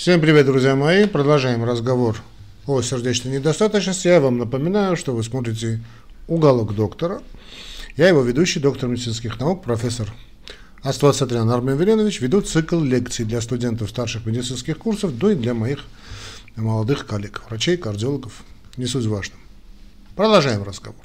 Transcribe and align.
Всем 0.00 0.18
привет, 0.18 0.46
друзья 0.46 0.76
мои. 0.76 1.04
Продолжаем 1.04 1.62
разговор 1.62 2.16
о 2.66 2.80
сердечной 2.80 3.32
недостаточности. 3.32 4.08
Я 4.08 4.18
вам 4.20 4.38
напоминаю, 4.38 4.96
что 4.96 5.14
вы 5.14 5.22
смотрите 5.22 5.84
«Уголок 6.26 6.74
доктора». 6.74 7.20
Я 7.98 8.08
его 8.08 8.22
ведущий, 8.22 8.60
доктор 8.60 8.88
медицинских 8.88 9.38
наук, 9.38 9.62
профессор 9.62 10.10
Астват 10.82 11.16
Сатрян 11.16 11.50
Армен 11.50 11.76
Веленович. 11.76 12.22
Веду 12.22 12.40
цикл 12.40 12.80
лекций 12.80 13.26
для 13.26 13.42
студентов 13.42 13.90
старших 13.90 14.24
медицинских 14.24 14.78
курсов, 14.78 15.18
да 15.18 15.32
и 15.32 15.34
для 15.34 15.52
моих 15.52 15.84
молодых 16.56 17.06
коллег, 17.06 17.42
врачей, 17.46 17.76
кардиологов. 17.76 18.42
Не 18.78 18.86
суть 18.86 19.04
важно. 19.04 19.34
Продолжаем 20.16 20.62
разговор. 20.62 21.04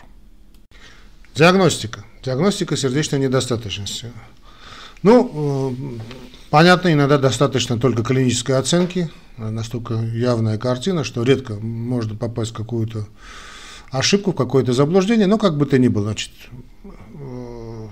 Диагностика. 1.35 2.05
Диагностика 2.23 2.77
сердечной 2.77 3.19
недостаточности. 3.19 4.13
Ну, 5.03 5.75
э, 5.99 5.99
понятно, 6.49 6.91
иногда 6.93 7.17
достаточно 7.17 7.77
только 7.77 8.03
клинической 8.03 8.57
оценки, 8.57 9.09
настолько 9.37 9.95
явная 9.95 10.57
картина, 10.57 11.03
что 11.03 11.23
редко 11.23 11.55
можно 11.55 12.15
попасть 12.15 12.51
в 12.51 12.55
какую-то 12.55 13.07
ошибку, 13.91 14.31
в 14.31 14.35
какое-то 14.35 14.73
заблуждение, 14.73 15.27
но 15.27 15.37
как 15.37 15.57
бы 15.57 15.65
то 15.65 15.77
ни 15.77 15.87
было, 15.87 16.05
значит, 16.05 16.31
э, 17.13 17.87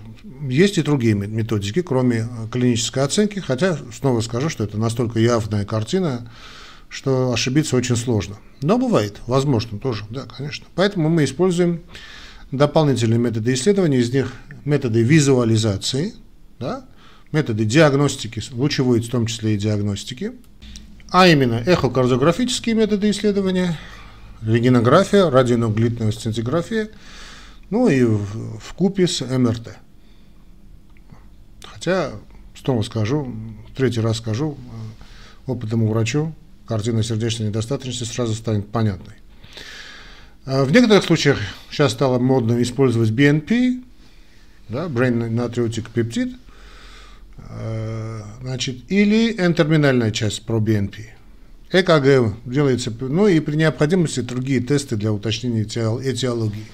есть 0.50 0.78
и 0.78 0.82
другие 0.82 1.16
методики, 1.16 1.82
кроме 1.82 2.28
клинической 2.52 3.04
оценки, 3.04 3.40
хотя 3.40 3.78
снова 3.94 4.22
скажу, 4.22 4.50
что 4.50 4.64
это 4.64 4.78
настолько 4.78 5.20
явная 5.20 5.66
картина, 5.66 6.30
что 6.90 7.32
ошибиться 7.34 7.76
очень 7.76 7.96
сложно. 7.96 8.38
Но 8.62 8.78
бывает, 8.78 9.18
возможно 9.26 9.80
тоже, 9.80 10.06
да, 10.10 10.24
конечно. 10.26 10.66
Поэтому 10.76 11.10
мы 11.10 11.24
используем 11.24 11.82
дополнительные 12.52 13.20
методы 13.20 13.54
исследования, 13.54 14.00
из 14.00 14.14
них 14.14 14.34
методы 14.64 15.02
визуализации, 15.02 16.14
да, 16.60 16.86
методы 17.34 17.66
диагностики, 17.66 18.42
лучевой 18.52 19.02
в 19.02 19.10
том 19.10 19.26
числе 19.26 19.56
и 19.56 19.58
диагностики, 19.58 20.32
а 21.10 21.28
именно 21.28 21.56
эхокардиографические 21.66 22.76
методы 22.76 23.10
исследования, 23.10 23.78
рентгенография, 24.42 25.30
радионуклидная 25.30 26.12
сцинтиграфия, 26.12 26.90
ну 27.70 27.90
и 27.90 28.04
в, 28.04 28.74
купе 28.76 29.08
с 29.08 29.22
МРТ. 29.22 29.78
Хотя, 31.66 32.12
снова 32.56 32.84
скажу, 32.84 33.34
третий 33.76 34.00
раз 34.00 34.20
скажу, 34.20 34.58
э, 34.58 35.52
опытному 35.52 35.88
врачу 35.88 36.34
картина 36.68 37.04
сердечной 37.04 37.48
недостаточности 37.48 38.04
сразу 38.04 38.36
станет 38.36 38.70
понятной. 38.70 39.16
Э, 40.46 40.64
в 40.64 40.72
некоторых 40.72 41.04
случаях 41.04 41.40
сейчас 41.72 41.94
стало 41.94 42.20
модно 42.20 42.62
использовать 42.62 43.10
BNP, 43.10 43.84
да, 44.70 44.86
Brain 44.86 45.30
Natriuretic 45.32 45.88
Peptide, 45.94 46.36
значит, 48.42 48.92
или 48.92 49.36
N-терминальная 49.38 50.12
часть 50.12 50.46
про 50.46 50.60
BNP. 50.60 51.06
ЭКГ 51.72 52.36
делается, 52.46 52.94
ну 53.00 53.28
и 53.28 53.40
при 53.40 53.56
необходимости 53.56 54.20
другие 54.20 54.60
тесты 54.60 54.96
для 54.96 55.12
уточнения 55.12 55.64
этиологии. 55.64 56.68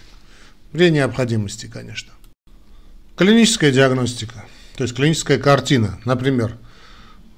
При 0.72 0.90
необходимости, 0.92 1.68
конечно. 1.68 2.12
Клиническая 3.16 3.72
диагностика, 3.72 4.46
то 4.76 4.84
есть 4.84 4.96
клиническая 4.96 5.38
картина, 5.38 6.00
например, 6.06 6.58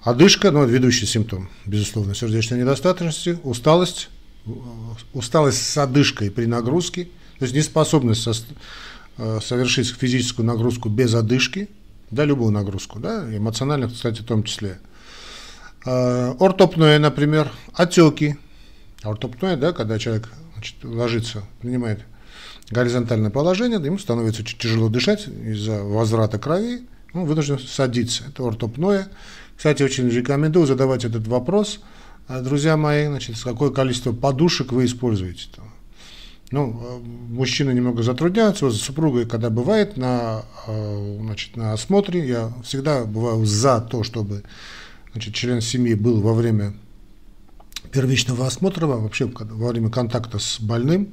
одышка, 0.02 0.52
ну, 0.52 0.66
ведущий 0.66 1.06
симптом, 1.06 1.50
безусловно, 1.66 2.16
сердечной 2.16 2.60
недостаточности, 2.60 3.38
усталость, 3.44 4.10
усталость 5.14 5.62
с 5.62 5.78
одышкой 5.78 6.32
при 6.32 6.46
нагрузке, 6.46 7.06
то 7.38 7.46
есть 7.46 7.56
неспособность 7.56 8.28
э, 9.18 9.40
совершить 9.44 9.90
физическую 9.90 10.46
нагрузку 10.46 10.90
без 10.90 11.14
одышки– 11.14 11.70
да, 12.12 12.26
любую 12.26 12.52
нагрузку, 12.52 13.00
да, 13.00 13.26
эмоциональных, 13.36 13.94
кстати, 13.94 14.22
в 14.22 14.26
том 14.26 14.44
числе. 14.44 14.80
А, 15.86 16.36
ортопное, 16.40 17.00
например, 17.00 17.52
отеки. 17.74 18.38
Ортопное, 19.04 19.58
да, 19.58 19.72
когда 19.74 19.98
человек 19.98 20.30
значит, 20.54 20.76
ложится, 20.84 21.44
принимает 21.62 22.02
горизонтальное 22.70 23.32
положение, 23.32 23.84
ему 23.84 23.98
становится 23.98 24.44
очень 24.44 24.60
тяжело 24.60 24.90
дышать 24.90 25.28
из-за 25.28 25.84
возврата 25.84 26.38
крови, 26.38 26.88
он 27.14 27.26
вынужден 27.26 27.60
садиться. 27.60 28.24
Это 28.30 28.44
ортопное. 28.44 29.08
Кстати, 29.58 29.84
очень 29.84 30.08
рекомендую 30.10 30.66
задавать 30.66 31.04
этот 31.06 31.28
вопрос, 31.28 31.80
а, 32.28 32.42
друзья 32.42 32.78
мои, 32.78 33.08
значит, 33.08 33.36
какое 33.44 33.72
количество 33.72 34.14
подушек 34.14 34.72
вы 34.72 34.86
используете. 34.86 35.50
Ну, 36.52 36.82
э, 36.84 37.00
мужчины 37.30 37.72
немного 37.72 38.04
затрудняются. 38.04 38.66
Вот 38.66 38.76
с 38.76 38.82
супругой, 38.82 39.26
когда 39.26 39.50
бывает 39.50 39.96
на, 39.96 40.44
э, 40.68 41.18
значит, 41.22 41.56
на 41.56 41.72
осмотре, 41.72 42.28
я 42.28 42.52
всегда 42.64 43.06
бываю 43.06 43.46
за 43.46 43.80
то, 43.80 44.04
чтобы 44.04 44.44
значит, 45.14 45.34
член 45.34 45.62
семьи 45.62 45.94
был 45.94 46.20
во 46.22 46.34
время 46.34 46.74
первичного 47.92 48.48
осмотра, 48.48 48.86
вообще 48.86 49.32
во 49.34 49.70
время 49.70 49.90
контакта 49.90 50.40
с 50.40 50.60
больным. 50.60 51.10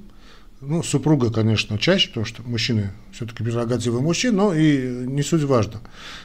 Ну, 0.60 0.82
супруга, 0.82 1.32
конечно, 1.32 1.78
чаще, 1.78 2.08
потому 2.08 2.26
что 2.26 2.42
мужчины 2.42 2.90
все-таки 3.12 3.44
прерогативы 3.44 4.00
мужчин, 4.00 4.34
но 4.34 4.52
и 4.52 5.06
не 5.06 5.22
суть 5.22 5.44
важно. 5.44 5.80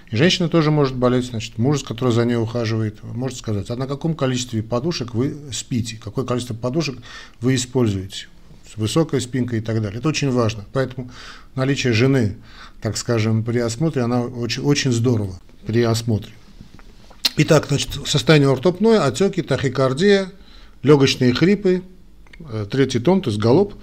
И 0.09 0.15
женщина 0.15 0.49
тоже 0.49 0.71
может 0.71 0.95
болеть, 0.95 1.25
значит, 1.25 1.59
муж, 1.59 1.83
который 1.83 2.11
за 2.11 2.25
ней 2.25 2.35
ухаживает, 2.35 3.03
может 3.03 3.37
сказать, 3.37 3.69
а 3.69 3.75
на 3.75 3.85
каком 3.85 4.15
количестве 4.15 4.63
подушек 4.63 5.13
вы 5.13 5.37
спите, 5.51 5.99
какое 6.03 6.25
количество 6.25 6.55
подушек 6.55 6.97
вы 7.41 7.53
используете 7.53 8.25
с 8.73 8.77
высокой 8.77 9.21
спинкой 9.21 9.59
и 9.59 9.61
так 9.61 9.81
далее. 9.81 9.99
Это 9.99 10.09
очень 10.09 10.31
важно. 10.31 10.65
Поэтому 10.73 11.11
наличие 11.55 11.93
жены, 11.93 12.37
так 12.81 12.97
скажем, 12.97 13.43
при 13.43 13.59
осмотре, 13.59 14.01
она 14.01 14.21
очень, 14.23 14.63
очень 14.63 14.91
здорово 14.91 15.39
при 15.67 15.83
осмотре. 15.83 16.31
Итак, 17.37 17.65
значит, 17.67 17.91
состояние 18.05 18.51
ортопное, 18.51 19.05
отеки, 19.05 19.41
тахикардия, 19.41 20.31
легочные 20.81 21.33
хрипы, 21.33 21.83
э, 22.39 22.65
третий 22.69 22.99
тон, 22.99 23.21
то 23.21 23.29
есть 23.29 23.41
галоп, 23.41 23.73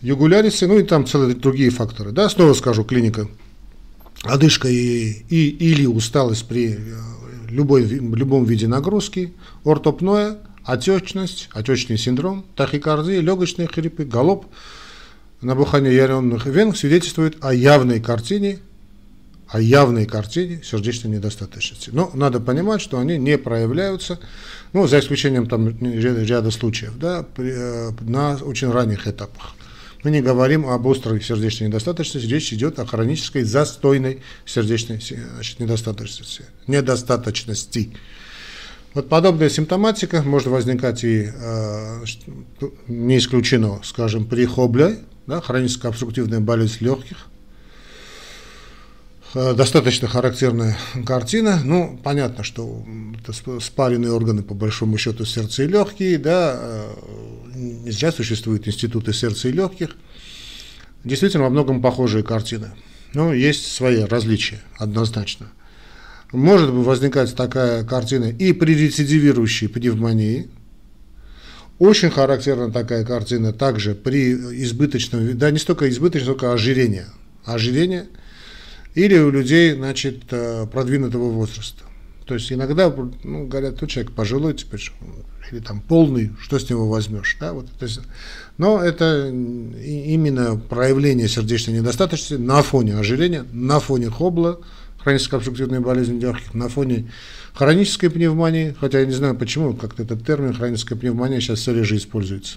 югулярисы, 0.00 0.66
ну 0.66 0.78
и 0.78 0.82
там 0.82 1.06
целые 1.06 1.34
другие 1.34 1.70
факторы. 1.70 2.12
Да, 2.12 2.28
снова 2.28 2.54
скажу, 2.54 2.84
клиника, 2.84 3.28
одышка 4.22 4.68
и, 4.68 5.24
и, 5.28 5.48
или 5.48 5.86
усталость 5.86 6.46
при 6.46 6.74
э, 6.74 6.78
любой, 7.48 7.84
любом 7.84 8.44
виде 8.44 8.68
нагрузки, 8.68 9.34
ортопное– 9.64 10.38
отечность, 10.64 11.48
отечный 11.52 11.98
синдром, 11.98 12.44
тахикардия, 12.56 13.20
легочные 13.20 13.68
хрипы, 13.68 14.04
галоп, 14.04 14.46
набухание 15.40 15.94
ядерных 15.94 16.46
вен 16.46 16.74
свидетельствует 16.74 17.36
о 17.44 17.54
явной 17.54 18.00
картине, 18.00 18.58
о 19.48 19.60
явной 19.60 20.06
картине 20.06 20.62
сердечной 20.64 21.12
недостаточности. 21.12 21.90
Но 21.92 22.10
надо 22.14 22.40
понимать, 22.40 22.80
что 22.80 22.98
они 22.98 23.18
не 23.18 23.38
проявляются, 23.38 24.18
ну, 24.72 24.86
за 24.86 25.00
исключением 25.00 25.46
там 25.46 25.68
ряда 25.80 26.50
случаев, 26.50 26.98
да, 26.98 27.26
э, 27.36 27.90
на 28.00 28.36
очень 28.36 28.70
ранних 28.70 29.06
этапах. 29.06 29.54
Мы 30.02 30.10
не 30.10 30.20
говорим 30.20 30.66
об 30.66 30.86
острой 30.86 31.22
сердечной 31.22 31.68
недостаточности, 31.68 32.26
речь 32.26 32.52
идет 32.52 32.78
о 32.78 32.86
хронической 32.86 33.42
застойной 33.42 34.22
сердечной 34.44 35.00
значит, 35.00 35.60
недостаточности. 35.60 36.44
недостаточности. 36.66 37.92
Вот 38.94 39.08
подобная 39.08 39.50
симптоматика 39.50 40.22
может 40.22 40.46
возникать 40.46 41.02
и 41.02 41.28
э, 41.34 42.04
не 42.86 43.18
исключено, 43.18 43.80
скажем, 43.82 44.24
при 44.24 44.46
хобле, 44.46 45.00
да, 45.26 45.40
хроническая 45.40 45.90
обструктивная 45.90 46.38
болезнь 46.38 46.76
легких. 46.84 47.26
Э, 49.34 49.52
достаточно 49.52 50.06
характерная 50.06 50.76
картина. 51.04 51.60
Ну, 51.64 51.98
понятно, 52.04 52.44
что 52.44 52.84
это 53.20 53.58
спаренные 53.58 54.12
органы, 54.12 54.44
по 54.44 54.54
большому 54.54 54.96
счету, 54.96 55.24
сердца 55.24 55.64
и 55.64 55.66
легкие. 55.66 56.16
Да, 56.18 56.56
э, 56.56 57.90
зря 57.90 58.12
существуют 58.12 58.68
институты 58.68 59.12
сердца 59.12 59.48
и 59.48 59.52
легких. 59.52 59.96
Действительно, 61.02 61.44
во 61.44 61.50
многом 61.50 61.82
похожие 61.82 62.22
картины. 62.22 62.70
Но 63.12 63.34
есть 63.34 63.72
свои 63.72 64.04
различия, 64.04 64.62
однозначно. 64.78 65.50
Может 66.34 66.70
возникать 66.70 67.34
такая 67.36 67.84
картина 67.84 68.24
и 68.24 68.52
при 68.52 68.74
рецидивирующей 68.74 69.68
пневмонии. 69.68 70.48
Очень 71.78 72.10
характерна 72.10 72.72
такая 72.72 73.04
картина 73.04 73.52
также 73.52 73.94
при 73.94 74.32
избыточном, 74.32 75.38
да 75.38 75.52
не 75.52 75.58
столько 75.58 75.88
избыточном, 75.88 76.34
сколько 76.34 76.52
ожирения. 76.52 77.06
Ожирение 77.44 78.06
или 78.94 79.16
у 79.18 79.30
людей, 79.30 79.74
значит, 79.74 80.24
э, 80.30 80.66
продвинутого 80.66 81.30
возраста. 81.30 81.84
То 82.26 82.34
есть 82.34 82.50
иногда 82.50 82.92
ну, 83.22 83.46
говорят, 83.46 83.80
ну, 83.80 83.86
человек 83.86 84.12
пожилой 84.12 84.54
теперь, 84.54 84.80
или 85.52 85.60
там 85.60 85.80
полный, 85.80 86.32
что 86.40 86.58
с 86.58 86.68
него 86.68 86.88
возьмешь. 86.88 87.36
Да? 87.38 87.52
Вот, 87.52 87.66
то 87.78 87.84
есть, 87.84 88.00
но 88.56 88.82
это 88.82 89.28
именно 89.28 90.56
проявление 90.56 91.28
сердечной 91.28 91.74
недостаточности 91.74 92.34
на 92.34 92.62
фоне 92.62 92.96
ожирения, 92.96 93.44
на 93.52 93.78
фоне 93.78 94.10
хобла, 94.10 94.60
хроническая 95.04 95.38
обструктивная 95.38 95.80
болезнь 95.80 96.18
легких 96.18 96.54
на 96.54 96.68
фоне 96.68 97.10
хронической 97.52 98.10
пневмонии, 98.10 98.74
хотя 98.80 99.00
я 99.00 99.06
не 99.06 99.12
знаю 99.12 99.36
почему, 99.36 99.74
как-то 99.74 100.02
этот 100.02 100.26
термин 100.26 100.54
хроническая 100.54 100.98
пневмония 100.98 101.40
сейчас 101.40 101.60
все 101.60 101.74
реже 101.74 101.98
используется. 101.98 102.56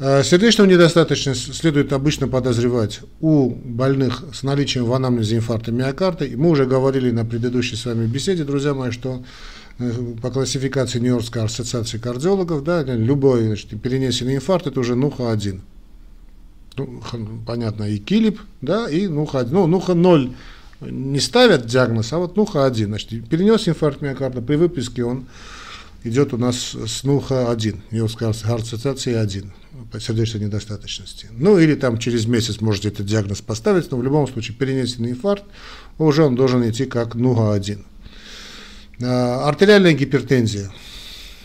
А, 0.00 0.24
сердечную 0.24 0.68
недостаточность 0.68 1.54
следует 1.54 1.92
обычно 1.92 2.26
подозревать 2.26 3.00
у 3.20 3.50
больных 3.50 4.24
с 4.32 4.42
наличием 4.42 4.84
в 4.86 4.92
анамнезе 4.92 5.36
инфаркта 5.36 5.70
миокарда. 5.70 6.24
И 6.24 6.34
мы 6.34 6.50
уже 6.50 6.66
говорили 6.66 7.12
на 7.12 7.24
предыдущей 7.24 7.76
с 7.76 7.84
вами 7.86 8.06
беседе, 8.06 8.42
друзья 8.42 8.74
мои, 8.74 8.90
что 8.90 9.24
по 10.22 10.30
классификации 10.30 10.98
Нью-Йоркской 10.98 11.44
ассоциации 11.44 11.98
кардиологов, 11.98 12.64
да, 12.64 12.82
любой 12.82 13.46
значит, 13.46 13.80
перенесенный 13.80 14.36
инфаркт 14.36 14.66
это 14.66 14.80
уже 14.80 14.96
НУХА-1. 14.96 15.60
Ну, 16.76 17.00
понятно, 17.46 17.84
и 17.84 17.98
КИЛИП, 17.98 18.40
да, 18.60 18.88
и 18.88 19.06
НУХА-1. 19.06 19.48
Ну, 19.50 19.66
НУХА-0 19.66 20.34
не 20.80 21.20
ставят 21.20 21.66
диагноз, 21.66 22.12
а 22.12 22.18
вот 22.18 22.36
НУХА-1. 22.36 22.86
Значит, 22.86 23.28
перенес 23.28 23.68
инфаркт 23.68 24.02
миокарда, 24.02 24.42
при 24.42 24.56
выписке 24.56 25.04
он 25.04 25.26
идет 26.04 26.34
у 26.34 26.36
нас 26.36 26.74
с 26.74 27.04
НУХА-1, 27.04 27.80
Нью-Йоркской 27.90 28.28
ассоциации 28.28 29.14
1 29.14 29.52
по 29.90 30.00
сердечной 30.00 30.42
недостаточности. 30.42 31.28
Ну, 31.32 31.58
или 31.58 31.74
там 31.74 31.98
через 31.98 32.26
месяц 32.26 32.60
можете 32.60 32.88
этот 32.88 33.06
диагноз 33.06 33.40
поставить, 33.40 33.90
но 33.90 33.96
в 33.96 34.02
любом 34.02 34.28
случае 34.28 34.56
перенесенный 34.56 35.10
инфаркт, 35.10 35.44
уже 35.98 36.24
он 36.24 36.36
должен 36.36 36.68
идти 36.68 36.84
как 36.84 37.14
НУХА-1. 37.14 37.84
А, 39.02 39.48
артериальная 39.48 39.92
гипертензия. 39.92 40.70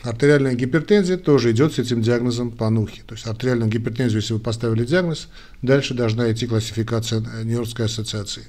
Артериальная 0.03 0.55
гипертензия 0.55 1.17
тоже 1.17 1.51
идет 1.51 1.73
с 1.73 1.79
этим 1.79 2.01
диагнозом 2.01 2.51
по 2.51 2.69
НУХе. 2.69 3.01
То 3.05 3.15
есть 3.15 3.27
артериальную 3.27 3.69
гипертензию, 3.69 4.21
если 4.21 4.33
вы 4.33 4.39
поставили 4.39 4.85
диагноз, 4.85 5.27
дальше 5.61 5.93
должна 5.93 6.31
идти 6.31 6.47
классификация 6.47 7.21
Нью-Йоркской 7.43 7.85
ассоциации. 7.85 8.43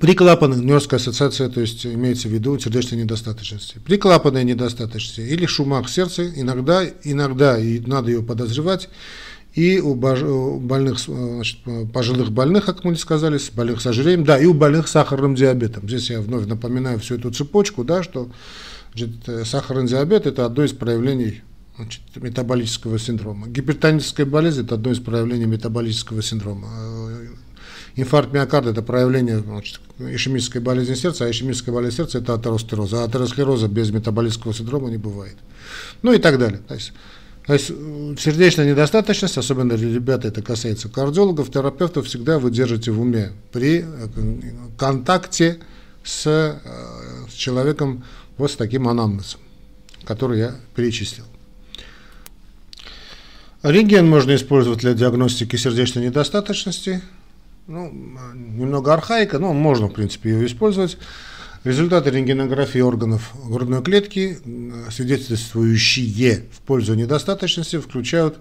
При 0.00 0.14
клапанной 0.14 0.58
Нью-Йоркская 0.58 0.98
ассоциация, 0.98 1.48
то 1.48 1.60
есть 1.60 1.86
имеется 1.86 2.28
в 2.28 2.32
виду 2.32 2.58
сердечной 2.58 3.02
недостаточности. 3.02 3.78
При 3.84 3.96
клапанной 3.96 4.44
недостаточности 4.44 5.20
или 5.20 5.46
шумах 5.46 5.88
сердца 5.88 6.28
иногда, 6.28 6.84
иногда 7.04 7.58
и 7.58 7.80
надо 7.80 8.10
ее 8.10 8.22
подозревать, 8.22 8.88
и 9.54 9.80
у 9.80 9.94
больных, 9.94 10.98
значит, 11.00 11.58
пожилых 11.92 12.30
больных, 12.30 12.66
как 12.66 12.84
мы 12.84 12.94
сказали, 12.94 13.38
с 13.38 13.50
больных 13.50 13.80
с 13.80 13.86
ожирением, 13.86 14.24
да, 14.24 14.38
и 14.38 14.46
у 14.46 14.54
больных 14.54 14.86
с 14.86 14.92
сахарным 14.92 15.34
диабетом. 15.34 15.88
Здесь 15.88 16.10
я 16.10 16.20
вновь 16.20 16.46
напоминаю 16.46 17.00
всю 17.00 17.16
эту 17.16 17.32
цепочку, 17.32 17.82
да, 17.82 18.04
что 18.04 18.30
значит, 18.94 19.46
сахарный 19.46 19.86
диабет– 19.86 20.26
это 20.26 20.44
одно 20.44 20.64
из 20.64 20.72
проявлений 20.72 21.42
значит, 21.76 22.02
метаболического 22.16 22.98
синдрома. 22.98 23.48
Гипертоническая 23.48 24.26
болезнь– 24.26 24.60
это 24.64 24.74
одно 24.74 24.90
из 24.92 24.98
проявлений 24.98 25.46
метаболического 25.46 26.22
синдрома. 26.22 26.68
Инфаркт 27.96 28.32
миокарда– 28.32 28.70
это 28.72 28.82
проявление 28.82 29.40
значит, 29.40 29.80
ишемической 29.98 30.60
болезни 30.60 30.94
сердца, 30.94 31.24
а 31.24 31.30
ишемическая 31.30 31.74
болезнь 31.74 31.96
сердца– 31.96 32.18
это 32.20 32.34
атеросклероз. 32.34 32.92
А 32.92 33.04
атеросклероза 33.04 33.68
без 33.68 33.90
метаболического 33.90 34.54
синдрома 34.54 34.90
не 34.90 34.96
бывает. 34.96 35.36
Ну 36.02 36.12
и 36.12 36.18
так 36.18 36.38
далее. 36.38 36.60
То 36.68 36.74
есть, 36.74 36.92
то 37.46 37.54
есть 37.54 37.68
сердечная 38.20 38.70
недостаточность, 38.70 39.38
особенно 39.38 39.76
для 39.76 39.92
ребят, 39.92 40.24
это 40.24 40.40
касается 40.40 40.88
кардиологов, 40.88 41.50
терапевтов, 41.50 42.06
всегда 42.06 42.38
вы 42.38 42.50
держите 42.50 42.92
в 42.92 43.00
уме 43.00 43.32
при 43.50 43.84
э, 43.84 44.08
контакте 44.78 45.58
э, 45.58 46.04
с 46.04 47.32
человеком 47.34 48.04
вот 48.40 48.50
с 48.50 48.56
таким 48.56 48.88
анамнезом, 48.88 49.40
который 50.04 50.40
я 50.40 50.56
перечислил. 50.74 51.24
Рентген 53.62 54.08
можно 54.08 54.34
использовать 54.34 54.80
для 54.80 54.94
диагностики 54.94 55.56
сердечной 55.56 56.06
недостаточности– 56.06 57.00
ну, 57.70 57.88
немного 58.34 58.92
архаика, 58.92 59.38
но 59.38 59.52
можно, 59.52 59.86
в 59.86 59.92
принципе, 59.92 60.30
ее 60.30 60.46
использовать. 60.46 60.98
Результаты 61.62 62.10
рентгенографии 62.10 62.80
органов 62.80 63.32
грудной 63.44 63.80
клетки, 63.80 64.38
свидетельствующие 64.90 66.46
в 66.52 66.60
пользу 66.62 66.94
недостаточности, 66.94 67.78
включают 67.78 68.38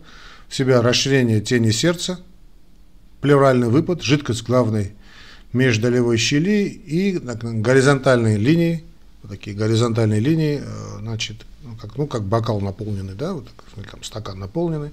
в 0.48 0.56
себя 0.56 0.82
расширение 0.82 1.42
тени 1.42 1.70
сердца, 1.70 2.20
плевральный 3.22 3.68
выпад, 3.68 4.02
жидкость 4.02 4.44
главной 4.44 4.94
междолевой 5.54 6.18
щели 6.18 6.68
и 6.68 7.20
горизонтальные 7.20 8.38
линии, 8.38 8.84
такие 9.28 9.56
горизонтальные 9.56 10.20
линии, 10.20 10.62
э, 10.64 11.00
значит, 11.00 11.46
ну, 11.64 11.76
как, 11.76 11.98
ну, 11.98 12.08
как 12.08 12.24
бокал 12.24 12.62
наполненный, 12.62 13.16
да, 13.16 13.34
вот 13.34 13.48
там 13.92 14.04
стакан 14.04 14.40
наполненный, 14.40 14.92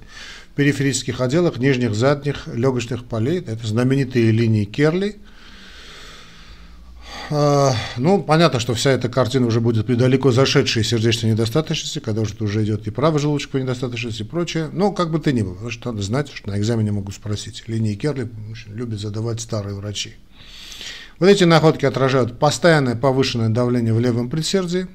в 0.52 0.55
периферических 0.56 1.20
отделах 1.20 1.58
нижних, 1.58 1.94
задних 1.94 2.46
легочных 2.49 3.05
полей, 3.05 3.38
это 3.38 3.67
знаменитые 3.67 4.31
линии 4.32 4.64
Керли. 4.64 5.17
А, 7.28 7.75
ну, 7.96 8.23
понятно, 8.23 8.61
что 8.61 8.75
вся 8.75 8.90
эта 8.90 9.08
картина 9.08 9.46
уже 9.46 9.61
будет 9.61 9.87
при 9.87 9.94
далеко 9.94 10.31
зашедшей 10.31 10.84
сердечной 10.84 11.32
недостаточности, 11.32 11.99
когда 11.99 12.20
уже, 12.20 12.34
уже 12.38 12.64
идет 12.64 12.87
и 12.87 12.90
правый 12.90 13.20
желудочковая 13.20 13.64
недостаточность 13.64 14.20
и 14.20 14.25
прочее. 14.25 14.70
Но 14.73 14.93
как 14.93 15.11
бы 15.11 15.19
то 15.19 15.32
ни 15.32 15.43
было, 15.43 15.55
потому 15.55 15.70
что 15.70 15.93
надо 15.93 16.02
знать, 16.05 16.31
что 16.32 16.50
на 16.50 16.58
экзамене 16.58 16.93
могут 16.93 17.14
спросить. 17.14 17.64
Линии 17.67 17.94
Керли 17.94 18.31
любят 18.69 19.00
задавать 19.00 19.40
старые 19.40 19.75
врачи. 19.75 20.14
Вот 21.19 21.29
эти 21.29 21.45
находки 21.45 21.87
отражают 21.87 22.39
постоянное 22.39 22.95
повышенное 22.95 23.49
давление 23.49 23.95
в 23.95 24.01
левом 24.01 24.29
предсердии, 24.29 24.87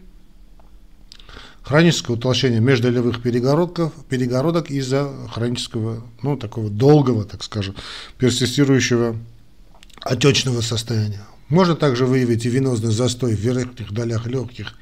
хроническое 1.63 2.15
утолщение 2.15 2.59
междолевых 2.59 3.21
перегородков, 3.23 3.93
перегородок 4.07 4.69
из-за 4.69 5.09
хронического, 5.31 6.03
ну, 6.21 6.37
такого 6.37 6.69
долгого, 6.69 7.25
так 7.25 7.43
скажем, 7.43 7.75
персистирующего 8.19 9.15
отечного 10.01 10.61
состояния. 10.61 11.21
Можно 11.49 11.75
также 11.75 12.05
выявить 12.05 12.45
и 12.45 12.49
венозный 12.49 12.91
застой 12.91 13.35
в 13.35 13.39
верхних 13.39 13.91
долях 13.91 14.27
легких 14.27 14.75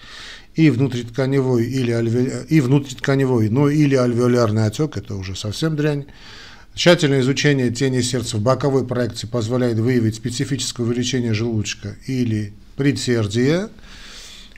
и 0.55 0.69
внутритканевой 0.69 1.65
или, 1.65 1.91
альве... 1.91 2.45
и 2.49 2.59
внутритканевой, 2.59 3.49
ну 3.49 3.69
или 3.69 3.95
альвеолярный 3.95 4.65
отек, 4.65 4.97
это 4.97 5.15
уже 5.15 5.35
совсем 5.35 5.75
дрянь. 5.75 6.05
Тщательное 6.75 7.21
изучение 7.21 7.71
тени 7.71 8.01
сердца 8.01 8.37
в 8.37 8.41
боковой 8.41 8.87
проекции 8.87 9.27
позволяет 9.27 9.79
выявить 9.79 10.15
специфическое 10.15 10.85
увеличение 10.85 11.33
желудочка 11.33 11.97
или 12.07 12.53
предсердия. 12.77 13.69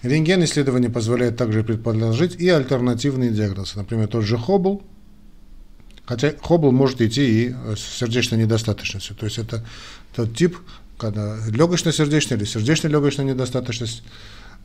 Рентген 0.04 0.44
исследование 0.44 0.90
позволяет 0.90 1.38
также 1.38 1.63
предположить 1.63 2.36
и 2.36 2.50
альтернативные 2.50 3.31
диагнозы, 3.31 3.74
например, 3.75 4.08
тот 4.08 4.24
же 4.24 4.38
Хоббл, 4.38 4.84
хотя 6.06 6.34
Хоббл 6.42 6.72
может 6.72 7.02
идти 7.02 7.46
и 7.46 7.56
с 7.75 8.00
сердечной 8.00 8.40
недостаточностью, 8.40 9.16
то 9.16 9.25
есть 9.25 9.38
это 9.38 9.66
тот 10.16 10.36
тип, 10.36 10.58
когда 10.98 11.38
легочно-сердечная 11.48 12.38
или 12.38 12.46
сердечно-легочная 12.46 13.25
недостаточность 13.25 14.04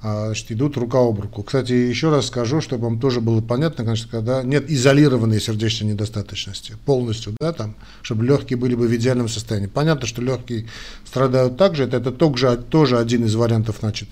значит, 0.00 0.52
идут 0.52 0.76
рука 0.76 0.98
об 0.98 1.20
руку. 1.20 1.42
Кстати, 1.42 1.72
еще 1.72 2.10
раз 2.10 2.26
скажу, 2.26 2.60
чтобы 2.60 2.84
вам 2.84 3.00
тоже 3.00 3.20
было 3.20 3.40
понятно, 3.40 3.84
конечно, 3.84 4.08
когда 4.10 4.42
нет 4.42 4.70
изолированной 4.70 5.40
сердечной 5.40 5.90
недостаточности 5.90 6.76
полностью, 6.84 7.34
да, 7.40 7.52
там, 7.52 7.74
чтобы 8.02 8.24
легкие 8.24 8.58
были 8.58 8.74
бы 8.74 8.86
в 8.86 8.94
идеальном 8.94 9.28
состоянии. 9.28 9.66
Понятно, 9.66 10.06
что 10.06 10.22
легкие 10.22 10.66
страдают 11.04 11.56
также, 11.56 11.84
это, 11.84 11.96
это 11.96 12.12
тоже, 12.12 12.56
тоже 12.56 12.98
один 12.98 13.24
из 13.24 13.34
вариантов, 13.34 13.76
значит, 13.80 14.08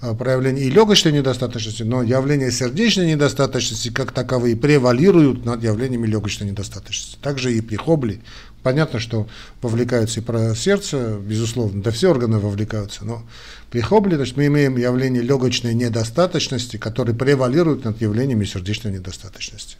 а, 0.00 0.14
проявления 0.14 0.62
и 0.62 0.70
легочной 0.70 1.12
недостаточности, 1.12 1.82
но 1.82 2.02
явления 2.02 2.50
сердечной 2.50 3.06
недостаточности 3.06 3.90
как 3.90 4.12
таковые 4.12 4.56
превалируют 4.56 5.44
над 5.44 5.62
явлениями 5.62 6.06
легочной 6.06 6.48
недостаточности. 6.48 7.18
Также 7.20 7.52
и 7.54 7.60
при 7.60 7.76
хобле 7.76 8.20
Понятно, 8.64 8.98
что 8.98 9.28
вовлекаются 9.60 10.20
и 10.20 10.22
про 10.22 10.54
сердце, 10.54 11.18
безусловно, 11.20 11.82
да 11.82 11.90
все 11.90 12.10
органы 12.10 12.38
вовлекаются, 12.38 13.04
но 13.04 13.22
при 13.70 13.80
хобле 13.80 14.16
значит, 14.16 14.38
мы 14.38 14.46
имеем 14.46 14.78
явление 14.78 15.22
легочной 15.22 15.74
недостаточности, 15.74 16.78
которые 16.78 17.14
превалируют 17.14 17.84
над 17.84 18.00
явлениями 18.00 18.46
сердечной 18.46 18.92
недостаточности. 18.92 19.76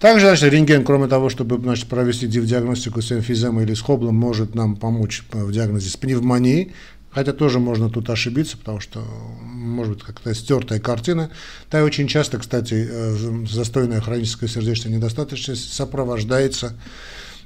Также 0.00 0.26
значит, 0.26 0.52
рентген, 0.52 0.84
кроме 0.84 1.06
того, 1.06 1.28
чтобы 1.28 1.56
значит, 1.56 1.86
провести 1.86 2.26
диагностику 2.26 3.00
с 3.00 3.12
эмфиземой 3.12 3.64
или 3.64 3.74
с 3.74 3.80
хоблом, 3.80 4.16
может 4.16 4.56
нам 4.56 4.74
помочь 4.74 5.22
в 5.30 5.52
диагнозе 5.52 5.88
с 5.88 5.96
пневмонией, 5.96 6.72
Хотя 7.14 7.32
тоже 7.32 7.60
можно 7.60 7.88
тут 7.88 8.10
ошибиться, 8.10 8.58
потому 8.58 8.80
что 8.80 9.00
может 9.42 9.94
быть 9.94 10.02
как-то 10.02 10.34
стертая 10.34 10.80
картина. 10.80 11.30
Да 11.70 11.80
и 11.80 11.82
очень 11.82 12.08
часто, 12.08 12.38
кстати, 12.38 12.88
э, 12.90 13.44
застойная 13.46 14.00
хроническая 14.00 14.48
сердечная 14.48 14.92
недостаточность 14.92 15.72
сопровождается 15.72 16.74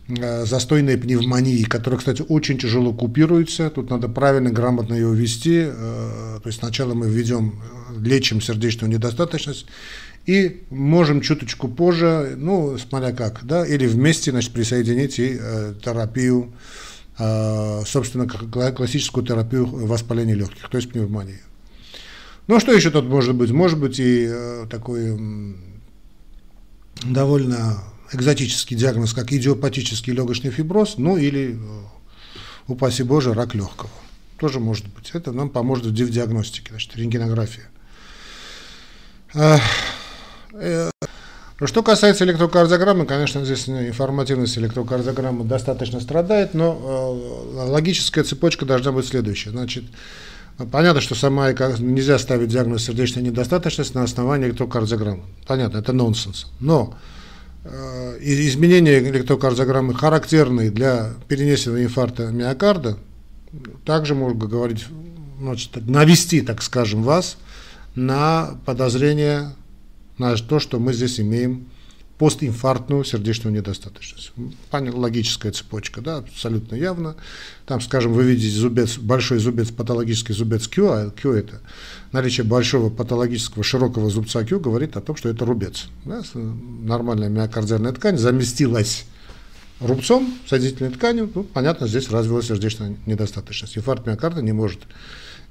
Э, 0.09 0.47
застойной 0.47 0.97
пневмонии, 0.97 1.65
которая, 1.65 1.99
кстати, 1.99 2.25
очень 2.27 2.57
тяжело 2.59 2.95
купируется. 2.95 3.69
Тут 3.69 3.91
надо 3.91 4.09
правильно, 4.09 4.49
грамотно 4.51 4.95
ее 4.95 5.15
ввести. 5.15 5.65
Э, 5.67 6.39
то 6.43 6.47
есть 6.47 6.61
сначала 6.61 6.95
мы 6.95 7.11
введем, 7.11 7.61
лечим 8.01 8.41
сердечную 8.41 8.91
недостаточность 8.91 9.67
и 10.25 10.63
можем 10.71 11.21
чуточку 11.21 11.69
позже, 11.69 12.35
ну, 12.39 12.79
смотря 12.79 13.13
как, 13.13 13.41
да, 13.43 13.67
или 13.67 13.87
вместе, 13.87 14.31
значит, 14.31 14.53
присоединить 14.53 15.19
и 15.19 15.39
терапию, 15.85 16.53
собственно, 17.19 18.29
классическую 18.29 19.27
терапию 19.27 19.67
воспаления 19.67 20.35
легких, 20.35 20.69
то 20.69 20.77
есть 20.77 20.91
пневмонии. 20.91 21.41
Ну, 22.47 22.57
а 22.57 22.61
что 22.61 22.73
еще 22.73 22.91
тут 22.91 23.05
может 23.07 23.35
быть? 23.35 23.51
Может 23.51 23.79
быть 23.79 23.99
и 23.99 24.33
такой 24.71 25.19
довольно 27.03 27.83
экзотический 28.13 28.77
диагноз, 28.77 29.13
как 29.13 29.33
идиопатический 29.33 30.13
легочный 30.13 30.51
фиброз, 30.51 30.95
ну 30.97 31.17
или, 31.17 31.59
э, 31.59 31.83
упаси 32.67 33.03
Боже, 33.03 33.35
рак 33.35 33.55
легкого. 33.55 33.91
Тоже 34.39 34.61
может 34.61 34.87
быть. 34.95 35.11
Это 35.13 35.33
нам 35.33 35.51
поможет 35.51 35.87
в 35.87 35.93
диагностике, 35.93 36.71
значит, 36.71 36.97
рентгенография. 36.97 37.69
Э, 41.61 41.67
что 41.67 41.83
касается 41.83 42.25
электрокардиограммы, 42.25 43.07
конечно, 43.07 43.45
здесь 43.45 43.69
информативность 43.69 44.59
электрокардиограммы 44.59 45.45
достаточно 45.45 46.01
страдает, 46.01 46.55
но 46.55 47.21
э, 47.55 47.69
логическая 47.71 48.25
цепочка 48.25 48.65
должна 48.65 48.93
быть 48.93 49.07
следующая. 49.07 49.51
Значит, 49.51 49.85
Понятно, 50.73 51.01
что 51.01 51.15
сама 51.15 51.53
нельзя 51.53 52.19
ставить 52.19 52.49
диагноз 52.49 52.85
сердечной 52.85 53.23
недостаточности 53.23 53.95
на 53.95 54.03
основании 54.03 54.49
электрокардиограммы. 54.49 55.23
Понятно, 55.47 55.79
это 55.79 55.93
нонсенс. 55.93 56.49
Но 56.59 56.95
э, 57.63 58.19
изменения 58.21 58.99
электрокардиограммы 58.99 59.95
характерные 59.95 60.73
для 60.73 61.13
перенесенного 61.29 61.85
инфаркта 61.85 62.27
миокарда, 62.33 62.99
также 63.85 64.17
можно 64.17 64.47
говорить, 64.47 64.87
значит, 65.39 65.77
навести, 65.87 66.41
так 66.41 66.61
скажем, 66.61 67.05
вас 67.05 67.37
на 67.95 68.59
подозрение 68.67 69.53
на 70.19 70.37
то, 70.37 70.59
что 70.61 70.79
мы 70.79 70.93
здесь 70.93 71.21
имеем 71.21 71.67
постинфарктную 72.19 73.05
сердечную 73.05 73.55
недостаточность. 73.55 74.33
Логическая 74.73 75.53
цепочка, 75.53 76.01
да, 76.01 76.17
абсолютно 76.17 76.75
явно. 76.75 77.15
Там, 77.65 77.81
скажем, 77.81 78.13
вы 78.13 78.25
видите 78.25 78.57
зубец, 78.57 78.99
большой 78.99 79.39
зубец, 79.39 79.71
патологический 79.71 80.35
зубец 80.35 80.67
Q, 80.67 80.89
а 80.89 81.11
Q 81.11 81.33
это 81.33 81.61
наличие 82.11 82.45
большого 82.45 82.91
патологического 82.91 83.63
широкого 83.63 84.11
зубца 84.11 84.45
Q 84.45 84.59
говорит 84.59 84.97
о 84.97 85.01
том, 85.01 85.15
что 85.15 85.29
это 85.29 85.45
рубец. 85.45 85.87
Да, 86.05 86.23
нормальная 86.35 87.29
миокардиальная 87.29 87.93
ткань 87.93 88.19
заместилась 88.19 89.05
рубцом, 89.79 90.35
соединительной 90.49 90.91
тканью, 90.91 91.31
ну, 91.33 91.45
понятно, 91.45 91.87
здесь 91.87 92.11
развилась 92.11 92.49
сердечная 92.49 92.97
недостаточность. 93.07 93.79
Инфаркт 93.79 94.07
миокарда 94.07 94.43
не 94.43 94.53
может 94.53 94.81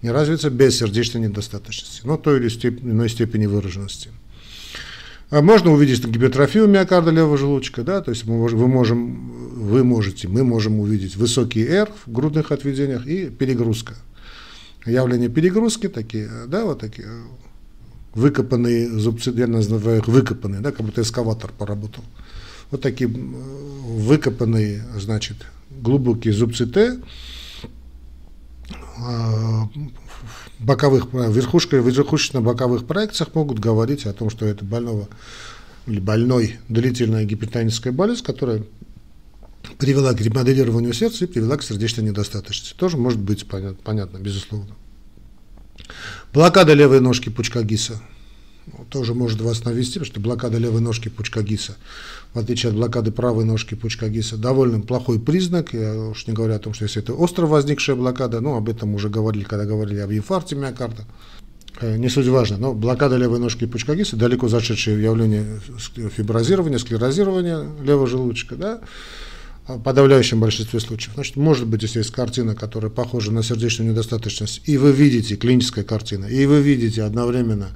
не 0.02 0.12
развиться 0.12 0.50
без 0.50 0.78
сердечной 0.78 1.22
недостаточности, 1.22 2.02
но 2.04 2.18
той 2.18 2.40
или 2.40 2.50
иной 2.50 3.10
степени 3.10 3.46
выраженности. 3.46 4.10
А 5.30 5.42
можно 5.42 5.72
увидеть 5.72 6.06
гипертрофию 6.06 6.68
миокарда 6.68 7.12
левого 7.12 7.38
желудочка, 7.38 7.84
да, 7.84 8.02
то 8.02 8.12
есть 8.12 8.26
мы, 8.26 8.48
вы 8.48 8.68
можем, 8.68 9.32
вы 9.56 9.84
можете, 9.84 10.30
мы 10.30 10.46
можем 10.46 10.80
увидеть 10.80 11.18
высокий 11.18 11.66
R 11.66 11.90
в 12.06 12.12
грудных 12.12 12.54
отведениях 12.54 13.06
и 13.06 13.30
перегрузка. 13.30 13.96
Явление 14.86 15.28
перегрузки 15.28 15.90
такие, 15.90 16.30
да, 16.48 16.64
вот 16.64 16.80
такие 16.80 17.10
выкопанные 18.14 18.90
зубцы, 18.90 19.32
я 19.36 19.48
называю 19.48 20.00
их 20.00 20.08
выкопанные, 20.08 20.62
да, 20.62 20.72
как 20.72 20.86
будто 20.86 21.02
эскаватор 21.02 21.52
поработал. 21.52 22.06
Вот 22.72 22.82
такие 22.82 23.10
выкопанные, 23.10 24.84
значит, 24.98 25.36
глубокие 25.70 26.34
зубцы 26.34 26.68
Т, 26.68 27.00
а, 28.98 29.68
боковых, 30.60 31.14
верхушка, 31.14 31.78
верхушечно-боковых 31.78 32.86
проекциях 32.86 33.36
могут 33.36 33.60
говорить 33.60 34.06
о 34.06 34.14
том, 34.14 34.30
что 34.30 34.46
это 34.46 34.64
больного 34.66 35.08
или 35.86 36.00
больной 36.00 36.60
длительная 36.68 37.26
гипертоническая 37.26 37.94
болезнь, 37.94 38.24
которая 38.24 38.64
привела 39.78 40.14
к 40.14 40.22
ремоделированию 40.22 40.94
сердца 40.94 41.26
и 41.26 41.28
привела 41.28 41.58
к 41.58 41.64
сердечной 41.64 42.06
недостаточности. 42.06 42.76
Тоже 42.78 42.98
может 42.98 43.20
быть 43.20 43.48
понятно, 43.48 43.78
понятно 43.84 44.18
безусловно. 44.18 44.76
Блокада 46.34 46.74
левой 46.74 47.00
ножки 47.00 47.30
пучка 47.30 47.64
ГИСа 47.64 48.02
тоже 48.90 49.14
может 49.14 49.42
вас 49.42 49.64
навести, 49.66 50.00
потому 50.00 50.06
что 50.06 50.20
блокада 50.20 50.58
левой 50.58 50.82
ножки 50.82 51.10
пучка 51.10 51.42
ГИСа, 51.42 51.78
в 52.34 52.40
отличие 52.40 52.70
от 52.70 52.76
блокады 52.76 53.12
правой 53.12 53.46
ножки 53.46 53.76
пучка 53.76 54.10
ГИСа, 54.10 54.38
довольно 54.38 54.82
плохой 54.82 55.20
признак. 55.20 55.74
Я 55.74 55.96
уж 55.96 56.28
не 56.28 56.34
говорю 56.34 56.54
о 56.54 56.60
том, 56.60 56.74
что 56.74 56.86
если 56.86 57.02
это 57.02 57.14
остро 57.14 57.46
возникшая 57.46 57.96
блокада, 57.96 58.42
ну, 58.42 58.56
об 58.56 58.70
этом 58.70 58.94
уже 58.96 59.10
говорили, 59.10 59.44
когда 59.44 59.66
говорили 59.66 60.00
об 60.00 60.12
инфаркте 60.12 60.56
миокарда. 60.56 61.06
Э, 61.80 61.98
не 61.98 62.10
суть 62.10 62.28
важно, 62.28 62.58
но 62.58 62.74
блокада 62.74 63.18
левой 63.18 63.40
ножки 63.40 63.66
пучка 63.66 63.96
ГИСа, 63.96 64.16
далеко 64.16 64.48
зашедшее 64.48 65.02
явление 65.02 65.60
фиброзирования, 66.16 66.78
склерозирования 66.78 67.66
левого 67.82 68.08
желудочка, 68.08 68.56
да, 68.56 68.82
в 69.68 69.82
подавляющем 69.82 70.40
большинстве 70.40 70.80
случаев. 70.80 71.14
Значит, 71.16 71.36
может 71.36 71.68
быть, 71.68 71.84
если 71.84 72.00
есть 72.00 72.12
картина, 72.12 72.56
которая 72.56 72.90
похожа 72.90 73.32
на 73.32 73.44
сердечную 73.44 73.92
недостаточность, 73.92 74.62
и 74.66 74.78
вы 74.78 74.92
видите, 74.92 75.36
клиническая 75.36 75.84
картина, 75.84 76.26
и 76.26 76.46
вы 76.46 76.62
видите 76.62 77.04
одновременно 77.04 77.70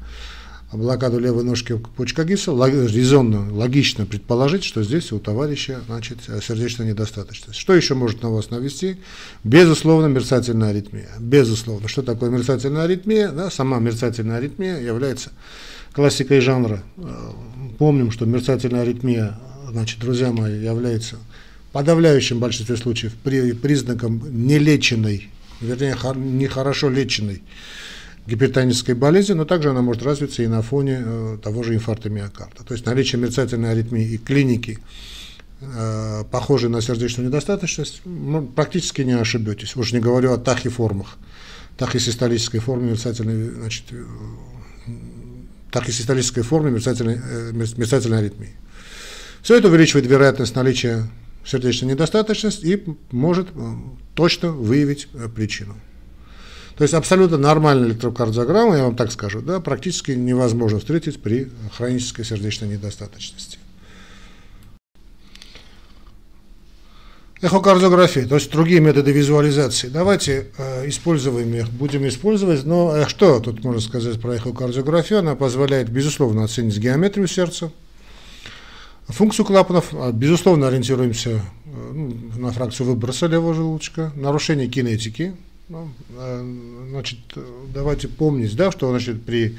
блокаду 0.78 1.20
левой 1.20 1.44
ножки 1.44 1.78
почка 1.96 2.24
гипса, 2.24 2.52
резонно, 2.52 3.54
логично 3.54 4.06
предположить, 4.06 4.64
что 4.64 4.84
здесь 4.84 5.12
у 5.12 5.20
товарища 5.20 5.82
значит, 5.88 6.20
сердечная 6.42 6.88
недостаточность. 6.88 7.60
Что 7.60 7.74
еще 7.74 7.94
может 7.94 8.24
на 8.24 8.30
вас 8.30 8.50
навести? 8.50 8.98
Безусловно, 9.44 10.08
мерцательная 10.08 10.70
аритмия. 10.70 11.10
Безусловно. 11.20 11.88
Что 11.88 12.02
такое 12.02 12.30
мерцательная 12.30 12.84
аритмия? 12.84 13.30
Да, 13.30 13.52
сама 13.52 13.80
мерцательная 13.80 14.38
аритмия 14.38 14.80
является 14.80 15.32
классикой 15.94 16.40
жанра. 16.40 16.84
Помним, 17.78 18.12
что 18.12 18.26
мерцательная 18.26 18.84
аритмия, 18.84 19.38
значит, 19.70 20.00
друзья 20.00 20.32
мои, 20.32 20.64
является 20.64 21.18
в 21.70 21.74
подавляющем 21.74 22.40
большинстве 22.40 22.78
случаев 22.78 23.14
признаком 23.16 24.24
нелеченной, 24.30 25.30
вернее, 25.60 25.98
нехорошо 26.16 26.90
леченной 26.90 27.42
гипертонической 28.28 28.96
болезни, 28.96 29.34
но 29.34 29.46
также 29.46 29.70
она 29.70 29.82
может 29.82 30.04
развиться 30.04 30.44
и 30.44 30.48
на 30.48 30.62
фоне 30.62 31.02
э, 31.04 31.38
того 31.44 31.64
же 31.64 31.74
инфаркта 31.74 32.10
миокарда. 32.10 32.64
То 32.64 32.74
есть 32.74 32.86
наличие 32.86 33.20
мерцательной 33.22 33.72
аритмии 33.72 34.06
и 34.06 34.18
клиники, 34.18 34.80
э, 35.62 36.24
похожей 36.30 36.70
на 36.70 36.82
сердечную 36.82 37.28
недостаточность, 37.28 38.02
ну, 38.06 38.46
практически 38.46 39.02
не 39.02 39.14
ошибетесь. 39.14 39.76
Уж 39.76 39.94
не 39.94 40.00
говорю 40.00 40.34
о 40.34 40.38
тахиформах, 40.38 41.18
тахисистолической 41.78 42.60
форме 42.60 42.92
мерцательной, 42.92 43.50
значит, 43.50 43.86
э, 43.92 44.04
тахисистолической 45.72 46.44
форме 46.44 46.72
мерцательной, 46.72 47.20
мерцательной 47.54 48.20
аритмии. 48.20 48.50
Все 49.42 49.58
это 49.58 49.70
увеличивает 49.70 50.06
вероятность 50.06 50.56
наличия 50.56 51.08
сердечной 51.44 51.94
недостаточности 51.94 52.66
и 52.66 52.84
может 53.10 53.48
точно 54.14 54.52
выявить 54.52 55.08
причину. 55.36 55.76
То 56.78 56.84
есть 56.84 56.94
абсолютно 56.94 57.38
нормальная 57.38 57.90
электрокардиограмма, 57.90 58.78
я 58.78 58.84
вам 58.84 58.96
так 58.96 59.12
скажу, 59.12 59.42
да, 59.42 59.60
практически 59.60 60.12
невозможно 60.12 60.80
встретить 60.80 61.22
при 61.22 61.50
хронической 61.76 62.26
сердечной 62.26 62.70
недостаточности. 62.70 63.60
Эхокардиография, 67.42 68.28
то 68.28 68.36
есть 68.36 68.52
другие 68.52 68.82
методы 68.82 69.12
визуализации. 69.12 69.88
Давайте 69.88 70.50
э, 70.60 70.88
используем 70.88 71.52
их, 71.56 71.72
будем 71.72 72.08
использовать. 72.08 72.66
Но 72.66 72.96
э, 72.96 73.08
что 73.08 73.40
тут 73.40 73.64
можно 73.64 73.82
сказать 73.82 74.22
про 74.22 74.36
эхокардиографию? 74.36 75.20
Она 75.20 75.34
позволяет, 75.34 75.90
безусловно, 75.90 76.44
оценить 76.44 76.78
геометрию 76.78 77.28
сердца, 77.28 77.72
функцию 79.08 79.44
клапанов. 79.48 79.88
А, 79.94 80.12
безусловно, 80.12 80.68
ориентируемся 80.68 81.32
э, 81.32 81.92
ну, 81.92 82.16
на 82.38 82.52
фракцию 82.52 82.86
выброса 82.86 83.26
левого 83.26 83.56
желудочка, 83.56 84.12
нарушение 84.16 84.68
кинетики, 84.68 85.34
ну, 85.72 85.90
э, 86.18 86.86
значит, 86.90 87.20
давайте 87.74 88.10
помнить, 88.10 88.56
да, 88.58 88.72
что 88.72 88.90
значит, 88.90 89.24
при 89.24 89.58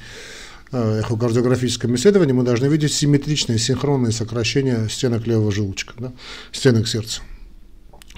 э, 0.71 1.01
эхокардиографическом 1.01 1.95
исследовании 1.95 2.35
мы 2.35 2.45
должны 2.45 2.67
видеть 2.67 2.93
симметричное, 2.93 3.57
синхронное 3.57 4.11
сокращение 4.11 4.89
стенок 4.91 5.27
левого 5.27 5.51
желудочка, 5.51 5.95
да, 5.99 6.13
стенок 6.53 6.87
сердца. 6.87 7.23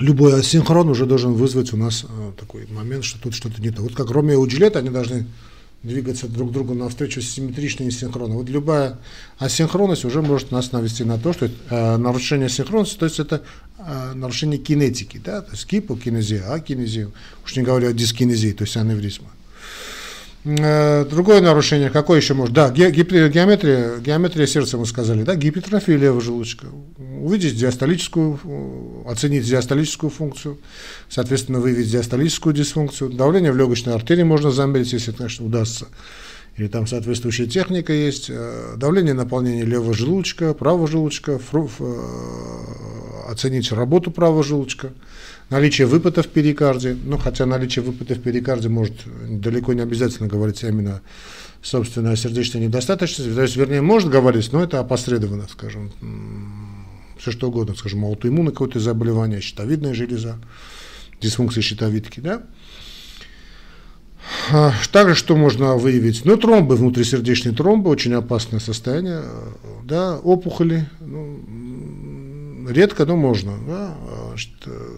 Любой 0.01 0.35
асинхрон 0.35 0.89
уже 0.89 1.07
должен 1.07 1.35
вызвать 1.35 1.73
у 1.73 1.77
нас 1.77 2.05
э, 2.05 2.33
такой 2.37 2.67
момент, 2.67 3.05
что 3.05 3.21
тут 3.21 3.33
что-то 3.33 3.63
не 3.63 3.71
то. 3.71 3.81
Вот 3.83 3.95
как 3.95 4.11
Ромео 4.11 4.45
и 4.45 4.49
Джульетта, 4.49 4.81
они 4.81 4.91
должны 4.91 5.27
двигаться 5.85 6.29
друг 6.29 6.51
другу 6.51 6.75
навстречу 6.75 7.21
симметрично 7.21 7.85
и 7.85 7.91
синхронно. 7.91 8.35
Вот 8.35 8.49
любая 8.49 8.99
асинхронность 9.39 10.05
уже 10.05 10.23
может 10.23 10.51
нас 10.51 10.73
навести 10.73 11.05
на 11.05 11.19
то, 11.19 11.33
что 11.33 11.47
э, 11.47 11.97
нарушение 11.97 12.49
синхронности, 12.49 12.99
то 12.99 13.05
есть 13.05 13.21
это 13.21 13.43
э, 13.79 14.13
нарушение 14.15 14.59
кинетики, 14.59 15.21
да, 15.23 15.43
то 15.43 15.53
есть 15.53 15.71
гипокинезия, 15.71 16.51
акинезия, 16.51 17.11
уж 17.45 17.57
не 17.57 17.63
говоря 17.63 17.89
о 17.89 17.93
дискинезии, 17.93 18.53
то 18.53 18.65
есть 18.65 18.77
аневризма. 18.77 19.29
Э, 20.45 21.07
другое 21.07 21.41
нарушение, 21.41 21.89
какое 21.89 22.21
еще 22.21 22.35
может? 22.35 22.55
Да, 22.55 22.71
ге 22.71 22.91
геометрия, 22.91 23.97
геометрия 23.97 24.47
сердца, 24.47 24.77
мы 24.77 24.85
сказали, 24.85 25.23
да, 25.23 25.37
гипертрофия 25.37 25.97
левого 25.97 26.21
желудочка. 26.21 26.67
Увидеть 27.21 27.57
диастолическую, 27.57 28.39
э, 28.45 29.11
оценить 29.11 29.47
диастолическую 29.47 30.11
функцию, 30.11 30.59
соответственно, 31.09 31.61
выявить 31.61 31.91
диастолическую 31.91 32.55
дисфункцию. 32.55 33.11
Давление 33.11 33.53
в 33.53 33.57
легочной 33.57 33.95
артерии 33.95 34.23
можно 34.23 34.51
замерить, 34.51 34.93
если 34.93 35.13
конечно, 35.13 35.47
удастся. 35.47 35.87
Или 36.59 36.69
там 36.69 36.87
соответствующая 36.87 37.47
техника 37.47 37.95
есть. 37.95 38.27
Э, 38.29 38.75
давление 38.77 39.15
наполнения 39.15 39.65
левого 39.65 39.95
желудочка, 39.95 40.53
правого 40.53 40.87
желудочка, 40.87 41.41
оценить 43.29 43.73
работу 43.73 44.11
правого 44.11 44.45
желудочка 44.45 44.93
наличие 45.51 45.87
выпада 45.87 46.23
в 46.23 46.29
перикарде, 46.29 46.97
ну, 47.05 47.19
хотя 47.19 47.47
наличие 47.47 47.85
выпада 47.85 48.15
в 48.15 48.23
перикарде 48.23 48.69
может 48.69 48.95
далеко 49.29 49.73
не 49.73 49.83
обязательно 49.83 50.29
говорить 50.29 50.63
именно 50.63 51.03
собственно 51.63 52.13
о 52.13 52.17
сердечной 52.17 52.63
недостаточности, 52.63 53.33
то 53.33 53.43
есть, 53.43 53.57
вернее, 53.57 53.81
может 53.81 54.11
говорить, 54.11 54.53
но 54.53 54.63
это 54.63 54.81
опосредованно, 54.81 55.47
скажем, 55.51 55.91
все 57.19 57.31
что 57.31 57.49
угодно, 57.49 57.75
скажем, 57.75 58.05
аутоиммунное 58.05 58.53
какое-то 58.53 58.81
заболевание, 58.81 59.41
щитовидная 59.41 59.95
железа, 59.95 60.39
дисфункция 61.21 61.63
щитовидки, 61.63 62.21
да. 62.21 62.43
А, 64.53 64.73
также 64.93 65.15
что 65.15 65.37
можно 65.37 65.77
выявить? 65.77 66.25
Ну, 66.25 66.37
тромбы, 66.37 66.77
внутрисердечные 66.77 67.55
тромбы, 67.55 67.91
очень 67.91 68.13
опасное 68.15 68.61
состояние, 68.61 69.23
да, 69.85 70.19
опухоли, 70.19 70.89
ну, 71.01 71.41
редко, 72.69 73.05
но 73.07 73.17
можно. 73.17 73.53
Да? 73.67 73.97
Значит, 74.29 74.51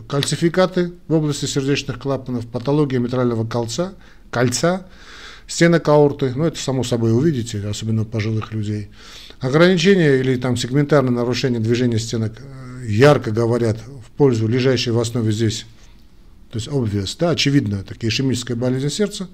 кальцификаты 0.08 0.92
в 1.08 1.14
области 1.14 1.46
сердечных 1.46 1.98
клапанов, 1.98 2.46
патология 2.46 2.98
митрального 2.98 3.46
кольца, 3.46 3.94
кольца, 4.30 4.86
стенок 5.46 5.88
аорты, 5.88 6.32
ну 6.34 6.44
это 6.44 6.58
само 6.58 6.84
собой 6.84 7.16
увидите, 7.16 7.66
особенно 7.66 8.02
у 8.02 8.04
пожилых 8.04 8.52
людей. 8.52 8.88
Ограничение 9.40 10.20
или 10.20 10.36
там 10.36 10.56
сегментарное 10.56 11.12
нарушение 11.12 11.60
движения 11.60 11.98
стенок 11.98 12.40
э, 12.40 12.86
ярко 12.86 13.30
говорят 13.30 13.78
в 13.78 14.10
пользу 14.16 14.48
лежащей 14.48 14.92
в 14.92 14.98
основе 14.98 15.30
здесь, 15.30 15.66
то 16.50 16.58
есть 16.58 16.68
obvious, 16.68 17.16
да, 17.18 17.30
очевидно, 17.30 17.84
такие 17.84 18.08
ишемическая 18.08 18.56
болезнь 18.56 18.90
сердца. 18.90 19.28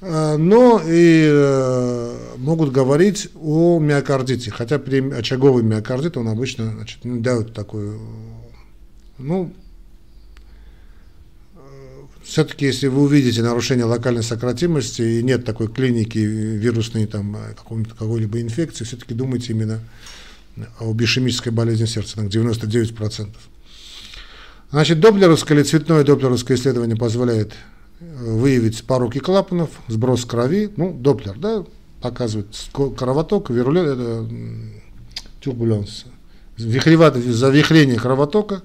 Э, 0.00 0.36
но 0.36 0.80
и 0.84 1.28
э, 1.30 2.36
могут 2.38 2.72
говорить 2.72 3.28
о 3.40 3.78
миокардите, 3.78 4.50
хотя 4.50 4.78
при 4.78 5.00
очаговый 5.12 5.62
миокардит 5.62 6.16
он 6.16 6.28
обычно 6.28 6.72
значит, 6.72 7.00
ну, 7.04 7.20
дают 7.20 7.52
такую, 7.52 8.00
ну, 9.18 9.52
все-таки, 12.22 12.64
если 12.64 12.86
вы 12.86 13.02
увидите 13.02 13.42
нарушение 13.42 13.84
локальной 13.84 14.22
сократимости 14.22 15.02
и 15.02 15.22
нет 15.22 15.44
такой 15.44 15.66
клиники 15.66 16.18
вирусной 16.18 17.06
там 17.06 17.36
какой-либо 17.56 18.40
инфекции, 18.40 18.84
все-таки 18.84 19.14
думайте 19.14 19.52
именно 19.52 19.80
об 20.78 21.02
ишемической 21.02 21.52
болезни 21.52 21.86
сердца, 21.86 22.22
на 22.22 22.28
99%. 22.28 23.28
Значит, 24.70 25.00
доплеровское 25.00 25.58
или 25.58 25.64
цветное 25.64 26.04
доплеровское 26.04 26.56
исследование 26.56 26.96
позволяет 26.96 27.54
выявить 28.00 28.84
пороки 28.84 29.18
клапанов, 29.18 29.70
сброс 29.88 30.24
крови, 30.24 30.70
ну, 30.76 30.92
доплер, 30.92 31.38
да, 31.38 31.64
показывает 32.00 32.48
кровоток, 32.96 33.50
вирулен, 33.50 33.86
это 33.86 34.26
турбуленс, 35.40 36.06
завихрение 36.56 37.98
кровотока, 37.98 38.62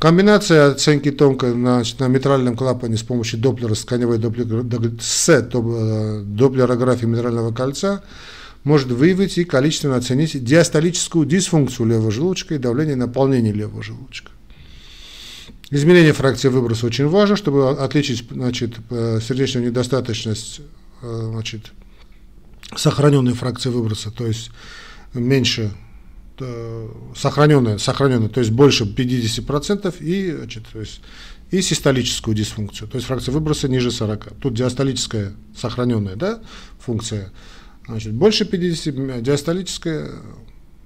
Комбинация 0.00 0.70
оценки 0.70 1.10
тонкой 1.10 1.54
на, 1.54 1.82
на 1.98 2.08
митральном 2.08 2.56
клапане 2.56 2.96
с 2.96 3.02
помощью 3.02 3.38
доплера, 3.38 3.74
сканевой 3.74 4.16
доплер, 4.16 4.64
с 4.98 5.28
э, 5.28 6.22
доплерографии 6.24 7.04
митрального 7.04 7.52
кольца 7.52 8.02
может 8.64 8.88
выявить 8.88 9.36
и 9.36 9.44
количественно 9.44 9.96
оценить 9.96 10.42
диастолическую 10.42 11.26
дисфункцию 11.26 11.86
левого 11.86 12.10
желудочка 12.10 12.54
и 12.54 12.58
давление 12.58 12.96
наполнения 12.96 13.52
левого 13.52 13.82
желудочка. 13.82 14.30
Измерение 15.70 16.12
фракции 16.12 16.48
выброса 16.48 16.86
очень 16.86 17.06
важно, 17.06 17.36
чтобы 17.36 17.70
отличить 17.70 18.24
значит, 18.28 18.76
э, 18.90 19.20
сердечную 19.22 19.68
недостаточность, 19.68 20.60
э, 21.02 21.28
значит, 21.32 21.72
сохраненной 22.76 23.34
фракции 23.34 23.68
выброса, 23.70 24.10
то 24.10 24.26
есть 24.26 24.50
меньше 25.14 25.72
сохраненная, 27.14 27.78
сохраненная, 27.78 28.28
то 28.28 28.40
есть 28.40 28.50
больше 28.52 28.84
50% 28.84 30.00
и, 30.00 30.32
значит, 30.32 30.64
то 30.72 30.80
есть, 30.80 31.02
и 31.50 31.60
систолическую 31.62 32.34
дисфункцию, 32.34 32.88
то 32.88 32.96
есть 32.96 33.06
фракция 33.06 33.32
выброса 33.32 33.68
ниже 33.68 33.90
40. 33.90 34.34
Тут 34.40 34.54
диастолическая 34.54 35.32
сохраненная 35.56 36.16
да, 36.16 36.40
функция, 36.78 37.32
значит, 37.86 38.14
больше 38.14 38.44
50, 38.44 39.22
диастолическая, 39.22 40.10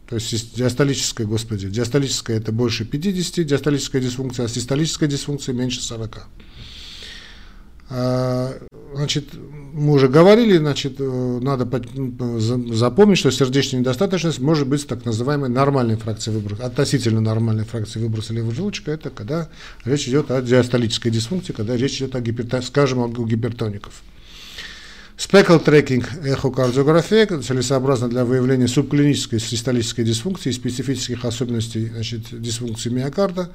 то 0.08 0.16
есть 0.16 0.54
диастолическая, 0.54 1.26
господи, 1.26 1.68
диастолическая 1.68 2.36
это 2.36 2.52
больше 2.52 2.84
50, 2.84 3.46
диастолическая 3.46 4.02
дисфункция, 4.02 4.46
а 4.46 4.48
систолическая 4.48 5.08
дисфункция 5.08 5.54
меньше 5.54 5.80
40. 5.80 6.26
А, 7.90 8.54
значит, 8.94 9.28
мы 9.34 9.92
уже 9.92 10.08
говорили, 10.08 10.56
значит, 10.56 10.96
э, 10.98 11.38
надо 11.42 11.68
запомнить, 12.74 13.18
что 13.18 13.30
сердечная 13.30 13.80
недостаточность 13.80 14.40
может 14.40 14.66
быть 14.68 14.86
так 14.86 15.04
называемой 15.04 15.48
нормальной 15.48 15.96
фракцией 15.96 16.36
выброса, 16.36 16.64
относительно 16.64 17.20
нормальной 17.20 17.64
фракции 17.64 18.00
выброса 18.00 18.32
левого 18.32 18.54
желудочка, 18.54 18.90
это 18.90 19.10
когда 19.10 19.48
речь 19.84 20.08
идет 20.08 20.30
о 20.30 20.40
диастолической 20.42 21.10
дисфункции, 21.10 21.52
когда 21.52 21.76
речь 21.76 21.96
идет 21.96 22.14
о 22.14 22.20
гипертон, 22.20 22.62
скажем, 22.62 23.00
о 23.00 23.08
гипертоников. 23.08 24.02
Спекл 25.16 25.58
трекинг 25.58 26.10
эхокардиография 26.24 27.26
целесообразно 27.26 28.08
для 28.08 28.24
выявления 28.24 28.66
субклинической 28.66 29.38
систолической 29.38 30.04
дисфункции 30.04 30.50
и 30.50 30.52
специфических 30.52 31.24
особенностей 31.24 31.86
значит, 31.86 32.22
дисфункции 32.32 32.90
миокарда 32.90 33.50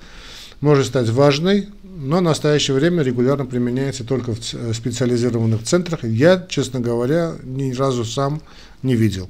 может 0.61 0.87
стать 0.87 1.09
важной, 1.09 1.67
но 1.83 2.19
в 2.19 2.21
настоящее 2.21 2.75
время 2.75 3.03
регулярно 3.03 3.45
применяется 3.45 4.05
только 4.05 4.33
в 4.33 4.53
э, 4.53 4.73
специализированных 4.73 5.63
центрах. 5.63 6.03
Я, 6.03 6.45
честно 6.49 6.79
говоря, 6.79 7.35
ни 7.43 7.73
разу 7.73 8.05
сам 8.05 8.41
не 8.81 8.95
видел. 8.95 9.29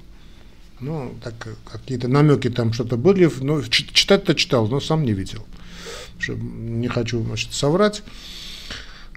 Ну, 0.79 1.15
так 1.23 1.33
э, 1.47 1.55
какие-то 1.71 2.07
намеки 2.07 2.49
там 2.49 2.73
что-то 2.73 2.95
были, 2.97 3.29
но 3.41 3.61
читать-то 3.61 4.35
читал, 4.35 4.67
но 4.67 4.79
сам 4.79 5.03
не 5.03 5.13
видел. 5.13 5.45
Не 6.27 6.87
хочу, 6.87 7.23
значит, 7.23 7.53
соврать. 7.53 8.03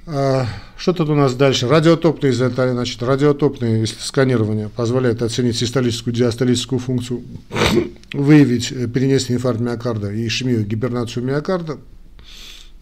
А, 0.06 0.46
что 0.76 0.92
тут 0.92 1.08
у 1.10 1.14
нас 1.14 1.34
дальше? 1.34 1.68
Радиотопные, 1.68 2.32
значит, 2.32 3.02
радиотопные 3.02 3.86
сканирование 3.86 4.68
позволяет 4.68 5.22
оценить 5.22 5.56
систолическую 5.56 6.12
диастолическую 6.12 6.78
функцию, 6.78 7.22
выявить 8.12 8.72
э, 8.72 8.88
перенесенный 8.88 9.36
инфаркт 9.36 9.60
миокарда 9.60 10.10
и 10.10 10.26
ишемию, 10.26 10.66
гибернацию 10.66 11.24
миокарда, 11.24 11.78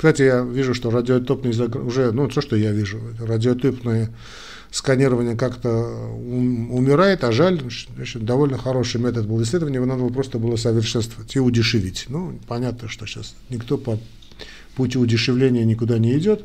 кстати, 0.01 0.23
я 0.23 0.41
вижу, 0.41 0.73
что 0.73 0.91
радиотопные 0.91 1.53
уже, 1.53 2.11
ну, 2.13 2.27
то, 2.27 2.41
что 2.41 2.57
я 2.57 2.73
вижу, 2.73 2.99
радиотопное 3.19 4.09
сканирование 4.71 5.37
как-то 5.37 5.69
умирает, 5.69 7.23
а 7.23 7.33
жаль, 7.33 7.61
значит, 7.97 8.25
довольно 8.25 8.57
хороший 8.57 8.99
метод 8.99 9.27
был 9.27 9.43
исследования, 9.43 9.77
его 9.77 9.85
надо 9.85 10.01
было 10.01 10.09
просто 10.09 10.39
было 10.39 10.57
совершенствовать 10.57 11.37
и 11.37 11.39
удешевить. 11.39 12.07
Ну, 12.09 12.41
понятно, 12.49 12.89
что 12.89 13.05
сейчас 13.05 13.35
никто 13.51 13.77
по 13.77 13.99
пути 14.75 14.97
удешевления 14.97 15.67
никуда 15.67 15.99
не 15.99 16.17
идет, 16.17 16.45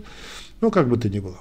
ну, 0.61 0.71
как 0.71 0.87
бы 0.87 0.97
то 0.97 1.09
ни 1.09 1.19
было. 1.19 1.37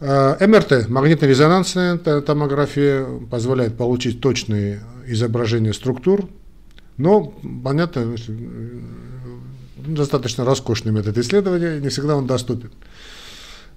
А, 0.00 0.36
МРТ, 0.46 0.88
магнитно-резонансная 0.88 1.98
томография, 2.22 3.06
позволяет 3.30 3.76
получить 3.76 4.20
точные 4.20 4.80
изображения 5.06 5.72
структур, 5.72 6.28
но, 6.96 7.34
понятно, 7.64 8.14
достаточно 9.76 10.44
роскошный 10.44 10.92
метод 10.92 11.18
исследования, 11.18 11.80
не 11.80 11.88
всегда 11.88 12.16
он 12.16 12.26
доступен. 12.26 12.70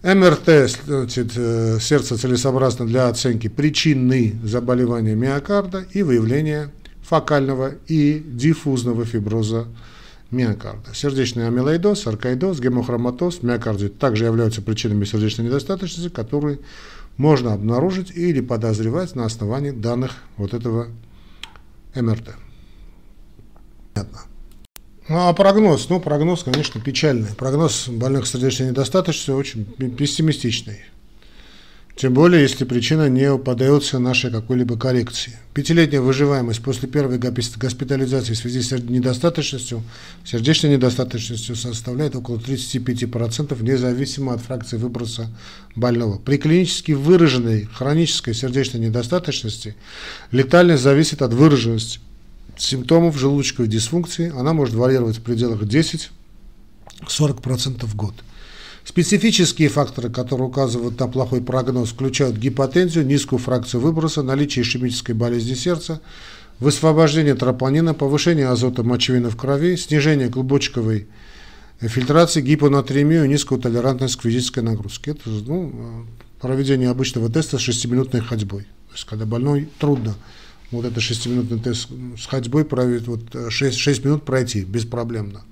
МРТ, 0.04 0.70
значит, 0.86 1.32
э, 1.38 1.78
сердце 1.80 2.18
целесообразно 2.18 2.86
для 2.86 3.08
оценки 3.08 3.48
причины 3.48 4.36
заболевания 4.44 5.16
миокарда 5.16 5.86
и 5.92 6.04
выявления 6.04 6.72
фокального 7.02 7.72
и 7.88 8.22
диффузного 8.26 9.06
фиброза 9.06 9.68
миокарда. 10.34 10.93
Сердечный 10.93 11.48
амилоидоз, 11.48 12.06
аркаидоз, 12.08 12.60
гемохроматоз, 12.60 13.43
миокардит 13.43 14.00
также 14.00 14.26
являются 14.26 14.62
причинами 14.62 15.06
сердечной 15.06 15.46
недостаточности, 15.46 16.10
которые 16.10 16.60
можно 17.17 17.54
обнаружить 17.54 18.12
или 18.12 18.41
подозревать 18.41 19.15
на 19.15 19.26
основании 19.26 19.72
данных 19.72 20.15
вот 20.36 20.54
этого 20.54 20.88
МРТ. 21.96 22.36
Понятно. 23.93 24.19
Ну, 25.10 25.17
а 25.17 25.34
прогноз? 25.34 25.89
Ну, 25.89 26.00
прогноз, 26.00 26.43
конечно, 26.43 26.82
печальный. 26.82 27.28
Прогноз 27.36 27.89
больных 27.89 28.26
сердечной 28.26 28.69
недостаточностью 28.69 29.36
очень 29.36 29.65
пессимистичный. 29.65 30.86
Тем 31.95 32.15
более, 32.15 32.41
если 32.41 32.65
причина 32.65 33.08
не 33.08 33.38
поддается 33.38 33.99
нашей 33.99 34.32
какой-либо 34.32 34.77
коррекции. 34.77 35.38
Пятилетняя 35.53 36.01
выживаемость 36.01 36.63
после 36.63 36.89
первой 36.89 37.19
госпитализации 37.19 38.34
в 38.34 38.38
связи 38.38 38.63
с 38.63 38.71
недостаточностью, 38.71 39.84
сердечной 40.25 40.71
недостаточностью 40.71 41.56
составляет 41.56 42.15
около 42.15 42.38
35%, 42.38 43.62
независимо 43.62 44.34
от 44.34 44.41
фракции 44.41 44.77
выброса 44.77 45.29
больного. 45.75 46.17
При 46.17 46.38
клинически 46.38 46.93
выраженной 46.93 47.65
хронической 47.65 48.34
сердечной 48.34 48.82
недостаточности 48.82 49.75
летальность 50.32 50.82
зависит 50.82 51.21
от 51.21 51.34
выраженности 51.34 51.99
симптомов 52.58 53.19
желудочковой 53.19 53.69
дисфункции, 53.69 54.34
она 54.36 54.53
может 54.53 54.73
варьировать 54.73 55.17
в 55.17 55.21
пределах 55.21 55.62
10-40% 55.62 57.86
в 57.86 57.95
год. 57.95 58.15
Специфические 58.86 59.69
факторы, 59.69 60.10
которые 60.10 60.48
указывают 60.48 61.00
на 61.00 61.08
плохой 61.08 61.41
прогноз, 61.41 61.89
включают 61.89 62.36
гипотензию, 62.38 63.06
низкую 63.06 63.39
фракцию 63.39 63.82
выброса, 63.82 64.24
наличие 64.24 64.63
ишемической 64.63 65.15
болезни 65.15 65.54
сердца, 65.54 66.02
высвобождение 66.60 67.36
тропонина, 67.36 67.93
повышение 67.93 68.48
азота 68.48 68.84
мочевины 68.84 69.30
в 69.30 69.38
крови, 69.38 69.78
снижение 69.78 70.30
клубочковой 70.30 71.08
фильтрации, 71.80 72.41
гипонатриемию, 72.41 73.28
низкую 73.28 73.62
толерантность 73.62 74.17
к 74.17 74.24
физической 74.24 74.60
нагрузке. 74.60 75.12
Это 75.12 75.30
ну, 75.30 76.06
проведение 76.41 76.89
обычного 76.89 77.30
теста 77.32 77.58
с 77.58 77.62
6-минутной 77.67 78.22
ходьбой. 78.22 78.63
То 78.63 78.93
есть, 78.93 79.06
когда 79.06 79.26
больной 79.26 79.69
трудно 79.80 80.15
вот 80.72 80.86
это 80.86 81.00
шестиминутный 81.00 81.60
тест 81.60 81.88
с 82.17 82.26
ходьбой 82.26 82.65
проводит, 82.65 83.08
вот 83.08 83.22
6, 83.50 83.78
6 83.78 84.06
минут 84.06 84.26
пройти 84.26 84.62
беспроблемно. 84.62 85.43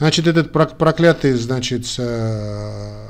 Значит, 0.00 0.26
этот 0.26 0.50
проклятый, 0.50 1.34
значит, 1.34 1.84
э, 1.98 3.06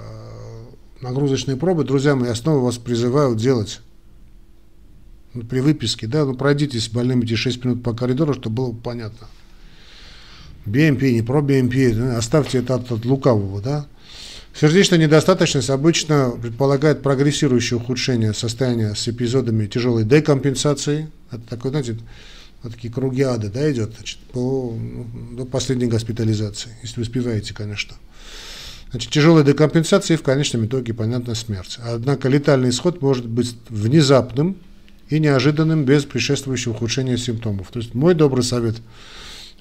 нагрузочные 1.00 1.56
пробы, 1.56 1.84
друзья 1.84 2.16
мои, 2.16 2.30
я 2.30 2.34
снова 2.34 2.64
вас 2.64 2.78
призываю 2.78 3.36
делать 3.36 3.80
при 5.48 5.60
выписке, 5.60 6.08
да, 6.08 6.24
ну 6.24 6.34
пройдите 6.34 6.80
с 6.80 6.88
больными 6.88 7.24
эти 7.24 7.36
6 7.36 7.64
минут 7.64 7.84
по 7.84 7.94
коридору, 7.94 8.34
чтобы 8.34 8.56
было 8.56 8.72
понятно. 8.72 9.28
BMP, 10.66 11.12
не 11.12 11.22
про 11.22 11.42
BMP, 11.42 12.16
оставьте 12.16 12.58
это 12.58 12.74
от, 12.74 12.90
от 12.90 13.04
лукавого, 13.04 13.62
да. 13.62 13.86
Сердечная 14.52 14.98
недостаточность 14.98 15.70
обычно 15.70 16.32
предполагает 16.42 17.04
прогрессирующее 17.04 17.78
ухудшение 17.78 18.34
состояния 18.34 18.96
с 18.96 19.06
эпизодами 19.06 19.68
тяжелой 19.68 20.02
декомпенсации. 20.02 21.08
Это 21.30 21.42
такой, 21.50 21.70
знаете, 21.70 21.98
вот 22.62 22.72
такие 22.72 22.92
круги 22.92 23.22
ада, 23.22 23.50
да, 23.50 23.70
идет, 23.70 23.94
значит, 23.96 24.18
по, 24.32 24.74
ну, 24.76 25.06
до 25.36 25.44
последней 25.44 25.86
госпитализации, 25.86 26.70
если 26.82 27.00
успеваете, 27.00 27.54
конечно. 27.54 27.96
Значит, 28.90 29.10
тяжелая 29.10 29.44
декомпенсация 29.44 30.16
и 30.16 30.18
в 30.18 30.22
конечном 30.22 30.66
итоге, 30.66 30.92
понятно, 30.92 31.34
смерть. 31.34 31.78
Однако 31.82 32.28
летальный 32.28 32.70
исход 32.70 33.00
может 33.00 33.26
быть 33.26 33.56
внезапным 33.68 34.56
и 35.08 35.20
неожиданным 35.20 35.84
без 35.84 36.04
предшествующего 36.04 36.72
ухудшения 36.72 37.16
симптомов. 37.16 37.70
То 37.70 37.78
есть 37.78 37.94
мой 37.94 38.14
добрый 38.14 38.42
совет, 38.42 38.76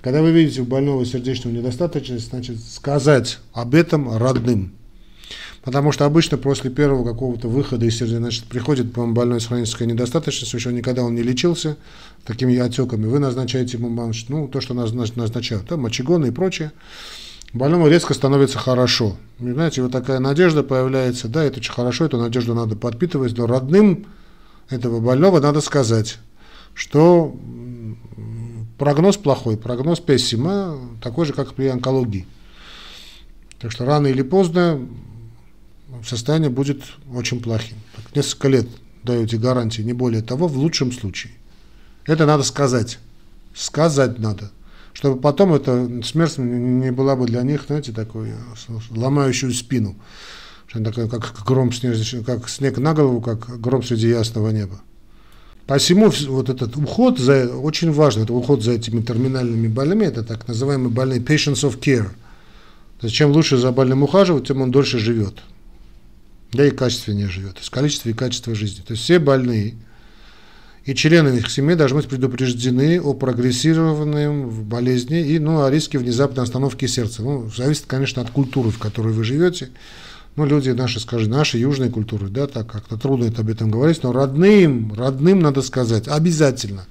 когда 0.01 0.21
вы 0.21 0.31
видите 0.31 0.61
у 0.61 0.65
больного 0.65 1.05
сердечную 1.05 1.55
недостаточность, 1.55 2.29
значит, 2.29 2.57
сказать 2.59 3.39
об 3.53 3.75
этом 3.75 4.17
родным. 4.17 4.73
Потому 5.69 5.91
что 5.91 6.05
обычно 6.05 6.39
после 6.39 6.71
первого 6.71 7.05
какого-то 7.05 7.47
выхода 7.47 7.85
из 7.85 7.95
сердца, 7.95 8.17
значит, 8.17 8.45
приходит 8.45 8.91
по 8.91 9.05
больной 9.05 9.39
с 9.39 9.45
хронической 9.45 9.85
недостаточностью, 9.85 10.57
еще 10.57 10.73
никогда 10.73 11.03
он 11.03 11.13
не 11.13 11.21
лечился 11.21 11.77
такими 12.25 12.57
отеками, 12.57 13.05
вы 13.05 13.19
назначаете 13.19 13.77
ему 13.77 14.11
ну, 14.29 14.47
то, 14.47 14.61
что 14.61 14.73
назначают, 14.73 15.67
да, 15.69 15.77
мочегоны 15.77 16.29
и 16.29 16.31
прочее 16.31 16.71
больному 17.53 17.87
резко 17.87 18.15
становится 18.15 18.57
хорошо. 18.57 19.15
И, 19.39 19.51
знаете, 19.51 19.83
вот 19.83 19.91
такая 19.91 20.17
надежда 20.17 20.63
появляется, 20.63 21.27
да, 21.27 21.43
это 21.43 21.59
очень 21.59 21.71
хорошо, 21.71 22.05
эту 22.05 22.17
надежду 22.17 22.55
надо 22.55 22.75
подпитывать, 22.75 23.37
но 23.37 23.45
родным 23.45 24.07
этого 24.71 24.99
больного 24.99 25.39
надо 25.39 25.61
сказать, 25.61 26.17
что 26.73 27.37
прогноз 28.79 29.17
плохой, 29.17 29.55
прогноз 29.55 29.99
пессима, 29.99 30.79
такой 30.99 31.27
же, 31.27 31.33
как 31.33 31.53
при 31.53 31.67
онкологии. 31.67 32.25
Так 33.59 33.71
что 33.71 33.85
рано 33.85 34.07
или 34.07 34.23
поздно 34.23 34.81
состояние 36.05 36.49
будет 36.49 36.81
очень 37.13 37.41
плохим. 37.41 37.77
Так, 37.95 38.15
несколько 38.15 38.47
лет 38.47 38.67
даете 39.03 39.37
гарантии, 39.37 39.81
не 39.81 39.93
более 39.93 40.21
того, 40.21 40.47
в 40.47 40.57
лучшем 40.57 40.91
случае. 40.91 41.33
Это 42.05 42.25
надо 42.25 42.43
сказать. 42.43 42.99
Сказать 43.53 44.19
надо 44.19 44.51
чтобы 44.99 45.21
потом 45.21 45.53
эта 45.53 46.01
смерть 46.03 46.37
не 46.37 46.91
была 46.91 47.15
бы 47.15 47.25
для 47.25 47.41
них, 47.43 47.63
знаете, 47.67 47.93
такой 47.93 48.33
ломающую 48.89 49.53
спину, 49.53 49.95
такое, 50.71 51.07
как 51.07 51.41
гром 51.45 51.71
снег, 51.71 51.95
как 52.25 52.49
снег 52.49 52.77
на 52.79 52.93
голову, 52.93 53.21
как 53.21 53.61
гром 53.61 53.81
среди 53.81 54.09
ясного 54.09 54.49
неба. 54.49 54.81
Посему 55.67 56.11
вот 56.27 56.49
этот 56.49 56.75
уход 56.75 57.17
за, 57.17 57.47
очень 57.47 57.93
важно, 57.93 58.23
это 58.23 58.33
уход 58.33 58.61
за 58.61 58.71
этими 58.71 59.01
терминальными 59.01 59.69
больными, 59.69 60.03
это 60.03 60.23
так 60.23 60.47
называемые 60.49 60.89
больные 60.89 61.19
patients 61.19 61.63
of 61.63 61.79
care. 61.79 62.09
То 62.99 63.07
есть 63.07 63.15
чем 63.15 63.31
лучше 63.31 63.55
за 63.55 63.71
больным 63.71 64.03
ухаживать, 64.03 64.47
тем 64.47 64.61
он 64.61 64.71
дольше 64.71 64.99
живет. 64.99 65.43
Да 66.53 66.65
и 66.65 66.71
качественнее 66.71 67.29
живет. 67.29 67.53
То 67.53 67.59
есть 67.59 67.69
количество 67.69 68.09
и 68.09 68.13
качество 68.13 68.55
жизни. 68.55 68.81
То 68.81 68.93
есть 68.93 69.03
все 69.03 69.19
больные, 69.19 69.75
и 70.85 70.95
члены 70.95 71.37
их 71.37 71.51
семьи 71.51 71.75
должны 71.75 71.97
быть 71.97 72.07
предупреждены 72.07 72.99
о 72.99 73.13
прогрессированном 73.13 74.63
болезни 74.63 75.21
и 75.21 75.37
ну, 75.37 75.63
о 75.63 75.69
риске 75.69 75.99
внезапной 75.99 76.43
остановки 76.43 76.87
сердца. 76.87 77.21
Ну, 77.21 77.49
зависит, 77.55 77.85
конечно, 77.85 78.21
от 78.21 78.31
культуры, 78.31 78.71
в 78.71 78.79
которой 78.79 79.13
вы 79.13 79.23
живете. 79.23 79.69
Ну, 80.35 80.45
люди 80.45 80.69
наши, 80.69 80.99
скажем, 80.99 81.31
наши 81.31 81.57
южные 81.57 81.91
культуры, 81.91 82.29
да, 82.29 82.47
так 82.47 82.71
как-то 82.71 82.97
трудно 82.97 83.25
это 83.25 83.41
об 83.41 83.49
этом 83.49 83.69
говорить, 83.69 84.01
но 84.01 84.11
родным, 84.11 84.93
родным 84.93 85.39
надо 85.41 85.61
сказать, 85.61 86.07
обязательно. 86.07 86.85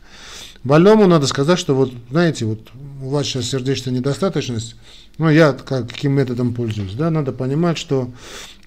Больному 0.65 1.07
надо 1.07 1.27
сказать, 1.27 1.59
что 1.59 1.75
вот, 1.75 1.93
знаете, 2.11 2.45
вот 2.45 2.69
у 3.03 3.09
вас 3.09 3.27
сейчас 3.27 3.47
сердечная 3.47 3.95
недостаточность, 3.95 4.77
ну, 5.19 5.29
я 5.29 5.53
как, 5.53 5.89
каким 5.89 6.13
методом 6.13 6.55
пользуюсь, 6.55 6.95
да, 6.95 7.11
надо 7.11 7.33
понимать, 7.33 7.77
что 7.77 8.11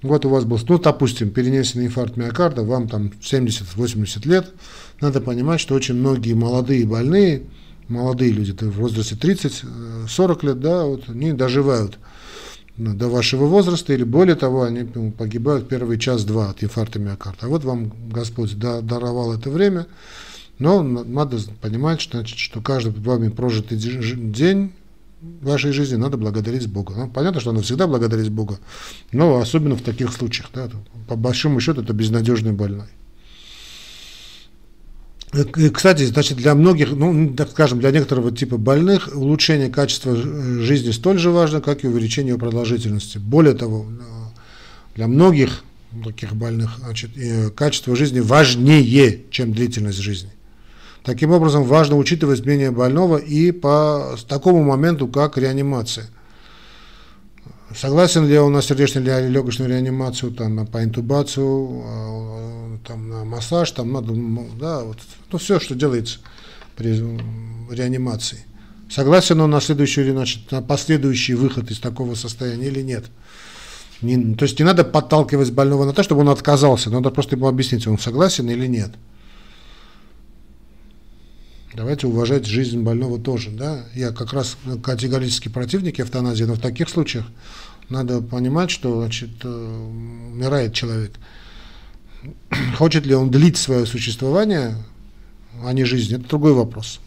вот 0.02 0.26
у 0.26 0.30
вас 0.30 0.44
был, 0.44 0.60
ну, 0.68 0.80
допустим, 0.80 1.32
перенесенный 1.32 1.88
инфаркт 1.88 2.18
миокарда, 2.18 2.64
вам 2.64 2.88
там 2.88 3.12
70-80 3.22 4.28
лет, 4.28 4.52
надо 5.00 5.22
понимать, 5.22 5.60
что 5.60 5.76
очень 5.76 5.96
многие 5.96 6.34
молодые 6.34 6.86
больные, 6.86 7.44
молодые 7.88 8.32
люди, 8.32 8.52
в 8.52 8.78
возрасте 8.78 9.16
30-40 9.16 10.46
лет, 10.46 10.60
да, 10.60 10.86
вот 10.86 11.08
они 11.08 11.34
доживают 11.34 11.98
до 12.78 13.10
вашего 13.10 13.46
возраста, 13.46 13.94
или 13.94 14.04
более 14.04 14.36
того, 14.36 14.64
они 14.64 14.84
погибают 15.12 15.70
первый 15.70 16.00
час-два 16.00 16.50
от 16.50 16.64
инфаркта 16.64 17.00
миокарда. 17.00 17.46
А 17.46 17.50
вот 17.50 17.64
вам 17.64 17.92
Господь 18.10 18.58
даровал 18.58 19.34
это 19.34 19.50
время, 19.50 19.88
но 20.58 20.82
надо 20.82 21.38
понимать, 21.62 22.02
что, 22.02 22.18
значит, 22.18 22.40
что 22.40 22.62
каждый 22.62 22.94
вами 22.94 23.30
прожитый 23.30 23.78
день 23.78 24.72
вашей 25.22 25.72
жизни 25.72 25.96
надо 25.96 26.18
благодарить 26.18 26.68
Бога. 26.68 26.94
Ну, 26.96 27.10
понятно, 27.10 27.40
что 27.40 27.52
надо 27.52 27.64
всегда 27.64 27.88
благодарить 27.88 28.30
Бога, 28.30 28.60
но 29.12 29.38
особенно 29.38 29.76
в 29.76 29.82
таких 29.82 30.12
случаях. 30.14 30.50
Да, 30.54 30.70
по 31.08 31.16
большому 31.16 31.60
счету 31.60 31.82
это 31.82 31.94
безнадежный 31.94 32.54
больной. 32.54 32.88
Кстати, 35.74 36.04
значит, 36.04 36.38
для 36.38 36.56
многих, 36.56 36.92
ну, 36.92 37.34
так 37.34 37.52
скажем, 37.52 37.80
для 37.80 37.92
некоторого 37.92 38.32
типа 38.36 38.58
больных 38.58 39.10
улучшение 39.14 39.70
качества 39.70 40.14
жизни 40.16 40.92
столь 40.92 41.20
же 41.20 41.30
важно, 41.30 41.62
как 41.62 41.86
и 41.86 41.88
увеличение 41.88 42.38
продолжительности. 42.38 43.18
Более 43.18 43.54
того, 43.54 43.86
для 44.96 45.08
многих 45.08 45.64
таких 46.04 46.36
больных 46.36 46.80
значит, 46.80 47.12
качество 47.56 47.96
жизни 47.96 48.20
важнее, 48.20 49.22
чем 49.30 49.54
длительность 49.54 50.00
жизни. 50.00 50.32
Таким 51.04 51.32
образом, 51.32 51.64
важно 51.64 51.98
учитывать 51.98 52.46
мнение 52.46 52.72
больного 52.72 53.18
и 53.18 53.52
по 53.52 54.16
такому 54.28 54.64
моменту, 54.64 55.08
как 55.08 55.38
реанимация– 55.38 56.06
Согласен 57.76 58.28
ли 58.28 58.38
он 58.38 58.52
на 58.52 58.62
сердечную 58.62 59.06
или 59.06 59.30
легочную 59.30 59.70
реанимацию, 59.70 60.32
там, 60.32 60.66
по 60.68 60.84
интубацию, 60.84 61.84
а, 61.86 62.78
там, 62.86 63.10
на 63.10 63.24
массаж, 63.24 63.72
там 63.72 63.94
надо, 63.94 64.14
да, 64.60 64.84
вот, 64.84 64.98
ну, 65.32 65.38
все, 65.38 65.60
что 65.60 65.76
делается 65.76 66.20
при 66.76 66.92
реанимации. 67.74 68.46
Согласен 68.90 69.40
он 69.40 69.52
на 69.52 69.62
следующий, 69.62 70.10
значит, 70.10 70.52
на 70.52 70.62
последующий 70.62 71.34
выход 71.34 71.72
из 71.72 71.80
такого 71.80 72.16
состояния 72.16 72.68
или 72.68 72.82
нет? 72.82 73.06
Не, 74.02 74.36
то 74.36 74.44
есть 74.44 74.60
не 74.60 74.66
надо 74.66 74.84
подталкивать 74.84 75.52
больного 75.52 75.86
на 75.86 75.94
то, 75.94 76.04
чтобы 76.04 76.22
он 76.22 76.30
отказался, 76.30 76.90
надо 76.90 77.10
просто 77.10 77.36
ему 77.38 77.48
объяснить, 77.48 77.88
он 77.88 78.00
согласен 78.00 78.50
или 78.50 78.68
нет. 78.68 78.92
Давайте 81.74 82.08
уважать 82.08 82.46
жизнь 82.46 82.82
больного 82.82 83.18
тоже. 83.18 83.50
Да? 83.50 83.86
Я 83.94 84.12
как 84.12 84.34
раз 84.34 84.58
категорически 84.84 85.48
противник 85.48 86.00
эвтаназии, 86.00 86.44
но 86.44 86.56
в 86.56 86.60
таких 86.60 86.90
случаях 86.90 87.26
надо 87.88 88.22
понимать, 88.22 88.72
что 88.72 89.00
значит, 89.02 89.30
э, 89.44 89.48
умирает 90.34 90.74
человек. 90.74 91.14
Хочет 92.78 93.06
ли 93.06 93.16
он 93.16 93.32
длить 93.32 93.58
свое 93.58 93.86
существование, 93.86 94.76
а 95.64 95.72
не 95.72 95.86
жизнь, 95.86 96.16
это 96.16 96.28
другой 96.28 96.54
вопрос. 96.54 97.00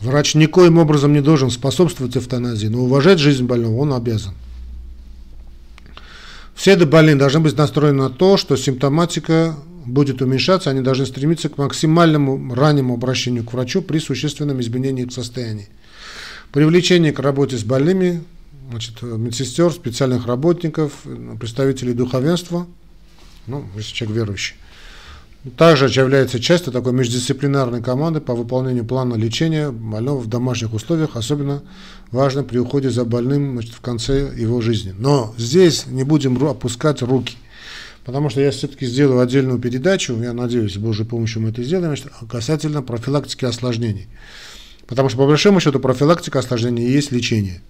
Врач 0.00 0.34
никоим 0.34 0.78
образом 0.78 1.12
не 1.12 1.20
должен 1.20 1.50
способствовать 1.50 2.16
эвтаназии, 2.16 2.66
но 2.66 2.80
уважать 2.80 3.18
жизнь 3.18 3.44
больного 3.44 3.76
он 3.76 3.92
обязан. 3.92 4.34
Все 6.54 6.76
больные 6.76 7.16
должны 7.16 7.40
быть 7.40 7.56
настроены 7.56 8.04
на 8.04 8.10
то, 8.10 8.36
что 8.36 8.56
симптоматика 8.56 9.56
будет 9.86 10.22
уменьшаться, 10.22 10.70
они 10.70 10.80
должны 10.80 11.06
стремиться 11.06 11.48
к 11.48 11.58
максимальному 11.58 12.54
раннему 12.54 12.94
обращению 12.94 13.44
к 13.44 13.52
врачу 13.52 13.82
при 13.82 13.98
существенном 13.98 14.60
изменении 14.60 15.04
их 15.04 15.12
состояния. 15.12 15.68
Привлечение 16.52 17.12
к 17.12 17.18
работе 17.18 17.56
с 17.56 17.64
больными, 17.64 18.22
значит, 18.70 19.02
медсестер, 19.02 19.72
специальных 19.72 20.26
работников, 20.26 20.92
представителей 21.38 21.94
духовенства, 21.94 22.66
ну, 23.46 23.64
если 23.76 23.92
человек 23.92 24.16
верующий. 24.16 24.56
Также 25.58 25.86
является 25.86 26.40
частью 26.40 26.72
такой 26.72 26.94
междисциплинарной 26.94 27.82
команды 27.82 28.20
по 28.22 28.34
выполнению 28.34 28.86
плана 28.86 29.14
лечения 29.14 29.70
больного 29.70 30.18
в 30.18 30.26
домашних 30.26 30.72
условиях, 30.72 31.16
особенно 31.16 31.62
важно 32.10 32.44
при 32.44 32.56
уходе 32.56 32.88
за 32.88 33.04
больным 33.04 33.52
значит, 33.52 33.74
в 33.74 33.80
конце 33.82 34.32
его 34.34 34.62
жизни. 34.62 34.94
Но 34.96 35.34
здесь 35.36 35.86
не 35.86 36.02
будем 36.02 36.42
опускать 36.42 37.02
руки. 37.02 37.36
Потому 38.04 38.28
что 38.28 38.40
я 38.40 38.50
все-таки 38.50 38.84
сделаю 38.84 39.20
отдельную 39.20 39.58
передачу, 39.58 40.20
я 40.20 40.34
надеюсь, 40.34 40.74
с 40.74 40.76
Божьей 40.76 41.06
помощью 41.06 41.40
мы 41.40 41.48
это 41.50 41.62
сделаем, 41.62 41.96
касательно 42.28 42.82
профилактики 42.82 43.46
осложнений. 43.46 44.08
Потому 44.86 45.08
что, 45.08 45.18
по 45.18 45.26
большому 45.26 45.60
счету, 45.60 45.80
профилактика 45.80 46.40
осложнений 46.40 46.86
и 46.86 46.92
есть 46.92 47.12
лечение. 47.12 47.62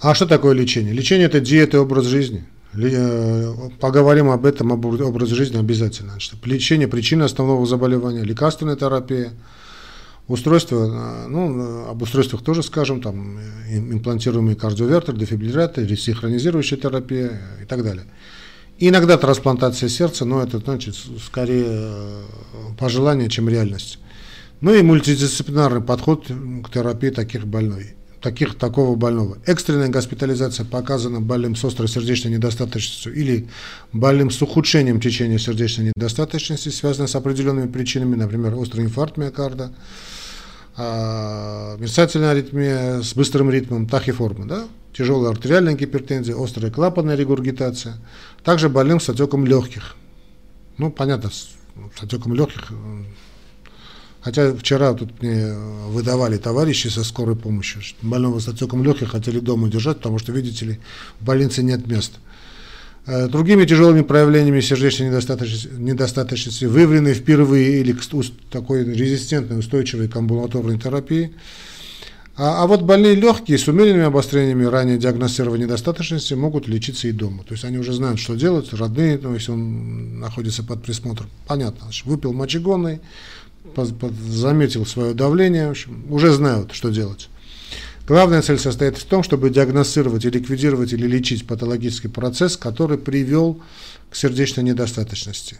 А 0.00 0.14
что 0.14 0.26
такое 0.26 0.54
лечение? 0.54 0.94
Лечение– 0.94 1.26
это 1.28 1.40
диета 1.40 1.76
и 1.76 1.80
образ 1.80 2.06
жизни. 2.06 2.44
Э, 2.74 3.54
поговорим 3.80 4.30
об 4.30 4.46
этом, 4.46 4.72
об 4.72 4.84
образе 4.86 5.34
жизни 5.34 5.58
обязательно. 5.58 6.12
Значит, 6.12 6.34
лечение 6.46 6.88
причины 6.88 7.24
основного 7.24 7.66
заболевания, 7.66 8.22
лекарственная 8.22 8.76
терапия– 8.76 9.32
Устройство, 10.28 11.24
э, 11.24 11.28
ну, 11.28 11.86
об 11.88 12.02
устройствах 12.02 12.42
тоже 12.42 12.62
скажем, 12.62 13.00
там 13.00 13.38
имплантируемый 13.70 14.56
кардиовертер, 14.56 15.14
дефибриллятор, 15.16 15.84
ресинхронизирующая 15.84 16.78
терапия 16.78 17.40
и 17.62 17.64
так 17.64 17.84
далее. 17.84 18.04
Иногда 18.78 19.16
трансплантация 19.16 19.88
сердца, 19.88 20.24
но 20.24 20.42
это 20.42 20.58
значит 20.58 20.96
скорее 21.24 21.64
э, 21.66 22.22
пожелание, 22.78 23.28
чем 23.28 23.48
реальность. 23.48 23.98
Ну 24.60 24.74
и 24.74 24.82
мультидисциплинарный 24.82 25.82
подход 25.82 26.26
к 26.26 26.70
терапии 26.70 27.10
таких 27.10 27.46
больных 27.46 27.86
таких, 28.26 28.56
такого 28.56 28.96
больного. 28.96 29.38
Экстренная 29.46 29.88
госпитализация 29.88 30.66
показана 30.66 31.20
больным 31.20 31.54
с 31.54 31.64
острой 31.64 31.88
сердечной 31.88 32.32
недостаточностью 32.32 33.14
или 33.14 33.48
больным 33.92 34.30
с 34.30 34.42
ухудшением 34.42 35.00
течения 35.00 35.38
сердечной 35.38 35.92
недостаточности, 35.94 36.70
связанной 36.70 37.08
с 37.08 37.14
определенными 37.14 37.70
причинами, 37.70 38.16
например, 38.16 38.54
острый 38.56 38.84
инфаркт 38.84 39.16
миокарда, 39.16 39.72
мерцательная 40.76 42.30
аритмия 42.30 43.00
с 43.02 43.14
быстрым 43.14 43.50
ритмом, 43.50 43.88
тахиформа, 43.88 44.46
да? 44.46 44.64
тяжелая 44.92 45.30
артериальная 45.30 45.74
гипертензия, 45.74 46.36
острая 46.36 46.70
клапанная 46.70 47.16
регургитация, 47.16 47.96
также 48.44 48.68
больным 48.68 49.00
с 49.00 49.08
отеком 49.08 49.46
легких. 49.46 49.96
Ну, 50.78 50.90
понятно, 50.90 51.30
с, 51.30 51.48
отеком 52.00 52.34
легких 52.34 52.72
Хотя 54.26 54.52
вчера 54.56 54.92
тут 54.92 55.22
мне 55.22 55.54
выдавали 55.86 56.36
товарищи 56.36 56.88
со 56.88 57.04
скорой 57.04 57.36
помощью, 57.36 57.80
больного 58.02 58.40
с 58.40 58.48
отеком 58.48 58.82
легких 58.82 59.12
хотели 59.12 59.38
дома 59.38 59.68
держать, 59.68 59.98
потому 59.98 60.18
что, 60.18 60.32
видите 60.32 60.64
ли, 60.66 60.80
в 61.20 61.24
больнице 61.24 61.62
нет 61.62 61.86
места. 61.86 62.18
Э, 63.08 63.28
другими 63.28 63.64
тяжелыми 63.64 64.02
проявлениями 64.02 64.60
сердечной 64.60 65.08
недостаточности, 65.08 65.68
недостаточности 65.78 66.64
выявлены 66.64 67.14
впервые 67.14 67.80
или 67.80 67.92
к 67.92 68.00
такой 68.50 68.84
резистентной, 68.84 69.60
устойчивой 69.60 70.08
к 70.08 70.16
амбулаторной 70.16 70.76
терапии. 70.76 71.32
А, 72.36 72.64
а 72.64 72.66
вот 72.66 72.82
больные 72.82 73.14
легкие 73.14 73.58
с 73.58 73.68
умеренными 73.68 74.04
обострениями 74.04 74.64
ранее 74.64 74.98
диагностированной 74.98 75.66
недостаточности 75.66 76.34
могут 76.34 76.66
лечиться 76.66 77.06
и 77.06 77.12
дома. 77.12 77.44
То 77.44 77.52
есть 77.52 77.64
они 77.64 77.78
уже 77.78 77.92
знают, 77.92 78.18
что 78.18 78.34
делать, 78.34 78.72
родные, 78.72 79.18
то 79.18 79.32
есть 79.32 79.48
он 79.48 80.18
находится 80.18 80.64
под 80.64 80.82
присмотром. 80.82 81.30
Понятно, 81.46 81.82
значит, 81.84 82.06
выпил 82.06 82.32
мочегонный, 82.32 83.00
заметил 84.30 84.84
свое 84.84 85.14
давление, 85.14 85.68
в 85.68 85.70
общем, 85.70 86.04
уже 86.10 86.32
знают, 86.32 86.72
что 86.72 86.90
делать. 86.90 87.28
Главная 88.06 88.40
цель 88.40 88.58
состоит 88.58 88.96
в 88.96 89.04
том, 89.04 89.24
чтобы 89.24 89.50
диагностировать 89.50 90.24
и 90.24 90.30
ликвидировать 90.30 90.92
или 90.92 91.06
лечить 91.06 91.46
патологический 91.46 92.08
процесс, 92.08 92.56
который 92.56 92.98
привел 92.98 93.60
к 94.10 94.16
сердечной 94.16 94.62
недостаточности. 94.62 95.58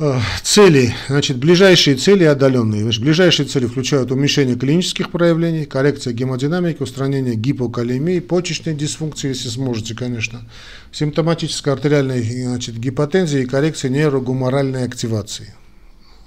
Э, 0.00 0.20
цели, 0.42 0.94
значит, 1.08 1.38
ближайшие 1.38 1.96
цели 1.96 2.24
и 2.24 2.26
отдаленные. 2.26 2.84
Ближайшие 2.84 3.46
цели 3.46 3.66
включают 3.66 4.10
уменьшение 4.10 4.56
клинических 4.56 5.10
проявлений, 5.10 5.66
коррекция 5.66 6.12
гемодинамики, 6.12 6.82
устранение 6.82 7.36
гипокалемии, 7.36 8.18
почечной 8.18 8.74
дисфункции, 8.74 9.28
если 9.28 9.48
сможете, 9.48 9.94
конечно, 9.94 10.48
симптоматической 10.90 11.72
артериальной 11.72 12.22
значит, 12.44 12.76
гипотензии 12.76 13.42
и 13.42 13.46
коррекция 13.46 13.90
нейрогуморальной 13.90 14.84
активации 14.84 15.54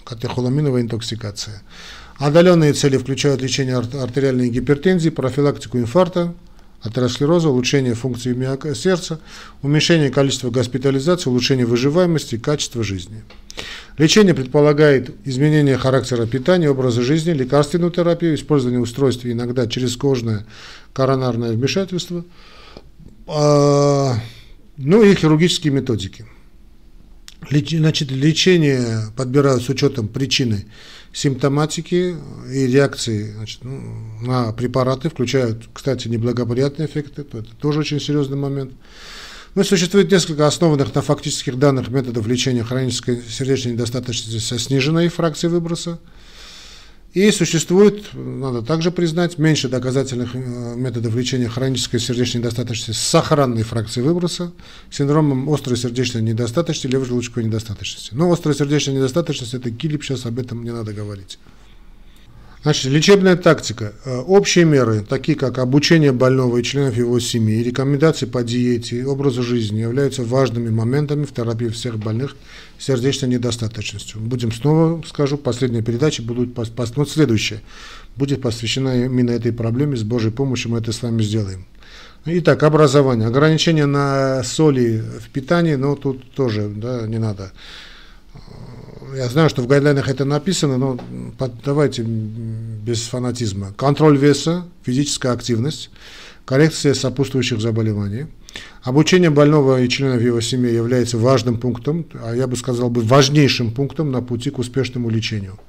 катехоламиновая 0.04 0.82
интоксикация. 0.82 1.62
Отдаленные 2.22 2.74
цели 2.74 2.98
включают 2.98 3.42
лечение 3.42 3.78
артериальной 3.78 4.52
гипертензии, 4.52 5.10
профилактику 5.10 5.80
инфаркта, 5.80 6.36
атеросклероза, 6.80 7.50
улучшение 7.50 7.96
функции 7.96 8.32
сердца, 8.76 9.20
уменьшение 9.64 10.12
количества 10.12 10.52
госпитализаций, 10.52 11.32
улучшение 11.32 11.66
выживаемости 11.66 12.36
и 12.36 12.38
качества 12.38 12.84
жизни. 12.84 13.24
Лечение 13.98 14.36
предполагает 14.36 15.10
изменение 15.26 15.80
характера 15.80 16.28
питания, 16.28 16.70
образа 16.70 17.02
жизни, 17.02 17.32
лекарственную 17.32 17.90
терапию, 17.92 18.36
использование 18.36 18.80
устройств 18.80 19.26
иногда 19.26 19.66
через 19.66 19.98
кожное 19.98 20.46
коронарное 20.94 21.54
вмешательство, 21.54 22.24
а, 23.26 24.14
ну 24.78 25.02
и 25.02 25.16
хирургические 25.16 25.74
методики. 25.74 26.28
Значит, 27.50 28.12
лечение 28.12 29.08
подбирают 29.18 29.64
с 29.64 29.70
учетом 29.70 30.08
причины 30.08 30.68
симптоматики 31.13 32.15
и 32.52 32.67
реакции 32.67 33.34
значит, 33.34 33.63
ну, 33.63 33.82
на 34.21 34.52
препараты, 34.54 35.10
включают, 35.10 35.67
кстати, 35.74 36.08
неблагоприятные 36.08 36.88
эффекты, 36.88 37.21
это 37.21 37.45
тоже 37.60 37.80
очень 37.80 38.00
серьезный 38.00 38.38
момент. 38.38 38.74
Но 39.54 39.63
существует 39.63 40.10
несколько 40.10 40.47
основанных 40.47 40.95
на 40.95 41.02
фактических 41.02 41.60
данных 41.60 41.89
методов 41.89 42.26
лечения 42.26 42.63
хронической 42.63 43.21
сердечной 43.21 43.74
недостаточности 43.74 44.39
со 44.39 44.58
сниженной 44.58 45.10
фракцией 45.10 45.52
выброса. 45.52 46.00
И 47.13 47.30
существует, 47.32 48.13
надо 48.13 48.62
также 48.62 48.89
признать, 48.89 49.38
меньше 49.38 49.67
доказательных 49.67 50.34
э, 50.34 50.76
методов 50.78 51.13
лечения 51.13 51.50
хронической 51.50 52.00
сердечной 52.00 52.39
недостаточности 52.39 52.91
с 52.91 53.02
сохранной 53.02 53.63
фракцией 53.63 54.06
выброса, 54.06 54.54
синдромом 54.89 55.50
острой 55.50 55.76
сердечной 55.76 56.21
недостаточности, 56.21 56.88
левой 56.88 57.08
желудочковой 57.08 57.43
недостаточности. 57.43 58.13
Но 58.13 58.32
острая 58.32 58.56
сердечная 58.56 58.95
недостаточность– 58.95 59.54
это 59.56 59.71
килип, 59.71 60.06
сейчас 60.06 60.26
об 60.26 60.39
этом 60.39 60.63
не 60.63 60.71
надо 60.71 60.93
говорить. 60.93 61.38
Значит, 62.63 62.91
лечебная 62.91 63.36
тактика. 63.36 63.93
Э, 64.06 64.19
общие 64.19 64.65
меры, 64.65 65.04
такие 65.08 65.36
как 65.36 65.58
обучение 65.58 66.12
больного 66.12 66.58
и 66.58 66.63
членов 66.63 66.95
его 66.95 67.19
семьи, 67.19 67.63
рекомендации 67.63 68.28
по 68.28 68.43
диете, 68.43 69.04
образу 69.04 69.41
жизни, 69.41 69.80
являются 69.80 70.24
важными 70.24 70.69
моментами 70.69 71.26
в 71.26 71.34
терапии 71.34 71.69
всех 71.69 71.97
больных 71.97 72.36
сердечной 72.78 73.30
недостаточностью. 73.30 74.21
Будем 74.21 74.52
снова, 74.52 75.02
скажу, 75.08 75.38
последняя 75.38 75.82
передача 75.82 76.21
будет, 76.21 76.56
вот 76.56 77.10
следующая, 77.10 77.62
будет 78.15 78.43
посвящена 78.43 79.06
именно 79.06 79.32
этой 79.32 79.54
проблеме. 79.54 79.97
С 79.97 80.04
Божьей 80.04 80.32
помощью 80.32 80.69
мы 80.69 80.78
это 80.78 80.91
с 80.91 81.02
вами 81.02 81.24
сделаем. 81.24 81.65
Итак, 82.26 82.62
образование. 82.62 83.28
Ограничение 83.28 83.88
на 83.88 84.43
соли 84.43 85.04
в 85.19 85.30
питании, 85.32 85.74
но 85.74 85.95
тут 85.95 86.32
тоже 86.34 86.69
да, 86.69 87.08
не 87.08 87.17
надо 87.17 87.52
я 89.15 89.28
знаю, 89.30 89.50
что 89.50 89.62
в 89.62 89.67
гайдлайнах 89.67 90.10
это 90.10 90.26
написано, 90.26 90.78
но 90.78 91.00
давайте 91.65 92.04
без 92.04 93.04
фанатизма. 93.04 93.74
Контроль 93.78 94.17
веса, 94.17 94.65
физическая 94.84 95.34
активность, 95.34 95.89
коррекция 96.45 96.93
сопутствующих 96.93 97.62
заболеваний. 97.62 98.28
Обучение 98.84 99.30
больного 99.30 99.82
и 99.82 99.89
членов 99.89 100.21
его 100.21 100.41
семьи 100.41 100.74
является 100.74 101.17
важным 101.17 101.58
пунктом, 101.58 102.06
а 102.24 102.36
я 102.36 102.47
бы 102.47 102.56
сказал 102.56 102.89
бы 102.89 103.02
важнейшим 103.02 103.71
пунктом 103.71 104.12
на 104.12 104.21
пути 104.21 104.50
к 104.50 104.60
успешному 104.60 105.10
лечению. 105.10 105.60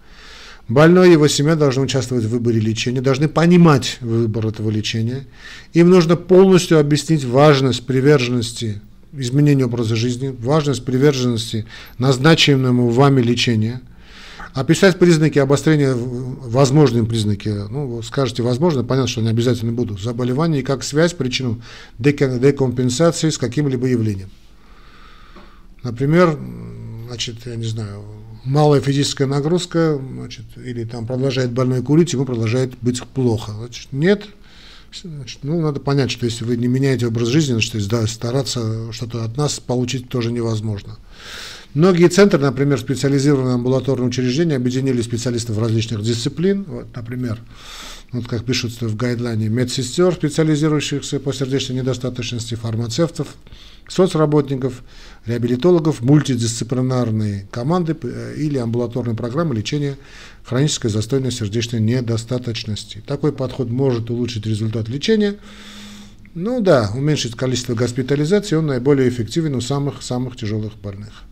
Больной 0.68 1.08
и 1.08 1.12
его 1.12 1.28
семья 1.28 1.56
должны 1.56 1.82
участвовать 1.82 2.24
в 2.24 2.30
выборе 2.30 2.60
лечения, 2.60 3.00
должны 3.00 3.28
понимать 3.28 3.98
выбор 4.00 4.46
этого 4.46 4.70
лечения. 4.70 5.26
Им 5.72 5.90
нужно 5.90 6.16
полностью 6.16 6.78
объяснить 6.78 7.24
важность 7.24 7.84
приверженности 7.84 8.80
изменению 9.12 9.66
образа 9.66 9.96
жизни, 9.96 10.34
важность 10.38 10.84
приверженности 10.84 11.66
назначенному 11.98 12.90
вами 12.90 13.20
лечению, 13.20 13.80
описать 14.54 14.98
признаки 14.98 15.38
обострения, 15.38 15.94
возможные 15.94 17.04
признаки, 17.04 17.48
ну, 17.48 18.02
скажете, 18.02 18.42
возможно, 18.42 18.84
понятно, 18.84 19.08
что 19.08 19.20
они 19.20 19.30
обязательно 19.30 19.72
будут, 19.72 20.00
заболевания 20.00 20.60
и 20.60 20.62
как 20.62 20.82
связь, 20.82 21.14
причину 21.14 21.60
декомпенсации 21.98 23.30
с 23.30 23.38
каким-либо 23.38 23.86
явлением. 23.86 24.30
Например, 25.82 26.38
значит, 27.08 27.46
я 27.46 27.56
не 27.56 27.64
знаю, 27.64 28.04
малая 28.44 28.80
физическая 28.80 29.26
нагрузка, 29.26 30.00
значит, 30.14 30.44
или 30.56 30.84
там 30.84 31.06
продолжает 31.06 31.50
больной 31.50 31.82
курить, 31.82 32.12
ему 32.12 32.24
продолжает 32.24 32.72
быть 32.80 33.02
плохо. 33.02 33.52
Значит, 33.52 33.88
нет, 33.92 34.26
ну, 35.42 35.60
надо 35.60 35.80
понять, 35.80 36.10
что 36.10 36.26
если 36.26 36.44
вы 36.44 36.56
не 36.56 36.68
меняете 36.68 37.06
образ 37.06 37.28
жизни, 37.28 37.52
значит, 37.52 37.88
да, 37.88 38.06
стараться 38.06 38.92
что-то 38.92 39.24
от 39.24 39.36
нас 39.36 39.58
получить 39.60 40.08
тоже 40.08 40.32
невозможно. 40.32 40.96
Многие 41.74 42.08
центры, 42.08 42.38
например, 42.38 42.78
специализированные 42.78 43.54
амбулаторные 43.54 44.08
учреждения, 44.08 44.56
объединили 44.56 45.00
специалистов 45.00 45.58
различных 45.58 46.02
дисциплин. 46.02 46.64
Вот, 46.64 46.86
например, 46.94 47.40
вот 48.12 48.26
как 48.26 48.44
пишут 48.44 48.78
в 48.82 48.94
гайдлайне, 48.94 49.48
медсестер, 49.48 50.12
специализирующихся 50.12 51.18
по 51.18 51.32
сердечной 51.32 51.76
недостаточности, 51.76 52.56
фармацевтов, 52.56 53.28
соцработников, 53.88 54.82
реабилитологов, 55.24 56.02
мультидисциплинарные 56.02 57.46
команды 57.50 57.96
э, 58.02 58.34
или 58.36 58.58
амбулаторные 58.58 59.16
программы 59.16 59.54
лечения 59.54 59.96
хронической 60.44 60.90
застойной 60.90 61.30
сердечной 61.30 61.80
недостаточности. 61.80 63.02
Такой 63.06 63.32
подход 63.32 63.70
может 63.70 64.10
улучшить 64.10 64.46
результат 64.46 64.88
лечения, 64.88 65.36
ну 66.34 66.60
да, 66.60 66.90
уменьшить 66.94 67.36
количество 67.36 67.74
госпитализаций, 67.74 68.56
он 68.56 68.66
наиболее 68.66 69.08
эффективен 69.08 69.54
у 69.54 69.60
самых-самых 69.60 70.36
тяжелых 70.36 70.74
больных. 70.76 71.24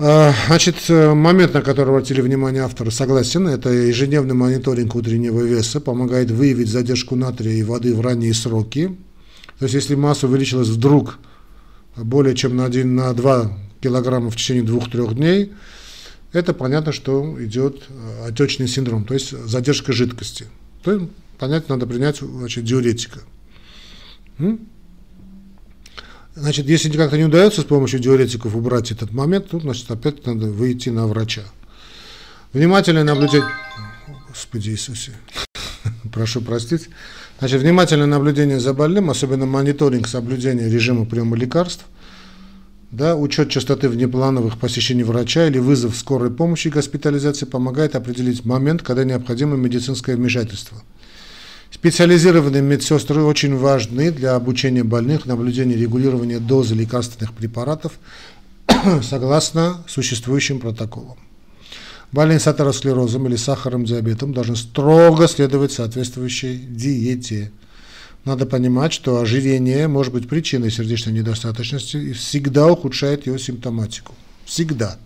А, 0.00 0.32
значит, 0.46 0.76
э, 0.88 1.12
момент, 1.12 1.54
на 1.54 1.60
который 1.60 1.90
обратили 1.90 2.20
внимание 2.20 2.62
авторы, 2.62 2.90
согласен, 2.90 3.48
это 3.48 3.68
ежедневный 3.70 4.34
мониторинг 4.34 4.94
утреннего 4.94 5.42
веса, 5.42 5.80
помогает 5.80 6.30
выявить 6.30 6.68
задержку 6.68 7.16
натрия 7.16 7.54
и 7.54 7.62
воды 7.64 7.94
в 7.94 8.00
ранние 8.00 8.32
сроки. 8.32 8.96
То 9.58 9.64
есть, 9.64 9.74
если 9.74 9.96
масса 9.96 10.28
увеличилась 10.28 10.68
вдруг 10.68 11.18
более 11.96 12.36
чем 12.36 12.56
на 12.56 12.64
1 12.64 12.94
на 12.94 13.12
2 13.12 13.58
килограмма 13.80 14.30
в 14.30 14.36
течение 14.36 14.62
2-3 14.64 15.14
дней, 15.14 15.52
это 16.32 16.52
понятно, 16.52 16.92
что 16.92 17.42
идет 17.42 17.84
э, 17.88 18.28
отечный 18.28 18.68
синдром, 18.68 19.04
то 19.04 19.14
есть 19.14 19.30
задержка 19.30 19.92
жидкости. 19.92 20.46
То 20.82 20.92
есть, 20.92 21.06
понятно, 21.38 21.76
надо 21.76 21.86
принять 21.86 22.18
значит, 22.18 22.64
диуретика. 22.64 23.20
Значит, 26.34 26.66
если 26.66 26.90
как-то 26.90 27.16
не 27.16 27.24
удается 27.24 27.62
с 27.62 27.64
помощью 27.64 27.98
диуретиков 27.98 28.54
убрать 28.54 28.92
этот 28.92 29.10
момент, 29.10 29.50
тут, 29.50 29.62
значит, 29.62 29.90
опять 29.90 30.24
надо 30.24 30.46
выйти 30.46 30.88
на 30.88 31.06
врача. 31.06 31.42
Внимательное 32.52 33.04
наблюдение... 33.04 33.48
Господи 34.28 34.70
Иисусе, 34.70 35.12
прошу 36.12 36.40
простить. 36.40 36.90
Значит, 37.40 37.62
внимательное 37.62 38.06
наблюдение 38.06 38.60
за 38.60 38.72
больным, 38.72 39.10
особенно 39.10 39.46
мониторинг 39.46 40.06
соблюдения 40.06 40.68
режима 40.68 41.06
приема 41.06 41.36
лекарств, 41.36 41.84
да, 42.90 43.16
учет 43.16 43.50
частоты 43.50 43.88
внеплановых 43.88 44.58
посещений 44.58 45.02
врача 45.02 45.46
или 45.46 45.58
вызов 45.58 45.96
скорой 45.96 46.30
помощи 46.30 46.68
и 46.68 46.70
госпитализации 46.70 47.46
помогает 47.46 47.96
определить 47.96 48.44
момент, 48.44 48.82
когда 48.82 49.04
необходимо 49.04 49.56
медицинское 49.56 50.16
вмешательство– 50.16 50.82
Специализированные 51.70 52.62
медсестры 52.62 53.22
очень 53.22 53.54
важны 53.54 54.10
для 54.10 54.34
обучения 54.34 54.84
больных, 54.84 55.26
наблюдения 55.26 55.76
регулирования 55.76 56.38
дозы 56.38 56.74
лекарственных 56.74 57.34
препаратов 57.34 57.92
согласно 59.02 59.84
существующим 59.86 60.60
протоколам. 60.60 61.18
Больные 62.10 62.40
с 62.40 62.46
атеросклерозом 62.46 63.26
или 63.26 63.36
сахарным 63.36 63.84
диабетом 63.84 64.32
должны 64.32 64.56
строго 64.56 65.28
следовать 65.28 65.72
соответствующей 65.72 66.56
диете. 66.56 67.52
Надо 68.28 68.44
понимать, 68.44 68.92
что 68.92 69.22
ожирение 69.22 69.88
может 69.88 70.12
быть 70.12 70.28
причиной 70.28 70.70
сердечной 70.70 71.14
недостаточности 71.14 71.96
и 71.96 72.12
всегда 72.12 72.66
ухудшает 72.66 73.26
ее 73.26 73.38
симптоматику. 73.38 74.14
Всегда. 74.44 74.98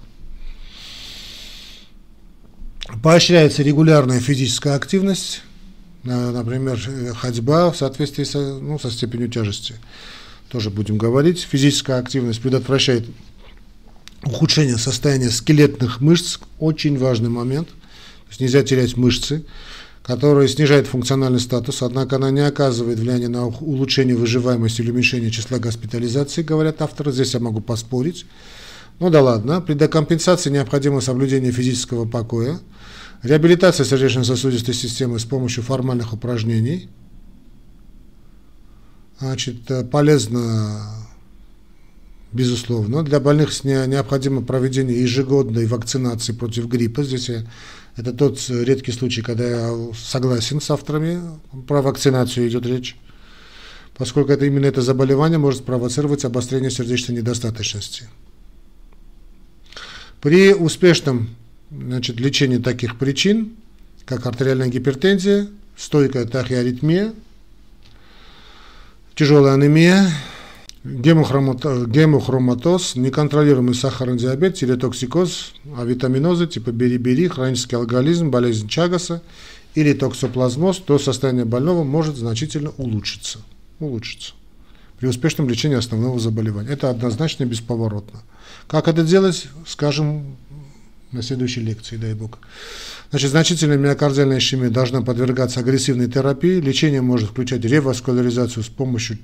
Поощряется 3.01 3.63
регулярная 3.63 4.19
физическая 4.19 4.75
активность, 4.75 5.43
например, 6.03 6.81
ходьба 7.15 7.71
в 7.71 7.77
соответствии 7.77 8.25
со, 8.25 8.59
ну, 8.59 8.81
со 8.81 8.91
степенью 8.91 9.29
тяжести. 9.29 9.77
Тоже 10.49 10.71
будем 10.71 10.99
говорить. 10.99 11.47
Физическая 11.49 12.01
активность 12.01 12.43
предотвращает 12.43 13.07
ухудшение 14.25 14.79
состояния 14.79 15.31
скелетных 15.31 16.01
мышц. 16.01 16.41
Очень 16.59 16.99
важный 16.99 17.31
момент. 17.31 17.69
То 17.69 18.29
есть 18.31 18.41
нельзя 18.41 18.65
терять 18.65 18.97
мышцы, 18.97 19.45
которые 20.03 20.49
снижают 20.49 20.89
функциональный 20.89 21.41
статус, 21.41 21.83
однако 21.83 22.17
она 22.17 22.31
не 22.31 22.41
оказывает 22.41 22.99
влияния 22.99 23.29
на 23.29 23.47
улучшение 23.47 24.17
выживаемости 24.17 24.81
или 24.83 24.91
уменьшение 24.91 25.31
числа 25.31 25.59
госпитализаций, 25.59 26.43
говорят 26.43 26.83
авторы. 26.83 27.13
Здесь 27.13 27.35
я 27.35 27.41
могу 27.41 27.61
поспорить. 27.61 28.27
Ну 28.99 29.11
да 29.11 29.23
ладно. 29.23 29.61
При 29.61 29.75
декомпенсации 29.75 30.51
необходимо 30.51 31.01
соблюдение 31.01 31.53
физического 31.53 32.05
покоя. 32.05 32.59
Реабилитация 33.23 33.85
сердечно-сосудистой 33.85 34.75
системы 34.75 35.21
с 35.21 35.25
помощью 35.25 35.63
формальных 35.63 36.13
упражнений. 36.13 36.89
Значит, 39.21 39.71
э, 39.71 39.85
полезно, 39.85 40.83
безусловно. 42.33 43.05
Для 43.05 43.21
больных 43.21 43.51
необходимо 43.63 44.43
проведение 44.43 45.01
ежегодной 45.01 45.67
вакцинации 45.67 46.33
против 46.33 46.67
гриппа. 46.67 47.05
Здесь 47.05 47.29
я, 47.29 47.45
это 47.97 48.13
тот 48.13 48.39
редкий 48.49 48.93
случай, 48.93 49.23
когда 49.23 49.45
я 49.45 49.93
согласен 49.95 50.61
с 50.61 50.71
авторами, 50.71 51.21
про 51.67 51.83
вакцинацию 51.83 52.49
идет 52.49 52.65
речь, 52.67 52.97
поскольку 53.95 54.33
это, 54.33 54.47
именно 54.47 54.67
это 54.67 54.81
заболевание 54.81 55.39
может 55.39 55.61
спровоцировать 55.61 56.25
обострение 56.25 56.71
сердечной 56.71 57.17
недостаточности. 57.17 58.09
При 60.21 60.55
успешном 60.55 61.37
значит, 61.71 62.19
лечение 62.19 62.61
таких 62.61 62.99
причин, 62.99 63.57
как 64.07 64.27
артериальная 64.27 64.69
гипертензия, 64.69 65.49
стойкая 65.77 66.27
тахиаритмия, 66.27 67.13
тяжелая 69.15 69.55
анемия, 69.55 70.11
гемохроматоз, 70.85 72.97
неконтролируемый 72.97 73.75
сахарный 73.75 74.19
диабет, 74.19 74.57
телетоксикоз, 74.57 75.53
авитаминозы 75.77 76.47
типа 76.47 76.71
бери-бери, 76.71 77.29
хронический 77.29 77.77
алкоголизм, 77.77 78.31
болезнь 78.31 78.69
Чагаса 78.69 79.23
или 79.75 79.93
токсоплазмоз, 79.93 80.79
то 80.79 80.99
состояние 80.99 81.45
больного 81.45 81.85
может 81.85 82.17
значительно 82.17 82.71
улучшиться. 82.77 83.39
улучшиться 83.79 84.35
при 85.03 85.09
успешном 85.09 85.49
лечении 85.49 85.77
основного 85.77 86.21
заболевания. 86.21 86.69
Это 86.69 86.89
однозначно 86.89 87.43
и 87.43 87.47
бесповоротно. 87.47 88.23
Как 88.69 88.87
это 88.87 89.03
делать, 89.03 89.49
скажем, 89.67 90.37
на 91.11 91.23
следующей 91.23 91.61
лекции, 91.61 91.97
дай 91.97 92.15
бог. 92.15 92.39
Значит, 93.11 93.31
значительная 93.31 93.79
миокардиальная 93.79 94.39
ишемия 94.39 94.71
должна 94.71 95.03
подвергаться 95.03 95.59
агрессивной 95.59 96.09
терапии. 96.09 96.61
Лечение 96.61 97.03
может 97.03 97.31
включать 97.31 97.65
реваскуляризацию 97.65 98.63
с 98.63 98.69
помощью 98.69 99.19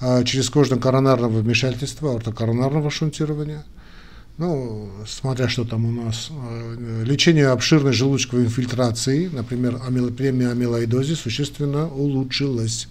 а, 0.00 0.22
черезкожно-коронарного 0.24 1.40
вмешательства, 1.40 2.14
ортокоронарного 2.14 2.90
шунтирования. 2.90 3.64
Ну, 4.38 4.88
смотря 5.06 5.48
что 5.48 5.64
там 5.64 5.84
у 5.84 5.90
нас. 5.90 6.30
А, 6.30 7.04
лечение 7.04 7.48
обширной 7.48 7.92
желудочковой 7.92 8.44
инфильтрации, 8.46 9.28
например, 9.28 9.80
амилопремия 9.86 10.50
амилоидозе, 10.50 11.16
существенно 11.16 11.88
улучшилось. 11.88 12.88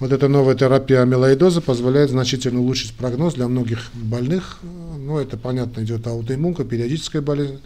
Вот 0.00 0.10
эта 0.10 0.26
новая 0.26 0.56
терапия 0.56 1.02
амилоидоза 1.02 1.60
позволяет 1.60 2.10
значительно 2.10 2.60
улучшить 2.60 2.94
прогноз 2.94 3.34
для 3.34 3.46
многих 3.46 3.90
больных. 3.94 4.58
Ну, 4.62 5.18
это, 5.18 5.36
понятно, 5.36 5.82
идет 5.82 6.06
аутоиммунка, 6.06 6.64
периодическая 6.64 7.22
болезнь. 7.22 7.60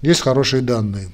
Есть 0.00 0.22
хорошие 0.22 0.62
данные. 0.62 1.10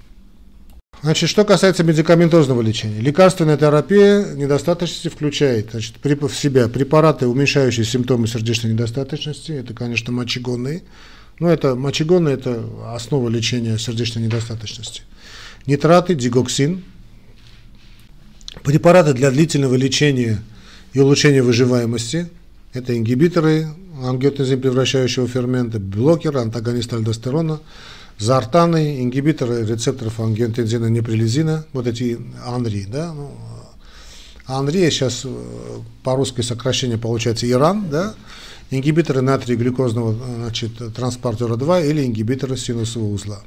Значит, 1.02 1.28
что 1.30 1.44
касается 1.44 1.84
медикаментозного 1.84 2.62
лечения. 2.62 3.00
Лекарственная 3.00 3.56
терапия 3.56 4.34
недостаточности 4.34 5.08
включает 5.08 5.70
значит, 5.70 5.94
в 6.02 6.34
себя 6.34 6.68
препараты, 6.68 7.26
уменьшающие 7.26 7.84
симптомы 7.84 8.26
сердечной 8.26 8.72
недостаточности. 8.72 9.52
Это, 9.52 9.74
конечно, 9.74 10.12
мочегонные. 10.12 10.82
Но 11.38 11.50
это 11.50 11.74
мочегонные– 11.74 12.34
это 12.36 12.64
основа 12.94 13.28
лечения 13.28 13.78
сердечной 13.78 14.24
недостаточности. 14.24 15.02
Нитраты, 15.66 16.14
дигоксин– 16.14 16.82
Препараты 18.62 19.12
для 19.12 19.30
длительного 19.30 19.74
лечения 19.74 20.42
и 20.92 21.00
улучшения 21.00 21.42
выживаемости– 21.42 22.28
это 22.72 22.96
ингибиторы 22.96 23.68
ангиотензин 24.02 24.60
превращающего 24.60 25.28
фермента, 25.28 25.78
блокеры, 25.78 26.40
антагонисты 26.40 26.96
альдостерона, 26.96 27.60
зартаны, 28.18 29.02
ингибиторы 29.02 29.64
рецепторов 29.64 30.20
ангиотензина 30.20 30.86
неприлизина, 30.86 31.66
вот 31.72 31.86
эти 31.86 32.18
АНРИ, 32.44 32.86
да, 32.86 33.12
ну, 33.12 33.30
АНРИ 34.46 34.90
сейчас 34.90 35.22
э, 35.24 35.28
по-русски 36.02 36.40
сокращение 36.40 36.98
получается 36.98 37.50
Иран, 37.50 37.90
да, 37.90 38.14
ингибиторы 38.70 39.20
натрия 39.20 39.56
глюкозного 39.56 40.14
значит, 40.36 40.94
транспортера 40.94 41.56
2 41.56 41.80
или 41.82 42.04
ингибиторы 42.06 42.56
синусового 42.56 43.12
узла. 43.12 43.40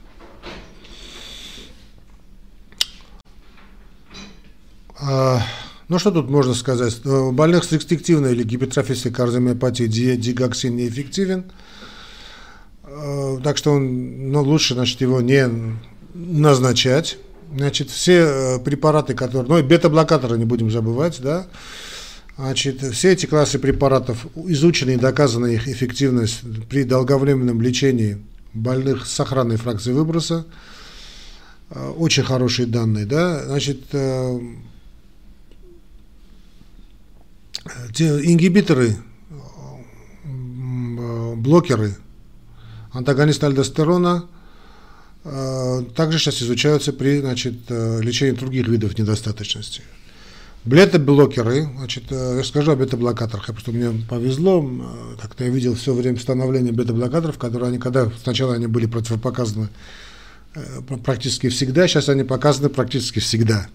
А, 5.02 5.42
ну 5.88 5.98
что 5.98 6.12
тут 6.12 6.30
можно 6.30 6.54
сказать? 6.54 7.06
У 7.06 7.10
э, 7.10 7.32
больных 7.32 7.64
с 7.64 7.72
рестриктивной 7.72 8.34
или 8.34 8.44
гипертрофической 8.44 9.12
кардиомиопатией 9.12 10.18
дигоксин 10.18 10.76
неэффективен. 10.76 11.40
Э, 11.40 11.69
так 13.44 13.58
что 13.58 13.72
он, 13.74 14.32
ну, 14.32 14.42
лучше 14.44 14.74
значит, 14.74 15.02
его 15.02 15.22
не 15.22 15.48
назначать. 16.14 17.18
Значит, 17.56 17.90
все 17.90 18.20
э, 18.20 18.60
препараты, 18.60 19.16
которые... 19.16 19.50
Ну 19.50 19.58
и 19.58 19.64
бета-блокаторы 19.64 20.38
не 20.38 20.46
будем 20.46 20.70
забывать, 20.70 21.20
да. 21.20 21.48
Значит, 22.38 22.82
все 22.82 23.14
эти 23.14 23.26
классы 23.26 23.58
препаратов 23.58 24.28
изучены 24.36 24.92
и 24.92 24.98
доказана 24.98 25.48
их 25.48 25.68
эффективность 25.68 26.42
при 26.70 26.84
долговременном 26.84 27.60
лечении 27.62 28.18
больных 28.54 29.08
с 29.08 29.12
сохранной 29.12 29.58
фракцией 29.58 29.96
выброса. 29.96 30.46
Очень 31.98 32.24
хорошие 32.24 32.66
данные, 32.68 33.06
да. 33.06 33.44
Значит, 33.46 33.94
ингибиторы, 37.98 38.96
блокеры, 41.36 41.96
антагонисты 42.94 43.46
альдостерона 43.46 44.26
э, 45.24 45.84
также 45.96 46.20
сейчас 46.20 46.42
изучаются 46.42 46.94
при 46.94 47.20
значит, 47.20 47.56
э, 47.70 48.02
лечении 48.02 48.38
других 48.38 48.68
видов 48.68 48.98
недостаточности. 48.98 49.82
Бета-блокеры, 50.66 51.70
значит, 51.78 52.06
э, 52.10 52.36
я 52.38 52.44
скажу 52.44 52.72
о 52.72 52.76
бета-блокаторах, 52.76 53.48
потому 53.48 53.78
мне 53.78 54.06
повезло, 54.08 54.68
как-то 55.22 55.44
я 55.46 55.50
видел 55.50 55.76
все 55.76 55.94
время 55.94 56.20
становления 56.20 56.72
бета-блокаторов, 56.72 57.38
которые 57.38 57.70
они, 57.70 57.78
когда 57.78 58.12
сначала 58.24 58.56
они 58.56 58.68
были 58.68 58.86
противопоказаны 58.86 59.70
практически 61.06 61.48
всегда, 61.50 61.88
сейчас 61.88 62.10
они 62.10 62.24
показаны 62.24 62.70
практически 62.70 63.20
всегда. 63.20 63.68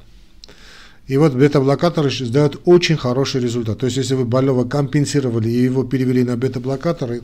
И 1.06 1.18
вот 1.18 1.34
бета-блокаторы 1.34 2.10
дают 2.30 2.62
очень 2.64 2.96
хороший 2.96 3.40
результат. 3.40 3.78
То 3.78 3.86
есть, 3.86 3.98
если 3.98 4.14
вы 4.14 4.24
больного 4.24 4.66
компенсировали 4.66 5.50
и 5.50 5.62
его 5.62 5.84
перевели 5.84 6.24
на 6.24 6.36
бета-блокаторы, 6.36 7.22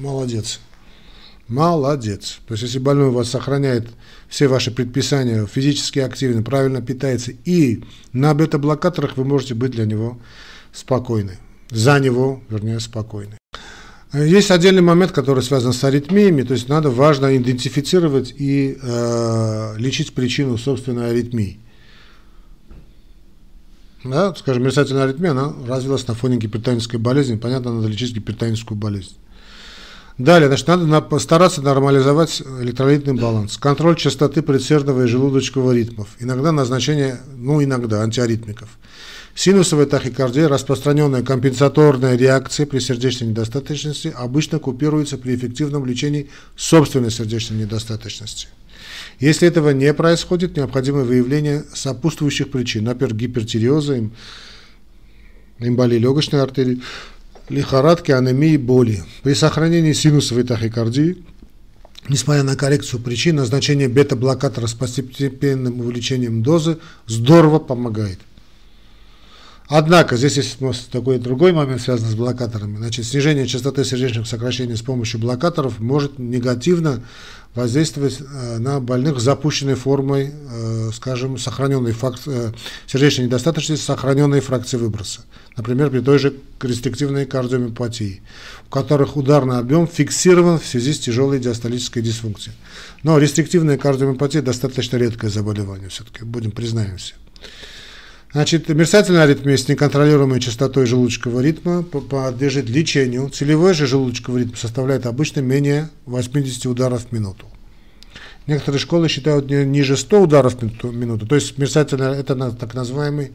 молодец. 0.00 0.60
Молодец. 1.50 2.38
То 2.46 2.54
есть, 2.54 2.62
если 2.62 2.78
больной 2.78 3.08
у 3.08 3.12
вас 3.12 3.28
сохраняет 3.28 3.88
все 4.28 4.46
ваши 4.46 4.70
предписания, 4.70 5.44
физически 5.46 5.98
активен, 5.98 6.44
правильно 6.44 6.80
питается, 6.80 7.32
и 7.44 7.82
на 8.12 8.32
бета-блокаторах 8.34 9.16
вы 9.16 9.24
можете 9.24 9.54
быть 9.54 9.72
для 9.72 9.84
него 9.84 10.18
спокойны. 10.72 11.38
за 11.70 11.98
него, 11.98 12.40
вернее, 12.48 12.78
спокойны. 12.78 13.36
Есть 14.12 14.50
отдельный 14.52 14.82
момент, 14.82 15.12
который 15.12 15.42
связан 15.42 15.72
с 15.72 15.82
аритмиями, 15.84 16.42
то 16.42 16.54
есть 16.54 16.68
надо 16.68 16.90
важно 16.90 17.36
идентифицировать 17.36 18.32
и 18.36 18.76
э, 18.80 19.74
лечить 19.76 20.14
причину 20.14 20.56
собственной 20.56 21.10
аритмии. 21.10 21.58
Да, 24.04 24.34
скажем, 24.34 24.62
мерцательная 24.62 25.04
аритмия, 25.04 25.30
она 25.30 25.52
развилась 25.66 26.06
на 26.08 26.14
фоне 26.14 26.38
гипертонической 26.38 26.98
болезни, 26.98 27.36
понятно, 27.36 27.72
надо 27.72 27.88
лечить 27.88 28.14
гипертоническую 28.14 28.78
болезнь. 28.78 29.16
Далее, 30.20 30.48
значит, 30.48 30.66
надо 30.66 31.00
постараться 31.00 31.62
нормализовать 31.62 32.42
электролитный 32.60 33.14
баланс. 33.14 33.56
Контроль 33.56 33.96
частоты 33.96 34.42
предсердного 34.42 35.04
и 35.04 35.06
желудочкового 35.06 35.72
ритмов. 35.72 36.08
Иногда 36.18 36.52
назначение, 36.52 37.20
ну 37.38 37.64
иногда, 37.64 38.02
антиаритмиков. 38.02 38.68
Синусовая 39.34 39.86
тахикардия, 39.86 40.46
распространенная 40.46 41.22
компенсаторная 41.22 42.18
реакция 42.18 42.66
при 42.66 42.80
сердечной 42.80 43.28
недостаточности, 43.28 44.12
обычно 44.14 44.58
купируется 44.58 45.16
при 45.16 45.34
эффективном 45.34 45.86
лечении 45.86 46.28
собственной 46.54 47.10
сердечной 47.10 47.56
недостаточности. 47.56 48.48
Если 49.20 49.48
этого 49.48 49.70
не 49.70 49.94
происходит, 49.94 50.54
необходимо 50.54 51.00
выявление 51.00 51.64
сопутствующих 51.72 52.50
причин, 52.50 52.84
например, 52.84 53.14
гипертиреоза, 53.14 54.10
эмболии 55.60 55.96
легочной 55.96 56.42
артерии, 56.42 56.82
лихорадки, 57.50 58.12
анемии, 58.12 58.56
боли. 58.56 59.02
При 59.22 59.34
сохранении 59.34 59.92
синусовой 59.92 60.44
тахикардии, 60.44 61.18
несмотря 62.08 62.42
на 62.42 62.56
коррекцию 62.56 63.00
причин, 63.00 63.36
назначение 63.36 63.88
бета-блокатора 63.88 64.66
с 64.66 64.74
постепенным 64.74 65.80
увеличением 65.80 66.42
дозы 66.42 66.78
здорово 67.06 67.58
помогает. 67.58 68.20
Однако, 69.68 70.16
здесь 70.16 70.36
есть 70.36 70.58
такой 70.90 71.18
другой 71.18 71.52
момент, 71.52 71.80
связанный 71.80 72.10
с 72.10 72.16
блокаторами. 72.16 72.76
Значит, 72.76 73.06
снижение 73.06 73.46
частоты 73.46 73.84
сердечных 73.84 74.26
сокращений 74.26 74.76
с 74.76 74.82
помощью 74.82 75.20
блокаторов 75.20 75.78
может 75.78 76.18
негативно 76.18 77.04
воздействовать 77.54 78.20
э, 78.20 78.58
на 78.58 78.80
больных 78.80 79.18
с 79.18 79.24
запущенной 79.24 79.74
формой, 79.74 80.32
э, 80.32 80.90
скажем, 80.94 81.36
сохраненной 81.36 81.92
факт, 81.92 82.22
э, 82.26 82.52
сердечной 82.86 83.26
недостаточности, 83.26 83.84
сохраненной 83.84 84.40
фракции 84.40 84.76
выброса. 84.76 85.22
Например, 85.56 85.90
при 85.90 86.00
той 86.00 86.18
же 86.18 86.34
рестриктивной 86.60 87.26
кардиомиопатии, 87.26 88.22
у 88.68 88.70
которых 88.70 89.16
ударный 89.16 89.58
объем 89.58 89.88
фиксирован 89.88 90.60
в 90.60 90.66
связи 90.66 90.92
с 90.92 91.00
тяжелой 91.00 91.40
диастолической 91.40 92.02
дисфункцией. 92.02 92.56
Но 93.02 93.18
рестриктивная 93.18 93.78
кардиомиопатия 93.78 94.42
достаточно 94.42 94.96
редкое 94.96 95.28
заболевание, 95.28 95.88
все-таки, 95.88 96.24
будем 96.24 96.52
признаемся. 96.52 97.14
Значит, 98.32 98.68
мерцательная 98.68 99.24
аритмия 99.24 99.56
с 99.56 99.66
неконтролируемой 99.66 100.38
частотой 100.38 100.86
желудочкового 100.86 101.40
ритма 101.40 101.82
подлежит 101.82 102.68
лечению. 102.68 103.28
Целевой 103.28 103.74
же 103.74 103.88
желудочковый 103.88 104.44
ритм 104.44 104.54
составляет 104.54 105.06
обычно 105.06 105.40
менее 105.40 105.90
80 106.06 106.66
ударов 106.66 107.06
в 107.06 107.12
минуту. 107.12 107.46
Некоторые 108.46 108.80
школы 108.80 109.08
считают 109.08 109.50
ниже 109.50 109.96
100 109.96 110.22
ударов 110.22 110.54
в 110.62 110.94
минуту, 110.94 111.26
то 111.26 111.34
есть 111.34 111.58
мерцательная, 111.58 112.14
это 112.14 112.34
так 112.52 112.74
называемый 112.74 113.32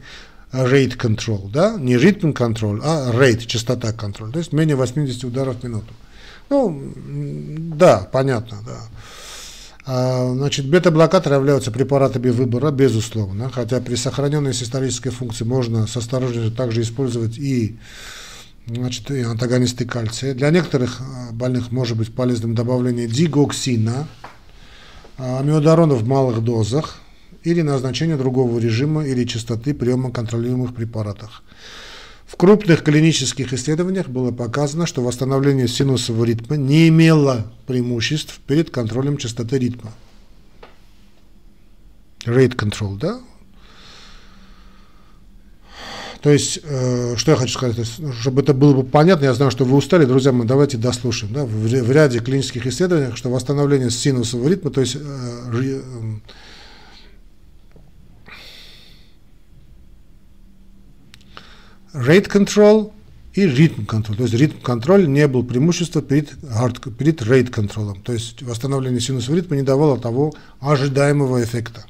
rate 0.52 0.96
control, 0.96 1.50
да, 1.50 1.76
не 1.78 1.96
ритм 1.96 2.32
контроль, 2.32 2.80
а 2.82 3.12
rate, 3.12 3.46
частота 3.46 3.92
контроль, 3.92 4.32
то 4.32 4.38
есть 4.38 4.52
менее 4.52 4.76
80 4.76 5.24
ударов 5.24 5.60
в 5.60 5.64
минуту. 5.64 5.92
Ну, 6.50 6.92
да, 6.96 8.08
понятно, 8.12 8.58
да. 8.66 8.78
А, 9.88 10.32
значит, 10.32 10.68
бета-блокаторы 10.68 11.36
являются 11.36 11.70
препаратами 11.70 12.30
выбора, 12.30 12.72
безусловно, 12.72 13.50
хотя 13.50 13.80
при 13.80 13.94
сохраненной 13.94 14.52
систолической 14.52 15.12
функции 15.12 15.44
можно 15.44 15.86
с 15.86 15.96
осторожностью 15.96 16.50
также 16.50 16.82
использовать 16.82 17.38
и, 17.38 17.78
значит, 18.66 19.08
и 19.12 19.22
антагонисты 19.22 19.84
кальция. 19.84 20.34
Для 20.34 20.50
некоторых 20.50 21.00
а, 21.00 21.32
больных 21.32 21.70
может 21.70 21.96
быть 21.96 22.12
полезным 22.12 22.56
добавление 22.56 23.06
дигоксина, 23.06 24.08
а, 25.18 25.38
амиодарона 25.38 25.94
в 25.94 26.04
малых 26.04 26.42
дозах 26.42 26.98
или 27.44 27.62
назначение 27.62 28.16
другого 28.16 28.58
режима 28.58 29.06
или 29.06 29.24
частоты 29.24 29.72
приема 29.72 30.10
контролируемых 30.10 30.74
препаратов. 30.74 31.44
В 32.26 32.36
крупных 32.36 32.82
клинических 32.82 33.52
исследованиях 33.52 34.08
было 34.08 34.32
показано, 34.32 34.86
что 34.86 35.02
восстановление 35.02 35.68
синусового 35.68 36.24
ритма 36.24 36.56
не 36.56 36.88
имело 36.88 37.52
преимуществ 37.66 38.40
перед 38.46 38.70
контролем 38.70 39.16
частоты 39.16 39.58
ритма. 39.58 39.92
Rate 42.24 42.56
control, 42.56 42.98
да? 42.98 43.20
То 46.20 46.32
есть, 46.32 46.58
э, 46.64 47.14
что 47.16 47.30
я 47.30 47.36
хочу 47.36 47.52
сказать, 47.52 47.78
есть, 47.78 48.00
чтобы 48.20 48.42
это 48.42 48.52
было 48.52 48.74
бы 48.74 48.82
понятно, 48.82 49.26
я 49.26 49.34
знаю, 49.34 49.52
что 49.52 49.64
вы 49.64 49.76
устали, 49.76 50.04
друзья 50.06 50.32
мои, 50.32 50.44
давайте 50.44 50.76
дослушаем. 50.76 51.32
Да? 51.32 51.44
В, 51.44 51.50
в 51.50 51.90
ряде 51.92 52.18
клинических 52.18 52.66
исследований, 52.66 53.14
что 53.14 53.30
восстановление 53.30 53.90
синусового 53.90 54.48
ритма, 54.48 54.72
то 54.72 54.80
есть 54.80 54.96
э, 54.96 55.80
rate 61.96 62.30
control 62.30 62.92
и 63.34 63.46
ритм 63.46 63.84
контроль. 63.84 64.16
То 64.16 64.22
есть 64.24 64.34
ритм 64.34 64.58
контроль 64.60 65.08
не 65.08 65.26
был 65.28 65.44
преимуществом 65.44 66.02
перед, 66.02 66.32
hard, 66.42 66.90
перед 66.94 67.20
rate 67.22 67.50
контролем. 67.50 68.00
То 68.02 68.12
есть 68.12 68.42
восстановление 68.42 69.00
синусового 69.00 69.36
ритма 69.36 69.56
не 69.56 69.62
давало 69.62 69.98
того 69.98 70.34
ожидаемого 70.60 71.42
эффекта. 71.42 71.84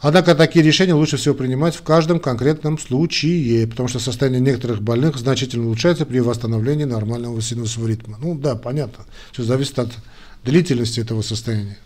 Однако 0.00 0.34
такие 0.34 0.62
решения 0.62 0.92
лучше 0.92 1.16
всего 1.16 1.34
принимать 1.34 1.74
в 1.74 1.82
каждом 1.82 2.20
конкретном 2.20 2.78
случае, 2.78 3.66
потому 3.66 3.88
что 3.88 3.98
состояние 3.98 4.40
некоторых 4.40 4.82
больных 4.82 5.16
значительно 5.16 5.64
улучшается 5.64 6.04
при 6.04 6.18
восстановлении 6.18 6.84
нормального 6.84 7.40
синусового 7.40 7.88
ритма. 7.88 8.18
Ну 8.20 8.34
да, 8.34 8.54
понятно, 8.54 9.04
все 9.32 9.44
зависит 9.44 9.78
от 9.78 9.92
длительности 10.44 11.00
этого 11.00 11.22
состояния. 11.22 11.78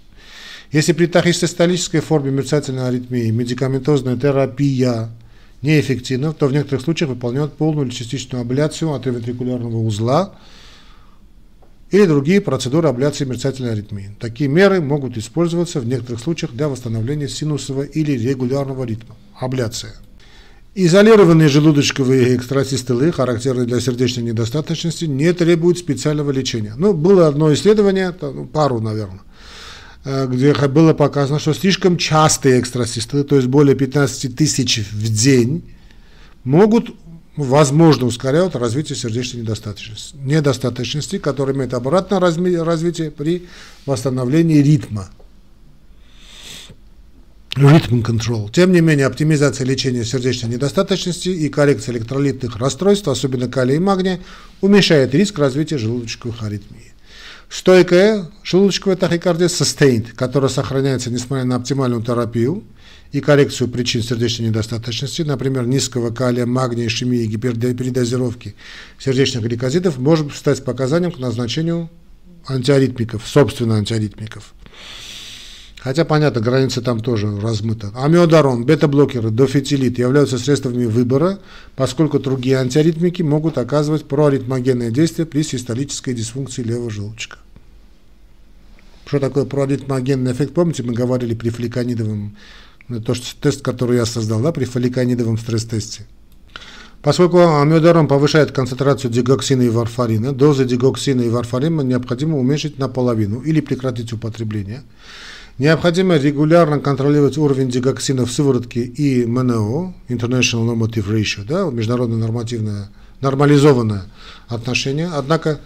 Если 0.72 0.92
при 0.94 1.06
тахистолической 1.06 2.00
форме 2.00 2.30
мерцательной 2.30 2.88
аритмии 2.88 3.30
медикаментозная 3.30 4.16
терапия 4.16 5.10
неэффективно, 5.62 6.32
то 6.32 6.46
в 6.46 6.52
некоторых 6.52 6.82
случаях 6.82 7.10
выполняют 7.10 7.56
полную 7.56 7.86
или 7.86 7.94
частичную 7.94 8.42
абляцию 8.42 8.94
атриовентрикулярного 8.94 9.76
узла 9.76 10.34
или 11.90 12.04
другие 12.04 12.40
процедуры 12.40 12.88
абляции 12.88 13.24
мерцательной 13.24 13.72
аритмии. 13.72 14.14
Такие 14.20 14.48
меры 14.48 14.80
могут 14.80 15.16
использоваться 15.16 15.80
в 15.80 15.86
некоторых 15.86 16.20
случаях 16.20 16.52
для 16.52 16.68
восстановления 16.68 17.28
синусового 17.28 17.82
или 17.82 18.12
регулярного 18.12 18.84
ритма. 18.84 19.16
Абляция. 19.34 19.94
Изолированные 20.74 21.48
желудочковые 21.48 22.36
экстрасистолы, 22.36 23.10
характерные 23.10 23.66
для 23.66 23.80
сердечной 23.80 24.22
недостаточности, 24.22 25.06
не 25.06 25.32
требуют 25.32 25.78
специального 25.78 26.30
лечения. 26.30 26.74
Ну, 26.76 26.92
было 26.92 27.26
одно 27.26 27.52
исследование, 27.52 28.14
ну, 28.20 28.44
пару, 28.44 28.80
наверное, 28.80 29.22
где 30.04 30.54
было 30.54 30.94
показано, 30.94 31.38
что 31.38 31.52
слишком 31.52 31.96
частые 31.96 32.60
экстрасистолы, 32.60 33.24
то 33.24 33.36
есть 33.36 33.48
более 33.48 33.74
15 33.74 34.34
тысяч 34.34 34.78
в 34.90 35.12
день, 35.12 35.74
могут, 36.44 36.90
возможно, 37.36 38.06
ускоряют 38.06 38.56
развитие 38.56 38.96
сердечной 38.96 39.42
недостаточности, 39.42 40.16
недостаточности 40.16 41.18
которая 41.18 41.54
имеет 41.54 41.74
обратное 41.74 42.20
развитие 42.20 43.10
при 43.10 43.46
восстановлении 43.86 44.62
ритма. 44.62 45.10
Ритм 47.56 48.02
контрол. 48.02 48.48
Тем 48.50 48.72
не 48.72 48.80
менее, 48.80 49.06
оптимизация 49.06 49.66
лечения 49.66 50.04
сердечной 50.04 50.50
недостаточности 50.50 51.28
и 51.28 51.48
коррекция 51.48 51.96
электролитных 51.96 52.56
расстройств, 52.56 53.08
особенно 53.08 53.48
калия 53.48 53.76
и 53.76 53.80
магния, 53.80 54.20
уменьшает 54.60 55.12
риск 55.12 55.38
развития 55.40 55.76
желудочковых 55.76 56.42
аритмий. 56.44 56.87
Стойкая 57.48 58.30
желудочковая 58.42 58.96
тахикардия 58.96 59.48
sustained, 59.48 60.12
которая 60.14 60.50
сохраняется 60.50 61.10
несмотря 61.10 61.44
на 61.44 61.56
оптимальную 61.56 62.02
терапию 62.02 62.62
и 63.10 63.20
коррекцию 63.20 63.68
причин 63.68 64.02
сердечной 64.02 64.48
недостаточности, 64.48 65.22
например, 65.22 65.66
низкого 65.66 66.10
калия, 66.10 66.44
магния, 66.44 66.86
ишемии, 66.86 67.24
гипердозировки 67.24 68.54
сердечных 68.98 69.44
гликозидов, 69.44 69.98
может 69.98 70.34
стать 70.34 70.62
показанием 70.62 71.10
к 71.10 71.18
назначению 71.18 71.88
антиаритмиков, 72.46 73.26
собственно 73.26 73.76
антиаритмиков. 73.76 74.52
Хотя, 75.80 76.04
понятно, 76.04 76.40
граница 76.40 76.82
там 76.82 77.00
тоже 77.00 77.40
размыта. 77.40 77.92
Амиодарон, 77.94 78.64
бета-блокеры, 78.64 79.30
дофетилит 79.30 79.98
являются 79.98 80.38
средствами 80.38 80.86
выбора, 80.86 81.38
поскольку 81.76 82.18
другие 82.18 82.58
антиаритмики 82.58 83.22
могут 83.22 83.58
оказывать 83.58 84.04
проаритмогенное 84.04 84.90
действие 84.90 85.24
при 85.24 85.42
систолической 85.42 86.14
дисфункции 86.14 86.64
левого 86.64 86.90
желудочка. 86.90 87.38
Что 89.06 89.20
такое 89.20 89.44
проаритмогенный 89.44 90.32
эффект? 90.32 90.52
Помните, 90.52 90.82
мы 90.82 90.94
говорили 90.94 91.34
при 91.34 91.50
фоликонидовом, 91.50 92.36
ну, 92.88 93.00
то, 93.00 93.14
что 93.14 93.40
тест, 93.40 93.62
который 93.62 93.98
я 93.98 94.04
создал, 94.04 94.40
да, 94.40 94.50
при 94.50 94.64
фоликонидовом 94.64 95.38
стресс-тесте. 95.38 96.06
Поскольку 97.02 97.38
амиодарон 97.38 98.08
повышает 98.08 98.50
концентрацию 98.50 99.12
дигоксина 99.12 99.62
и 99.62 99.68
варфарина, 99.68 100.32
дозы 100.32 100.64
дигоксина 100.64 101.22
и 101.22 101.28
варфарина 101.28 101.82
необходимо 101.82 102.36
уменьшить 102.36 102.80
наполовину 102.80 103.40
или 103.42 103.60
прекратить 103.60 104.12
употребление– 104.12 104.82
Необходимо 105.58 106.16
регулярно 106.16 106.78
контролировать 106.78 107.36
уровень 107.36 107.68
дигоксина 107.68 108.24
в 108.24 108.30
сыворотке 108.30 108.82
и 108.82 109.26
МНО, 109.26 109.92
International 110.08 110.72
Normative 110.72 111.08
Ratio, 111.08 111.44
да, 111.44 111.64
международная 111.64 112.18
нормативная 112.18 112.90
нормализованное 113.20 114.04
отношение, 114.46 115.10
однако 115.12 115.60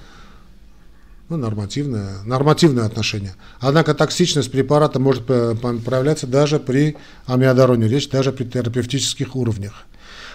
ну, 1.29 1.37
нормативное, 1.37 2.23
нормативное 2.25 2.85
отношение. 2.85 3.35
Однако 3.61 3.95
токсичность 3.95 4.51
препарата 4.51 4.99
может 4.99 5.27
проявляться 5.27 6.27
даже 6.27 6.59
при 6.59 6.97
амиодароне, 7.27 7.89
речь 7.89 8.09
даже 8.09 8.33
при 8.33 8.45
терапевтических 8.45 9.37
уровнях. 9.37 9.85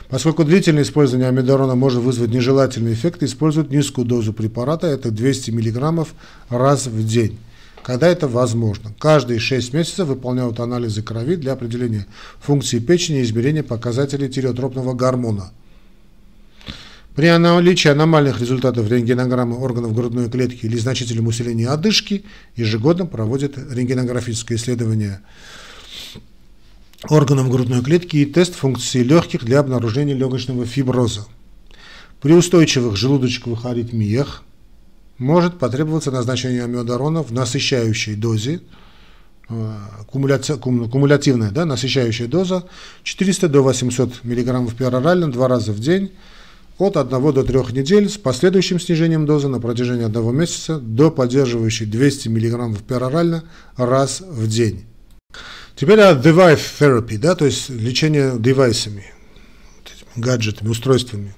Поскольку 0.10 0.44
длительное 0.44 0.84
использование 0.84 1.28
амидарона 1.28 1.76
может 1.76 2.02
вызвать 2.02 2.30
нежелательный 2.30 2.94
эффект, 2.94 3.24
используют 3.24 3.72
низкую 3.72 4.06
дозу 4.06 4.34
препарата, 4.34 4.88
это 4.88 5.12
200 5.12 5.52
мг 5.52 6.08
раз 6.50 6.88
в 6.88 7.06
день 7.06 7.40
когда 7.88 8.10
это 8.10 8.28
возможно. 8.28 8.94
Каждые 9.00 9.40
6 9.40 9.72
месяцев 9.72 10.10
выполняют 10.10 10.60
анализы 10.60 11.02
крови 11.02 11.38
для 11.38 11.54
определения 11.54 12.06
функции 12.38 12.80
печени 12.80 13.20
и 13.20 13.24
измерения 13.24 13.64
показателей 13.64 14.28
тиреотропного 14.28 14.94
гормона. 14.94 15.54
При 17.16 17.30
наличии 17.38 17.88
аномальных 17.88 18.42
результатов 18.42 18.92
рентгенограммы 18.92 19.58
органов 19.58 19.96
грудной 19.96 20.30
клетки 20.30 20.66
или 20.66 20.76
значительном 20.76 21.28
усилении 21.28 21.66
одышки 21.66 22.26
ежегодно 22.58 23.06
проводят 23.06 23.58
рентгенографическое 23.58 24.58
исследование 24.58 25.22
органов 27.08 27.50
грудной 27.50 27.82
клетки 27.82 28.18
и 28.18 28.26
тест 28.26 28.56
функции 28.56 29.02
легких 29.02 29.46
для 29.46 29.60
обнаружения 29.60 30.14
легочного 30.14 30.66
фиброза. 30.66 31.26
При 32.20 32.34
устойчивых 32.34 32.98
желудочковых 32.98 33.66
аритмиях 33.66 34.44
может 35.18 35.60
потребоваться 35.60 36.12
назначение 36.12 36.64
амиодарона 36.64 37.24
в 37.24 37.32
насыщающей 37.32 38.16
дозе, 38.16 38.62
э, 39.50 39.76
кумулятивная 40.12 41.52
да, 41.52 41.66
насыщающая 41.66 42.28
доза 42.28 42.66
400 43.04 43.50
до 43.50 43.62
800 43.62 44.24
мг 44.24 44.76
перорально 44.76 45.32
два 45.32 45.48
раза 45.48 45.72
в 45.72 45.80
день 45.80 46.12
от 46.78 46.96
1 46.96 47.34
до 47.34 47.44
3 47.44 47.74
недель 47.74 48.10
с 48.10 48.18
последующим 48.18 48.80
снижением 48.80 49.26
дозы 49.26 49.48
на 49.48 49.60
протяжении 49.60 50.06
одного 50.06 50.32
месяца 50.32 50.80
до 50.80 51.10
поддерживающей 51.10 51.86
200 51.86 52.30
мг 52.30 52.80
перорально 52.88 53.44
раз 53.76 54.22
в 54.22 54.48
день. 54.48 54.86
Теперь 55.76 56.00
о 56.02 56.14
device 56.14 56.60
therapy, 56.80 57.18
да, 57.18 57.36
то 57.36 57.46
есть 57.46 57.70
лечение 57.70 58.34
девайсами, 58.38 59.06
гаджетами, 60.16 60.70
устройствами. 60.70 61.36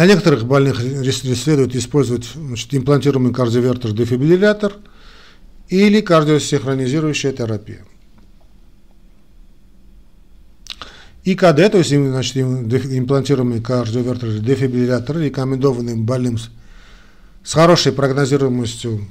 Для 0.00 0.06
некоторых 0.06 0.46
больных 0.46 0.80
следует 0.80 1.76
использовать 1.76 2.24
значит, 2.34 2.72
имплантируемый 2.72 3.34
кардиовертер-дефибриллятор 3.34 4.72
или 5.68 6.00
кардиосинхронизирующая 6.00 7.32
терапия. 7.32 7.84
ИКД, 11.24 11.70
то 11.70 11.76
есть 11.76 11.90
значит, 11.90 12.34
имплантируемый 12.38 13.60
кардиовертер-дефибриллятор, 13.60 15.18
рекомендованный 15.18 15.96
больным 15.96 16.38
с 16.38 17.52
хорошей 17.52 17.92
прогнозируемостью 17.92 19.04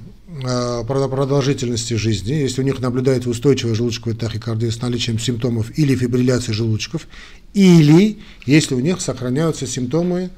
э, 0.44 0.84
продолжительности 0.88 1.94
жизни, 1.94 2.34
если 2.34 2.62
у 2.62 2.66
них 2.66 2.80
наблюдается 2.80 3.30
устойчивая 3.30 3.76
желудочковая 3.76 4.18
тахикардия 4.18 4.72
с 4.72 4.82
наличием 4.82 5.20
симптомов 5.20 5.78
или 5.78 5.96
фибрилляции 5.96 6.52
желудочков, 6.52 7.06
или 7.54 8.18
если 8.48 8.74
у 8.74 8.80
них 8.80 9.02
сохраняются 9.02 9.68
симптомы 9.68 10.32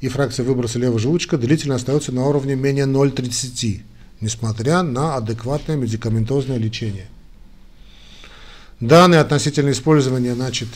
и 0.00 0.08
фракция 0.08 0.44
выброса 0.44 0.78
левого 0.78 0.98
желудочка 0.98 1.36
длительно 1.36 1.74
остается 1.74 2.12
на 2.12 2.26
уровне 2.26 2.54
менее 2.54 2.86
0,30, 2.86 3.82
несмотря 4.20 4.82
на 4.82 5.16
адекватное 5.16 5.76
медикаментозное 5.76 6.58
лечение. 6.58 7.08
Данные 8.80 9.18
относительно 9.18 9.72
использования 9.72 10.34
значит, 10.36 10.68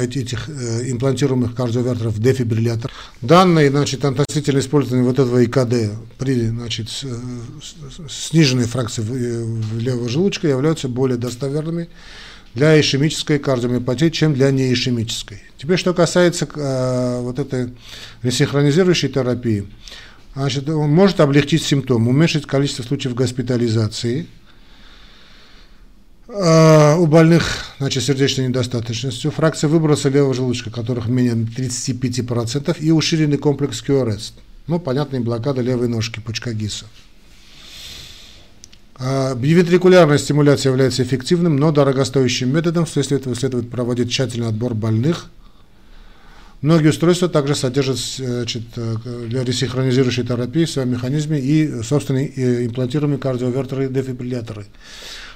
этих 0.00 0.48
э, 0.48 0.88
имплантируемых 0.88 1.56
кардиовертеров 1.56 2.20
дефибриллятор. 2.20 2.92
Данные 3.22 3.70
значит, 3.70 4.04
относительно 4.04 4.60
использования 4.60 5.02
вот 5.02 5.18
этого 5.18 5.42
ИКД 5.44 5.90
при 6.16 6.46
значит, 6.46 6.88
сниженной 8.08 8.66
фракции 8.66 9.04
э, 9.04 9.62
левого 9.80 10.08
желудочка 10.08 10.46
являются 10.46 10.86
более 10.86 11.18
достоверными 11.18 11.88
для 12.54 12.78
ишемической 12.80 13.38
кардиомиопатии, 13.38 14.10
чем 14.10 14.34
для 14.34 14.50
неишемической. 14.50 15.42
Теперь, 15.56 15.78
что 15.78 15.94
касается 15.94 16.48
э, 16.52 17.20
вот 17.20 17.38
этой 17.38 17.72
ресинхронизирующей 18.22 19.08
терапии, 19.08 19.66
значит, 20.34 20.68
он 20.68 20.90
может 20.90 21.20
облегчить 21.20 21.62
симптомы, 21.62 22.10
уменьшить 22.10 22.46
количество 22.46 22.82
случаев 22.82 23.14
госпитализации 23.14 24.26
э, 26.28 26.96
у 26.96 27.06
больных 27.06 27.66
значит, 27.78 28.02
сердечной 28.02 28.48
недостаточностью, 28.48 29.30
фракция 29.30 29.68
выброса 29.68 30.08
левого 30.08 30.34
желудочка, 30.34 30.70
которых 30.70 31.06
менее 31.06 31.34
35%, 31.34 32.78
и 32.80 32.90
уширенный 32.90 33.38
комплекс 33.38 33.82
QRS. 33.86 34.32
Ну, 34.66 34.80
понятно, 34.80 35.20
блокада 35.20 35.60
левой 35.60 35.88
ножки, 35.88 36.20
пучка 36.20 36.52
ГИСа. 36.52 36.86
А, 39.02 39.34
бивентрикулярная 39.34 40.18
стимуляция 40.18 40.70
является 40.70 41.02
эффективным, 41.02 41.56
но 41.56 41.72
дорогостоящим 41.72 42.54
методом, 42.54 42.84
вследствие 42.84 43.18
этого 43.18 43.34
следует 43.34 43.70
проводить 43.70 44.10
тщательный 44.10 44.48
отбор 44.48 44.74
больных. 44.74 45.26
Многие 46.60 46.88
устройства 46.88 47.26
также 47.30 47.54
содержат 47.54 47.96
значит, 47.96 48.62
для 48.74 49.42
ресинхронизирующей 49.42 50.26
терапии 50.26 50.66
в 50.66 50.70
своем 50.70 50.90
механизме 50.90 51.40
и 51.40 51.82
собственные 51.82 52.66
имплантируемые 52.66 53.18
кардиовертеры 53.18 53.86
и 53.86 53.88
дефибрилляторы. 53.88 54.66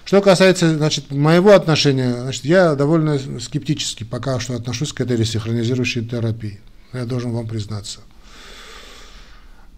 Что 0.04 0.20
касается 0.20 0.76
значит, 0.76 1.10
моего 1.10 1.52
отношения, 1.52 2.12
значит, 2.20 2.44
я 2.44 2.74
довольно 2.74 3.18
скептически 3.40 4.04
пока 4.04 4.38
что 4.38 4.54
отношусь 4.54 4.92
к 4.92 5.00
этой 5.00 5.16
ресинхронизирующей 5.16 6.06
терапии. 6.06 6.60
Я 6.92 7.06
должен 7.06 7.32
вам 7.32 7.48
признаться. 7.48 8.00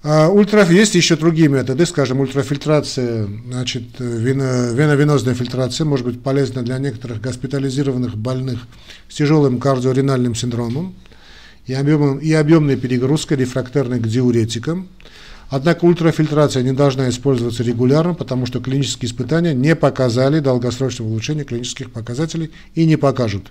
А 0.08 0.28
ультраф, 0.28 0.70
есть 0.70 0.94
еще 0.94 1.16
другие 1.16 1.48
методы, 1.48 1.84
скажем, 1.84 2.20
ультрафильтрация, 2.20 3.28
значит, 3.48 3.82
вено, 3.98 4.72
веновенозная 4.72 5.34
фильтрация 5.34 5.84
может 5.84 6.06
быть 6.06 6.22
полезна 6.22 6.62
для 6.62 6.78
некоторых 6.78 7.20
госпитализированных 7.20 8.16
больных 8.16 8.68
с 9.08 9.16
тяжелым 9.16 9.58
кардиоренальным 9.58 10.36
синдромом 10.36 10.94
и, 11.66 11.72
объемом, 11.74 12.18
и 12.18 12.32
объемной 12.32 12.76
перегрузкой, 12.76 13.38
рефрактерной 13.38 13.98
к 13.98 14.06
диуретикам. 14.06 14.86
Однако 15.50 15.84
ультрафильтрация 15.86 16.62
не 16.62 16.72
должна 16.72 17.08
использоваться 17.08 17.64
регулярно, 17.64 18.14
потому 18.14 18.46
что 18.46 18.60
клинические 18.60 19.08
испытания 19.08 19.54
не 19.54 19.74
показали 19.74 20.38
долгосрочного 20.38 21.08
улучшения 21.08 21.42
клинических 21.42 21.90
показателей 21.90 22.52
и 22.76 22.86
не 22.86 22.94
покажут. 22.94 23.50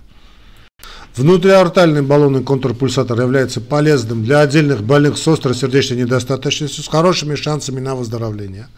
Внутриортальный 1.16 2.02
баллонный 2.02 2.42
контрпульсатор 2.42 3.18
является 3.18 3.62
полезным 3.62 4.22
для 4.22 4.40
отдельных 4.40 4.82
больных 4.82 5.16
с 5.16 5.26
острой 5.26 5.54
сердечной 5.54 5.96
недостаточностью 5.96 6.84
с 6.84 6.88
хорошими 6.88 7.36
шансами 7.36 7.80
на 7.80 7.94
выздоровление. 7.94 8.68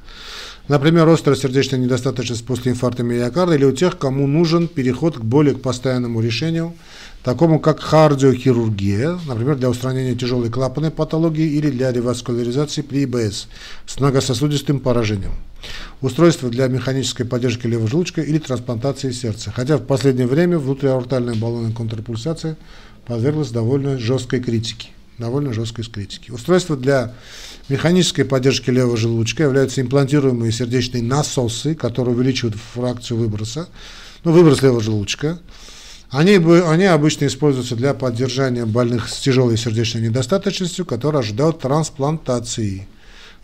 Например, 0.69 1.09
острая 1.09 1.37
сердечная 1.37 1.81
недостаточность 1.81 2.47
после 2.47 2.71
инфаркта 2.71 3.03
миокарда 3.03 3.57
или 3.57 3.65
у 3.65 3.73
тех, 3.73 3.99
кому 3.99 4.29
нужен 4.29 4.69
переход 4.69 5.17
к 5.17 5.21
более 5.21 5.57
к 5.57 5.63
постоянному 5.63 6.21
решению– 6.21 6.75
такому 7.23 7.61
как 7.61 7.81
кардиохирургия, 7.81 9.19
например, 9.27 9.57
для 9.57 9.69
устранения 9.69 10.15
тяжелой 10.15 10.51
клапанной 10.51 10.91
патологии 10.91 11.47
или 11.47 11.71
для 11.71 11.93
реваскуляризации 11.93 12.83
при 12.83 13.05
ИБС 13.05 13.49
с 13.87 14.01
многососудистым 14.01 14.81
поражением, 14.81 15.33
устройство 16.01 16.49
для 16.49 16.69
механической 16.69 17.25
поддержки 17.25 17.67
левого 17.67 17.89
желудочка 17.89 18.23
или 18.23 18.39
трансплантации 18.39 19.11
сердца. 19.11 19.53
Хотя 19.55 19.77
в 19.77 19.85
последнее 19.85 20.27
время 20.27 20.59
внутриаортальная 20.59 21.35
баллонная 21.35 21.73
контрпульсация 21.73 22.57
подверглась 23.07 23.51
довольно 23.51 23.99
жесткой 23.99 24.41
критике. 24.41 24.91
Довольно 25.19 25.53
жесткой 25.53 25.85
критике. 25.85 26.33
Устройство 26.33 26.77
для 26.77 27.13
механической 27.69 28.23
поддержки 28.23 28.71
левого 28.71 28.97
желудочка 28.97 29.43
являются 29.43 29.81
имплантируемые 29.81 30.53
сердечные 30.53 31.03
насосы, 31.03 31.75
которые 31.75 32.15
увеличивают 32.15 32.57
фракцию 32.73 33.19
выброса, 33.19 33.69
ну, 34.23 34.31
выброс 34.31 34.63
левого 34.63 34.81
желудочка, 34.81 35.41
они, 36.11 36.37
они 36.37 36.85
обычно 36.85 37.27
используются 37.27 37.77
для 37.77 37.93
поддержания 37.95 38.65
больных 38.65 39.09
с 39.09 39.19
тяжелой 39.19 39.59
сердечной 39.59 40.03
недостаточностью, 40.03 40.87
которые 40.87 41.21
ожидают 41.21 41.61
трансплантации. 41.61 42.89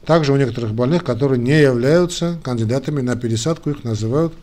Также 0.07 0.33
у 0.33 0.37
некоторых 0.37 0.75
больных, 0.75 1.05
которые 1.05 1.39
не 1.39 1.61
являются 1.61 2.39
кандидатами 2.43 3.01
на 3.01 3.17
пересадку, 3.17 3.71
их 3.71 3.85
называют 3.85 4.35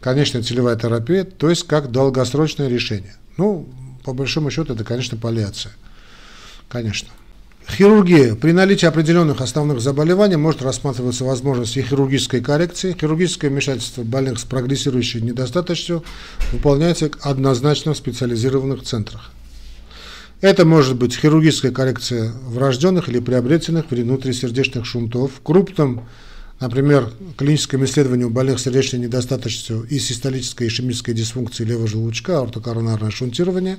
конечная 0.00 0.42
целевая 0.42 0.76
терапия, 0.76 1.24
то 1.24 1.50
есть 1.50 1.66
как 1.66 1.90
долгосрочное 1.90 2.68
решение. 2.68 3.14
Ну, 3.36 3.68
по 4.04 4.12
большому 4.12 4.50
счету, 4.50 4.74
это, 4.74 4.84
конечно, 4.84 5.18
паллиация. 5.18 5.72
Конечно. 6.68 7.08
Хирургия. 7.70 8.34
При 8.34 8.52
наличии 8.52 8.86
определенных 8.86 9.40
основных 9.40 9.80
заболеваний 9.80 10.36
может 10.36 10.60
рассматриваться 10.60 11.24
возможность 11.24 11.76
и 11.76 11.82
хирургической 11.82 12.40
коррекции. 12.40 12.96
Хирургическое 12.98 13.50
вмешательство 13.50 14.02
больных 14.02 14.38
с 14.38 14.44
прогрессирующей 14.44 15.20
недостаточностью 15.20 16.04
выполняется 16.52 17.10
однозначно 17.22 17.94
в 17.94 17.96
специализированных 17.96 18.82
центрах. 18.82 19.30
Это 20.40 20.64
может 20.64 20.96
быть 20.96 21.14
хирургическая 21.14 21.70
коррекция 21.70 22.32
врожденных 22.46 23.08
или 23.08 23.20
приобретенных 23.20 23.90
внутрисердечных 23.90 24.84
шунтов, 24.84 25.32
крупном 25.42 26.06
например, 26.60 27.12
клиническом 27.36 27.84
исследовании 27.84 28.24
у 28.24 28.30
больных 28.30 28.60
сердечной 28.60 29.00
недостаточностью 29.00 29.82
и 29.82 29.98
систолической 29.98 30.68
ишемической 30.68 31.14
дисфункции 31.14 31.64
левого 31.64 31.88
желудочка, 31.88 32.38
аортокоронарное 32.38 33.10
шунтирование, 33.10 33.78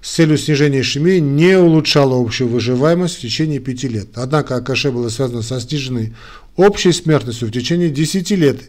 с 0.00 0.14
целью 0.14 0.38
снижения 0.38 0.80
ишемии 0.80 1.18
не 1.18 1.58
улучшало 1.58 2.20
общую 2.20 2.48
выживаемость 2.48 3.16
в 3.16 3.20
течение 3.20 3.58
5 3.58 3.82
лет. 3.84 4.08
Однако 4.14 4.56
АКШ 4.56 4.86
было 4.86 5.08
связано 5.08 5.42
со 5.42 5.60
сниженной 5.60 6.14
общей 6.56 6.92
смертностью 6.92 7.48
в 7.48 7.52
течение 7.52 7.90
10 7.90 8.30
лет, 8.32 8.60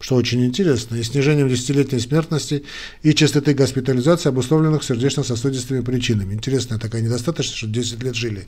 что 0.00 0.14
очень 0.14 0.44
интересно, 0.46 0.96
и 0.96 1.02
снижением 1.02 1.48
десятилетней 1.48 2.00
смертности 2.00 2.64
и 3.02 3.12
частоты 3.14 3.52
госпитализации, 3.52 4.30
обусловленных 4.30 4.82
сердечно-сосудистыми 4.82 5.80
причинами. 5.80 6.34
Интересная 6.34 6.78
такая 6.78 7.02
недостаточность, 7.02 7.58
что 7.58 7.66
10 7.66 8.02
лет 8.02 8.14
жили. 8.14 8.46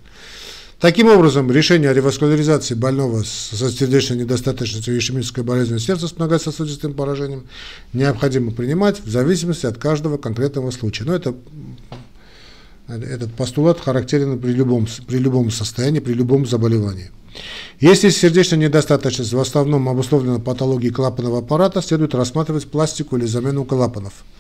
Таким 0.82 1.06
образом, 1.06 1.48
решение 1.48 1.90
о 1.90 1.94
реваскуляризации 1.94 2.74
больного 2.74 3.22
со 3.22 3.70
сердечной 3.70 4.18
недостаточностью 4.18 4.96
и 4.96 4.98
ишемической 4.98 5.44
болезнью 5.44 5.78
сердца 5.78 6.08
с 6.08 6.16
многососудистым 6.16 6.94
поражением 6.94 7.44
необходимо 7.92 8.50
принимать 8.50 8.98
в 8.98 9.08
зависимости 9.08 9.64
от 9.64 9.78
каждого 9.78 10.18
конкретного 10.18 10.72
случая. 10.72 11.04
Но 11.04 11.14
это, 11.14 11.36
этот 12.88 13.32
постулат 13.34 13.78
характерен 13.78 14.40
при 14.40 14.50
любом, 14.50 14.88
при 15.06 15.18
любом 15.18 15.52
состоянии, 15.52 16.00
при 16.00 16.14
любом 16.14 16.46
заболевании. 16.46 17.12
Если 17.78 18.10
сердечная 18.10 18.58
недостаточность 18.58 19.32
в 19.32 19.38
основном 19.38 19.88
обусловлена 19.88 20.40
патологией 20.40 20.92
клапанного 20.92 21.38
аппарата, 21.38 21.80
следует 21.80 22.12
рассматривать 22.12 22.66
пластику 22.66 23.16
или 23.16 23.26
замену 23.26 23.64
клапанов– 23.64 24.24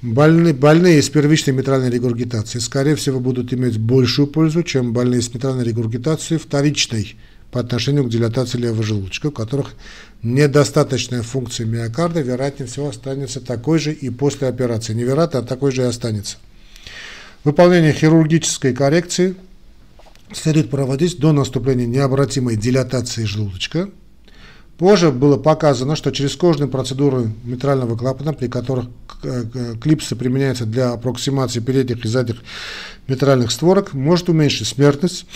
Больные, 0.00 0.54
больные 0.54 1.02
с 1.02 1.10
первичной 1.10 1.54
митральной 1.54 1.90
регургитацией, 1.90 2.62
скорее 2.62 2.94
всего, 2.94 3.18
будут 3.18 3.52
иметь 3.52 3.78
большую 3.78 4.28
пользу, 4.28 4.62
чем 4.62 4.92
больные 4.92 5.20
с 5.20 5.34
митральной 5.34 5.64
регургитацией 5.64 6.38
вторичной 6.38 7.16
по 7.50 7.58
отношению 7.58 8.04
к 8.04 8.08
дилатации 8.08 8.58
левого 8.58 8.84
желудочка, 8.84 9.26
у 9.26 9.32
которых 9.32 9.74
недостаточная 10.22 11.22
функция 11.22 11.66
миокарда, 11.66 12.20
вероятнее 12.20 12.68
всего, 12.68 12.90
останется 12.90 13.40
такой 13.40 13.80
же 13.80 13.92
и 13.92 14.08
после 14.08 14.46
операции. 14.46 14.94
Не 14.94 15.02
вероятно, 15.02 15.40
а 15.40 15.42
такой 15.42 15.72
же 15.72 15.82
и 15.82 15.86
останется. 15.86 16.36
Выполнение 17.42 17.92
хирургической 17.92 18.74
коррекции 18.74 19.34
следует 20.32 20.70
проводить 20.70 21.18
до 21.18 21.32
наступления 21.32 21.86
необратимой 21.86 22.54
дилатации 22.54 23.24
желудочка– 23.24 23.90
Позже 24.78 25.10
было 25.10 25.36
показано, 25.36 25.96
что 25.96 26.12
через 26.12 26.36
кожные 26.36 26.68
процедуры 26.68 27.32
митрального 27.42 27.96
клапана, 27.96 28.32
при 28.32 28.46
которых 28.46 28.86
клипсы 29.82 30.14
применяются 30.14 30.66
для 30.66 30.92
аппроксимации 30.92 31.58
передних 31.58 32.04
и 32.04 32.08
задних 32.08 32.36
митральных 33.08 33.50
створок, 33.50 33.92
может 33.92 34.28
уменьшить 34.28 34.68
смертность 34.68 35.26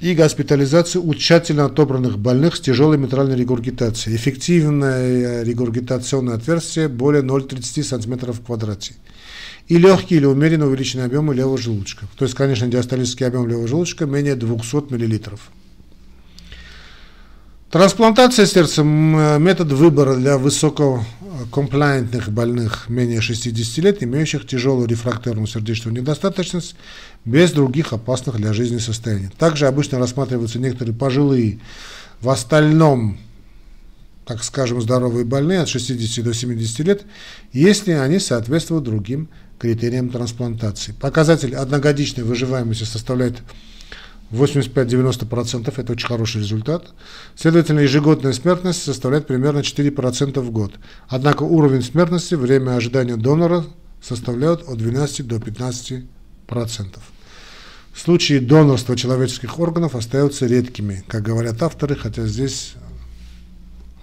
и 0.00 0.14
госпитализацию 0.14 1.06
у 1.06 1.14
тщательно 1.14 1.66
отобранных 1.66 2.18
больных 2.18 2.56
с 2.56 2.60
тяжелой 2.60 2.98
митральной 2.98 3.36
регургитацией. 3.36 4.16
Эффективное 4.16 5.44
регургитационное 5.44 6.34
отверстие 6.34 6.88
более 6.88 7.22
0,30 7.22 7.84
см 7.84 8.32
в 8.32 8.40
квадрате. 8.40 8.94
И 9.68 9.78
легкий 9.78 10.16
или 10.16 10.26
умеренно 10.26 10.66
увеличенный 10.66 11.04
объем 11.04 11.30
левого 11.30 11.56
желудочка. 11.56 12.06
То 12.16 12.24
есть, 12.24 12.34
конечно, 12.34 12.66
диастолический 12.66 13.26
объем 13.26 13.46
левого 13.46 13.68
желудочка 13.68 14.06
менее 14.06 14.34
200 14.34 14.92
мл. 14.92 15.38
Трансплантация 17.70 18.46
сердца– 18.46 18.84
метод 18.84 19.72
выбора 19.72 20.14
для 20.14 20.38
высококомплаентных 20.38 22.30
больных 22.30 22.88
менее 22.88 23.20
60 23.20 23.78
лет, 23.78 24.04
имеющих 24.04 24.46
тяжелую 24.46 24.86
рефрактерную 24.86 25.48
сердечную 25.48 25.92
недостаточность, 26.00 26.76
без 27.24 27.50
других 27.50 27.92
опасных 27.92 28.36
для 28.36 28.52
жизни 28.52 28.78
состояний. 28.78 29.30
Также 29.36 29.66
обычно 29.66 29.98
рассматриваются 29.98 30.60
некоторые 30.60 30.94
пожилые, 30.94 31.58
в 32.20 32.30
остальном, 32.30 33.18
так 34.26 34.44
скажем, 34.44 34.80
здоровые 34.80 35.24
больные 35.24 35.58
от 35.58 35.68
60 35.68 36.24
до 36.24 36.32
70 36.32 36.78
лет, 36.80 37.02
если 37.52 37.90
они 37.90 38.20
соответствуют 38.20 38.84
другим 38.84 39.28
критериям 39.58 40.10
трансплантации. 40.10 40.92
Показатель 40.92 41.56
одногодичной 41.56 42.22
выживаемости 42.22 42.84
составляет 42.84 43.42
85-90% 44.32 45.72
это 45.76 45.92
очень 45.92 46.06
хороший 46.06 46.40
результат. 46.40 46.92
Следовательно, 47.36 47.80
ежегодная 47.80 48.32
смертность 48.32 48.82
составляет 48.82 49.26
примерно 49.26 49.60
4% 49.60 50.40
в 50.40 50.50
год. 50.50 50.72
Однако 51.08 51.44
уровень 51.44 51.82
смертности, 51.82 52.34
время 52.34 52.76
ожидания 52.76 53.16
донора 53.16 53.64
составляет 54.02 54.68
от 54.68 54.78
12 54.78 55.26
до 55.26 55.36
15%. 55.36 56.06
Случаи 57.94 58.38
донорства 58.38 58.96
человеческих 58.96 59.58
органов 59.58 59.94
остаются 59.94 60.46
редкими, 60.46 61.04
как 61.08 61.22
говорят 61.22 61.62
авторы, 61.62 61.94
хотя 61.96 62.26
здесь... 62.26 62.74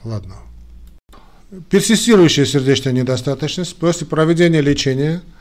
Ладно. 0.04 0.36
Персистирующая 1.70 2.46
сердечная 2.46 2.94
недостаточность 2.94 3.76
после 3.76 4.08
проведения 4.08 4.62
лечения– 4.62 5.22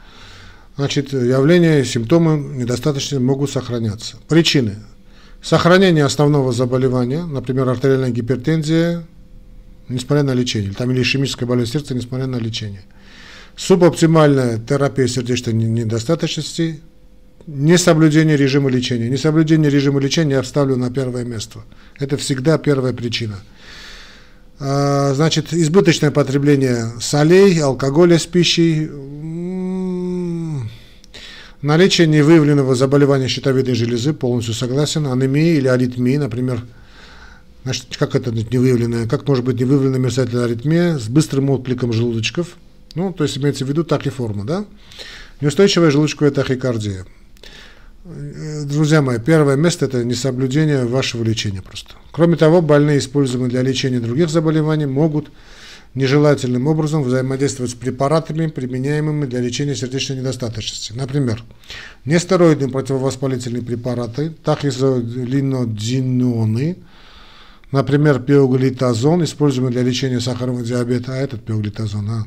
значит, 0.76 1.12
явления, 1.12 1.84
симптомы 1.84 2.38
недостаточно 2.38 3.20
могут 3.20 3.50
сохраняться. 3.50 4.16
Причины. 4.28 4.76
Сохранение 5.42 6.04
основного 6.04 6.52
заболевания, 6.52 7.24
например, 7.24 7.68
артериальная 7.68 8.10
гипертензия, 8.10 9.04
несмотря 9.88 10.22
на 10.22 10.34
лечение, 10.34 10.72
там, 10.72 10.90
или 10.92 11.02
ишемическая 11.02 11.48
болезнь 11.48 11.72
сердца, 11.72 11.94
несмотря 11.94 12.26
на 12.26 12.36
лечение. 12.36 12.82
Субоптимальная 13.56 14.58
терапия 14.58 15.08
сердечной 15.08 15.52
недостаточности, 15.52 16.80
несоблюдение 17.46 18.36
режима 18.36 18.70
лечения. 18.70 19.08
Несоблюдение 19.08 19.70
режима 19.70 20.00
лечения 20.00 20.34
я 20.34 20.42
вставлю 20.42 20.76
на 20.76 20.90
первое 20.90 21.24
место. 21.24 21.60
Это 21.98 22.16
всегда 22.16 22.56
первая 22.56 22.92
причина. 22.92 23.40
А, 24.60 25.12
значит, 25.14 25.52
избыточное 25.52 26.12
потребление 26.12 26.92
солей, 27.00 27.60
алкоголя 27.60 28.18
с 28.18 28.26
пищей, 28.26 28.88
Наличие 31.62 32.08
невыявленного 32.08 32.74
заболевания 32.74 33.28
щитовидной 33.28 33.76
железы, 33.76 34.12
полностью 34.12 34.52
согласен. 34.52 35.06
Анемия 35.06 35.54
или 35.54 35.68
аритмия, 35.68 36.18
например, 36.18 36.60
значит, 37.62 37.96
как 37.96 38.16
это 38.16 38.32
невыявленная, 38.32 39.06
как 39.06 39.28
может 39.28 39.44
быть 39.44 39.60
невыявленная 39.60 40.00
мерцательная 40.00 40.46
аритмия 40.46 40.98
с 40.98 41.08
быстрым 41.08 41.50
откликом 41.50 41.92
желудочков, 41.92 42.56
ну, 42.96 43.12
то 43.12 43.22
есть 43.22 43.38
имеется 43.38 43.64
в 43.64 43.68
виду 43.68 43.84
так 43.84 44.08
и 44.08 44.10
форма, 44.10 44.44
да? 44.44 44.64
Неустойчивая 45.40 45.92
желудочковая 45.92 46.32
тахикардия. 46.32 47.06
Друзья 48.04 49.00
мои, 49.00 49.20
первое 49.20 49.54
место– 49.54 49.84
это 49.86 50.02
несоблюдение 50.02 50.84
вашего 50.84 51.22
лечения 51.22 51.62
просто. 51.62 51.94
Кроме 52.10 52.34
того, 52.34 52.60
больные, 52.60 52.98
используемые 52.98 53.50
для 53.50 53.62
лечения 53.62 54.00
других 54.00 54.28
заболеваний, 54.30 54.86
могут 54.86 55.30
нежелательным 55.94 56.66
образом 56.66 57.02
взаимодействовать 57.02 57.72
с 57.72 57.74
препаратами, 57.74 58.46
применяемыми 58.46 59.26
для 59.26 59.40
лечения 59.40 59.74
сердечной 59.74 60.16
недостаточности. 60.18 60.94
Например, 60.94 61.42
нестероидные 62.04 62.70
противовоспалительные 62.70 63.62
препараты, 63.62 64.30
тахизолинодиноны, 64.42 66.78
например, 67.70 68.20
пиоглитазон, 68.20 69.24
используемый 69.24 69.72
для 69.72 69.82
лечения 69.82 70.20
сахарного 70.20 70.62
диабета, 70.62 71.12
а 71.12 71.16
этот 71.16 71.44
пиоглитазон, 71.44 72.08
а, 72.08 72.24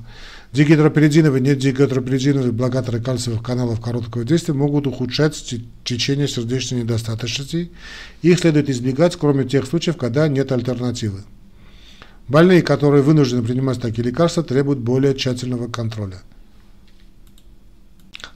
дигидроперидиновые, 0.52 1.42
не 1.42 1.56
дигидроперидиновые 1.56 2.52
блокаторы 2.52 3.02
кальциевых 3.02 3.42
каналов 3.42 3.82
короткого 3.82 4.24
действия 4.24 4.54
могут 4.54 4.86
ухудшать 4.86 5.56
течение 5.84 6.28
сердечной 6.28 6.84
недостаточности. 6.84 7.72
Их 8.22 8.38
следует 8.40 8.70
избегать, 8.70 9.16
кроме 9.16 9.46
тех 9.46 9.66
случаев, 9.66 9.98
когда 9.98 10.28
нет 10.28 10.52
альтернативы. 10.52 11.24
Больные, 12.28 12.62
которые 12.64 13.04
вынуждены 13.04 13.44
принимать 13.44 13.80
такие 13.80 14.04
лекарства, 14.04 14.44
требуют 14.44 14.80
более 14.80 15.16
тщательного 15.16 15.68
контроля. 15.68 16.22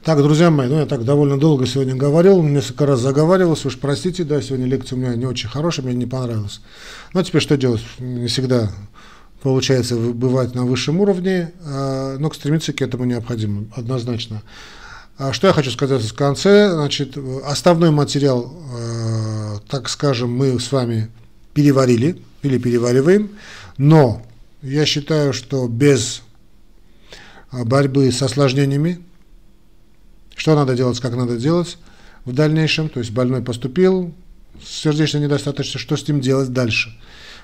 Так, 0.03 0.19
друзья 0.19 0.49
мои, 0.49 0.69
ну 0.69 0.79
я 0.79 0.85
так 0.85 1.03
довольно 1.03 1.37
долго 1.37 1.65
сегодня 1.65 1.95
говорил, 1.95 2.41
несколько 2.41 2.85
раз 2.85 2.99
заговаривался, 2.99 3.67
уж 3.67 3.77
простите, 3.77 4.23
да, 4.23 4.41
сегодня 4.41 4.65
лекция 4.65 4.95
у 4.95 4.99
меня 4.99 5.15
не 5.15 5.25
очень 5.25 5.49
хорошая, 5.49 5.85
мне 5.85 5.95
не 5.95 6.05
понравилась. 6.05 6.61
Но 7.13 7.21
теперь 7.23 7.41
что 7.41 7.57
делать? 7.57 7.81
Не 7.99 8.27
всегда 8.27 8.71
получается 9.41 9.95
бывать 9.95 10.55
на 10.55 10.65
высшем 10.65 10.99
уровне, 10.99 11.51
а, 11.65 12.17
но 12.17 12.31
стремиться 12.31 12.73
к 12.73 12.81
этому 12.81 13.05
необходимо, 13.05 13.65
однозначно. 13.75 14.41
А 15.17 15.33
что 15.33 15.47
я 15.47 15.53
хочу 15.53 15.71
сказать 15.71 16.01
в 16.01 16.13
конце, 16.13 16.71
значит, 16.71 17.17
основной 17.45 17.91
материал, 17.91 18.53
а, 18.73 19.57
так 19.69 19.89
скажем, 19.89 20.31
мы 20.31 20.59
с 20.59 20.71
вами 20.71 21.09
переварили 21.53 22.21
или 22.41 22.57
перевариваем, 22.57 23.31
но 23.79 24.21
я 24.61 24.85
считаю, 24.85 25.31
что 25.31 25.67
без 25.69 26.21
а, 27.49 27.63
борьбы 27.63 28.11
с 28.11 28.21
осложнениями, 28.21 28.99
что 30.35 30.53
надо 30.53 30.75
делать, 30.75 30.99
как 30.99 31.15
надо 31.15 31.37
делать 31.37 31.77
в 32.25 32.33
дальнейшем, 32.33 32.89
то 32.89 32.99
есть 32.99 33.11
больной 33.11 33.41
поступил 33.41 34.13
сердечной 34.61 35.21
недостаточностью, 35.21 35.79
что 35.79 35.95
с 35.95 36.05
ним 36.07 36.19
делать 36.19 36.51
дальше. 36.51 36.93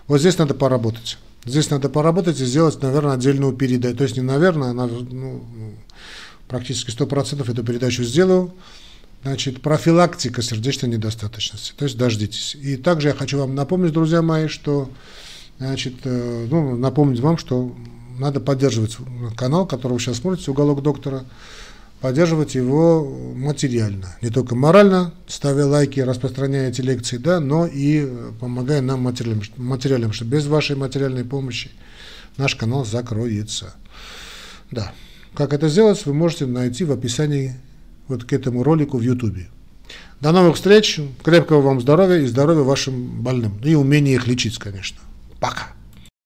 Вот 0.08 0.20
здесь 0.20 0.38
надо 0.38 0.54
поработать. 0.54 1.18
Здесь 1.46 1.70
надо 1.70 1.88
поработать 1.88 2.40
и 2.42 2.46
сделать, 2.46 2.82
наверное, 2.82 3.14
отдельную 3.14 3.54
передачу. 3.54 3.96
То 3.96 4.04
есть 4.04 4.18
не 4.18 4.22
наверное, 4.22 4.72
а 4.72 4.74
ну, 4.74 5.42
практически 6.50 6.92
100% 6.92 7.50
эту 7.50 7.64
передачу 7.64 8.04
сделаю. 8.04 8.54
Значит, 9.24 9.62
профилактика 9.62 10.42
сердечной 10.42 10.90
недостаточности. 10.90 11.72
То 11.78 11.86
есть 11.86 11.98
дождитесь. 11.98 12.56
И 12.56 12.76
также 12.76 13.08
я 13.08 13.14
хочу 13.14 13.40
вам 13.40 13.56
напомнить, 13.56 13.94
друзья 13.94 14.22
мои, 14.22 14.48
что 14.48 14.90
Значит, 15.58 15.95
э, 16.03 16.47
ну, 16.49 16.76
напомнить 16.76 17.20
вам, 17.20 17.38
что 17.38 17.74
надо 18.20 18.39
поддерживать 18.39 18.97
канал, 19.36 19.66
который 19.66 19.93
вы 19.93 19.99
сейчас 19.99 20.18
смотрите, 20.18 20.51
«Уголок 20.51 20.82
доктора», 20.82 21.24
поддерживать 22.01 22.56
его 22.56 23.03
материально. 23.36 24.16
Не 24.22 24.30
только 24.30 24.56
морально, 24.56 25.14
ставя 25.28 25.66
лайки, 25.66 25.99
распространяя 25.99 26.70
эти 26.70 26.82
лекции, 26.82 27.18
да, 27.18 27.39
но 27.39 27.66
и 27.66 28.08
помогая 28.39 28.82
нам 28.82 29.01
материалом, 29.01 29.41
материалом, 29.58 30.14
что 30.14 30.26
без 30.26 30.45
вашей 30.45 30.76
материальной 30.76 31.24
помощи 31.24 31.72
наш 32.38 32.56
канал 32.56 32.86
закроется. 32.86 33.74
Да. 34.72 34.93
Как 35.34 35.53
это 35.53 35.68
сделать, 35.68 36.06
вы 36.06 36.14
можете 36.14 36.45
найти 36.45 36.84
в 36.86 36.91
описании 36.91 37.56
вот 38.08 38.24
к 38.24 38.34
этому 38.34 38.64
ролику 38.64 38.97
в 38.97 39.01
YouTube. 39.01 39.47
До 40.22 40.32
новых 40.32 40.56
встреч, 40.56 40.99
крепкого 41.24 41.62
вам 41.62 41.82
здоровья 41.82 42.20
и 42.20 42.26
здоровья 42.28 42.62
вашим 42.62 43.22
больным. 43.22 43.60
И 43.64 43.76
умения 43.76 44.14
их 44.14 44.28
лечить, 44.28 44.58
конечно. 44.60 44.99
Пока. 45.46 45.75